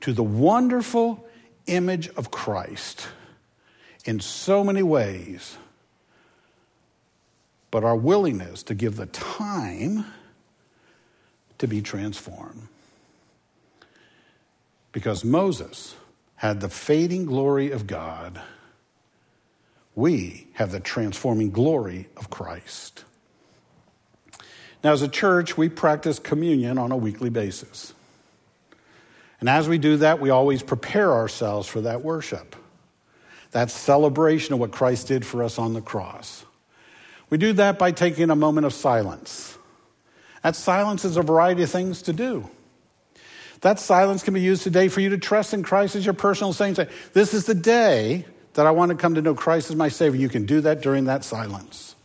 to 0.00 0.12
the 0.12 0.22
wonderful 0.22 1.26
image 1.66 2.08
of 2.10 2.30
Christ 2.30 3.08
in 4.04 4.20
so 4.20 4.62
many 4.62 4.82
ways. 4.82 5.56
But 7.70 7.84
our 7.84 7.96
willingness 7.96 8.62
to 8.64 8.74
give 8.74 8.96
the 8.96 9.06
time 9.06 10.06
to 11.58 11.66
be 11.66 11.82
transformed. 11.82 12.68
Because 14.92 15.24
Moses 15.24 15.96
had 16.44 16.60
the 16.60 16.68
fading 16.68 17.24
glory 17.24 17.70
of 17.70 17.86
God, 17.86 18.38
we 19.94 20.46
have 20.52 20.72
the 20.72 20.78
transforming 20.78 21.50
glory 21.50 22.06
of 22.18 22.28
Christ. 22.28 23.02
Now, 24.84 24.92
as 24.92 25.00
a 25.00 25.08
church, 25.08 25.56
we 25.56 25.70
practice 25.70 26.18
communion 26.18 26.76
on 26.76 26.92
a 26.92 26.98
weekly 26.98 27.30
basis. 27.30 27.94
And 29.40 29.48
as 29.48 29.70
we 29.70 29.78
do 29.78 29.96
that, 29.96 30.20
we 30.20 30.28
always 30.28 30.62
prepare 30.62 31.14
ourselves 31.14 31.66
for 31.66 31.80
that 31.80 32.02
worship, 32.02 32.54
that 33.52 33.70
celebration 33.70 34.52
of 34.52 34.60
what 34.60 34.70
Christ 34.70 35.08
did 35.08 35.24
for 35.24 35.42
us 35.42 35.58
on 35.58 35.72
the 35.72 35.80
cross. 35.80 36.44
We 37.30 37.38
do 37.38 37.54
that 37.54 37.78
by 37.78 37.90
taking 37.90 38.28
a 38.28 38.36
moment 38.36 38.66
of 38.66 38.74
silence. 38.74 39.56
That 40.42 40.56
silence 40.56 41.06
is 41.06 41.16
a 41.16 41.22
variety 41.22 41.62
of 41.62 41.70
things 41.70 42.02
to 42.02 42.12
do. 42.12 42.50
That 43.64 43.80
silence 43.80 44.22
can 44.22 44.34
be 44.34 44.42
used 44.42 44.62
today 44.62 44.88
for 44.88 45.00
you 45.00 45.08
to 45.08 45.16
trust 45.16 45.54
in 45.54 45.62
Christ 45.62 45.96
as 45.96 46.04
your 46.04 46.12
personal 46.12 46.52
Savior. 46.52 46.86
This 47.14 47.32
is 47.32 47.46
the 47.46 47.54
day 47.54 48.26
that 48.52 48.66
I 48.66 48.70
want 48.72 48.90
to 48.90 48.94
come 48.94 49.14
to 49.14 49.22
know 49.22 49.34
Christ 49.34 49.70
as 49.70 49.76
my 49.76 49.88
Savior. 49.88 50.20
You 50.20 50.28
can 50.28 50.44
do 50.44 50.60
that 50.60 50.82
during 50.82 51.06
that 51.06 51.24
silence. 51.24 51.96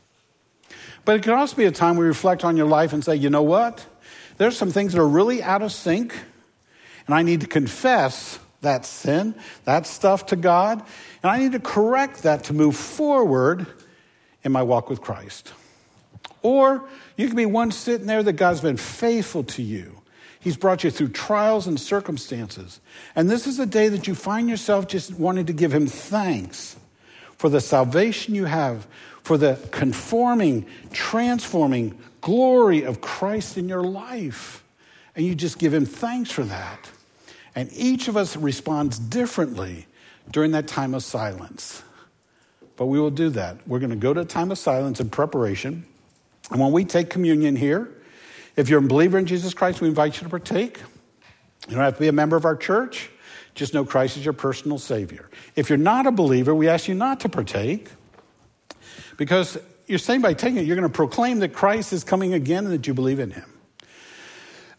But 1.03 1.17
it 1.17 1.23
can 1.23 1.33
also 1.33 1.57
be 1.57 1.65
a 1.65 1.71
time 1.71 1.97
you 1.97 2.03
reflect 2.03 2.45
on 2.45 2.55
your 2.55 2.65
life 2.65 2.93
and 2.93 3.03
say, 3.03 3.17
you 3.17 3.29
know 3.29 3.41
what? 3.41 3.85
There's 4.37 4.55
some 4.55 4.71
things 4.71 4.93
that 4.93 5.01
are 5.01 5.07
really 5.07 5.43
out 5.43 5.61
of 5.61 5.73
sync, 5.73 6.15
and 7.05 7.13
I 7.13 7.23
need 7.23 7.41
to 7.41 7.47
confess 7.47 8.39
that 8.61 8.85
sin, 8.85 9.35
that 9.65 9.85
stuff 9.85 10.27
to 10.27 10.37
God, 10.37 10.81
and 11.21 11.29
I 11.29 11.39
need 11.39 11.51
to 11.51 11.59
correct 11.59 12.23
that 12.23 12.45
to 12.45 12.53
move 12.53 12.77
forward 12.77 13.67
in 14.45 14.53
my 14.53 14.63
walk 14.63 14.89
with 14.89 15.01
Christ. 15.01 15.51
Or 16.41 16.87
you 17.17 17.27
can 17.27 17.35
be 17.35 17.45
one 17.45 17.71
sitting 17.71 18.07
there 18.07 18.23
that 18.23 18.33
God's 18.33 18.61
been 18.61 18.77
faithful 18.77 19.43
to 19.43 19.61
you. 19.61 19.98
He's 20.39 20.57
brought 20.57 20.83
you 20.83 20.91
through 20.91 21.09
trials 21.09 21.67
and 21.67 21.79
circumstances. 21.79 22.79
And 23.15 23.29
this 23.29 23.45
is 23.45 23.59
a 23.59 23.65
day 23.65 23.89
that 23.89 24.07
you 24.07 24.15
find 24.15 24.49
yourself 24.49 24.87
just 24.87 25.13
wanting 25.13 25.45
to 25.47 25.53
give 25.53 25.73
Him 25.73 25.87
thanks 25.87 26.77
for 27.37 27.49
the 27.49 27.61
salvation 27.61 28.35
you 28.35 28.45
have, 28.45 28.85
for 29.23 29.37
the 29.37 29.57
conforming, 29.71 30.65
transforming 30.91 31.97
glory 32.21 32.83
of 32.83 33.01
Christ 33.01 33.57
in 33.57 33.69
your 33.69 33.83
life. 33.83 34.63
And 35.15 35.25
you 35.25 35.35
just 35.35 35.57
give 35.57 35.73
him 35.73 35.85
thanks 35.85 36.31
for 36.31 36.43
that. 36.43 36.89
And 37.55 37.69
each 37.73 38.07
of 38.07 38.15
us 38.15 38.35
responds 38.35 38.99
differently 38.99 39.87
during 40.31 40.51
that 40.51 40.67
time 40.67 40.93
of 40.93 41.03
silence. 41.03 41.81
But 42.75 42.85
we 42.85 42.99
will 42.99 43.09
do 43.09 43.29
that. 43.31 43.67
We're 43.67 43.79
going 43.79 43.89
to 43.89 43.95
go 43.95 44.13
to 44.13 44.21
a 44.21 44.25
time 44.25 44.51
of 44.51 44.57
silence 44.57 44.99
in 44.99 45.09
preparation. 45.09 45.85
And 46.51 46.59
when 46.59 46.71
we 46.71 46.85
take 46.85 47.09
communion 47.09 47.55
here, 47.55 47.89
if 48.55 48.69
you're 48.69 48.79
a 48.79 48.87
believer 48.87 49.17
in 49.17 49.25
Jesus 49.25 49.53
Christ, 49.53 49.81
we 49.81 49.87
invite 49.87 50.17
you 50.17 50.23
to 50.23 50.29
partake. 50.29 50.79
You 51.67 51.75
don't 51.75 51.83
have 51.83 51.95
to 51.95 51.99
be 51.99 52.07
a 52.07 52.13
member 52.13 52.35
of 52.35 52.45
our 52.45 52.55
church. 52.55 53.09
Just 53.55 53.73
know 53.73 53.83
Christ 53.83 54.17
is 54.17 54.23
your 54.23 54.33
personal 54.33 54.77
Savior. 54.77 55.29
If 55.55 55.69
you're 55.69 55.77
not 55.77 56.07
a 56.07 56.11
believer, 56.11 56.55
we 56.55 56.69
ask 56.69 56.87
you 56.87 56.95
not 56.95 57.19
to 57.21 57.29
partake. 57.29 57.89
Because 59.17 59.57
you're 59.85 59.99
saying 59.99 60.21
by 60.21 60.33
taking 60.33 60.59
it, 60.59 60.65
you're 60.65 60.77
going 60.77 60.87
to 60.87 60.95
proclaim 60.95 61.39
that 61.39 61.53
Christ 61.53 61.91
is 61.91 62.03
coming 62.03 62.33
again 62.33 62.65
and 62.65 62.73
that 62.73 62.87
you 62.87 62.93
believe 62.93 63.19
in 63.19 63.31
him. 63.31 63.51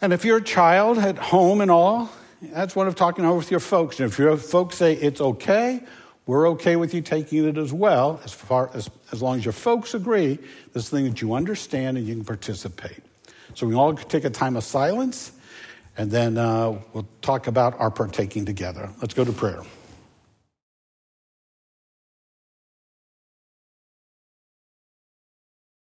And 0.01 0.13
if 0.13 0.25
you're 0.25 0.39
a 0.39 0.43
child 0.43 0.99
at 0.99 1.19
home 1.19 1.61
and 1.61 1.71
all, 1.71 2.11
that's 2.41 2.75
one 2.75 2.89
of 2.89 2.95
talking 2.95 3.25
over 3.25 3.37
with 3.37 3.51
your 3.51 3.61
folks. 3.61 4.01
And 4.01 4.11
if 4.11 4.19
your 4.19 4.37
folks 4.37 4.77
say 4.77 4.95
it's 4.95 5.21
okay, 5.21 5.83
we're 6.27 6.49
okay 6.51 6.77
with 6.77 6.95
you 6.95 7.03
taking 7.03 7.47
it 7.47 7.59
as 7.59 7.73
well, 7.73 8.21
as 8.25 8.33
far 8.33 8.71
as 8.73 8.89
as 9.13 9.21
long 9.21 9.39
as 9.39 9.45
your 9.45 9.53
folks 9.53 9.95
agree, 9.95 10.39
this 10.73 10.89
thing 10.89 11.05
that 11.05 11.21
you 11.21 11.35
understand 11.35 11.99
and 11.99 12.07
you 12.07 12.15
can 12.15 12.25
participate. 12.25 13.03
So 13.55 13.67
we 13.67 13.75
all 13.75 13.95
take 13.95 14.25
a 14.25 14.31
time 14.31 14.57
of 14.57 14.65
silence, 14.65 15.33
and 15.97 16.11
then 16.11 16.39
uh, 16.39 16.79
we'll 16.93 17.09
talk 17.21 17.47
about 17.47 17.79
our 17.81 17.91
partaking 17.91 18.45
together. 18.45 18.91
Let's 19.01 19.15
go 19.15 19.25
to 19.25 19.33
prayer. 19.33 19.63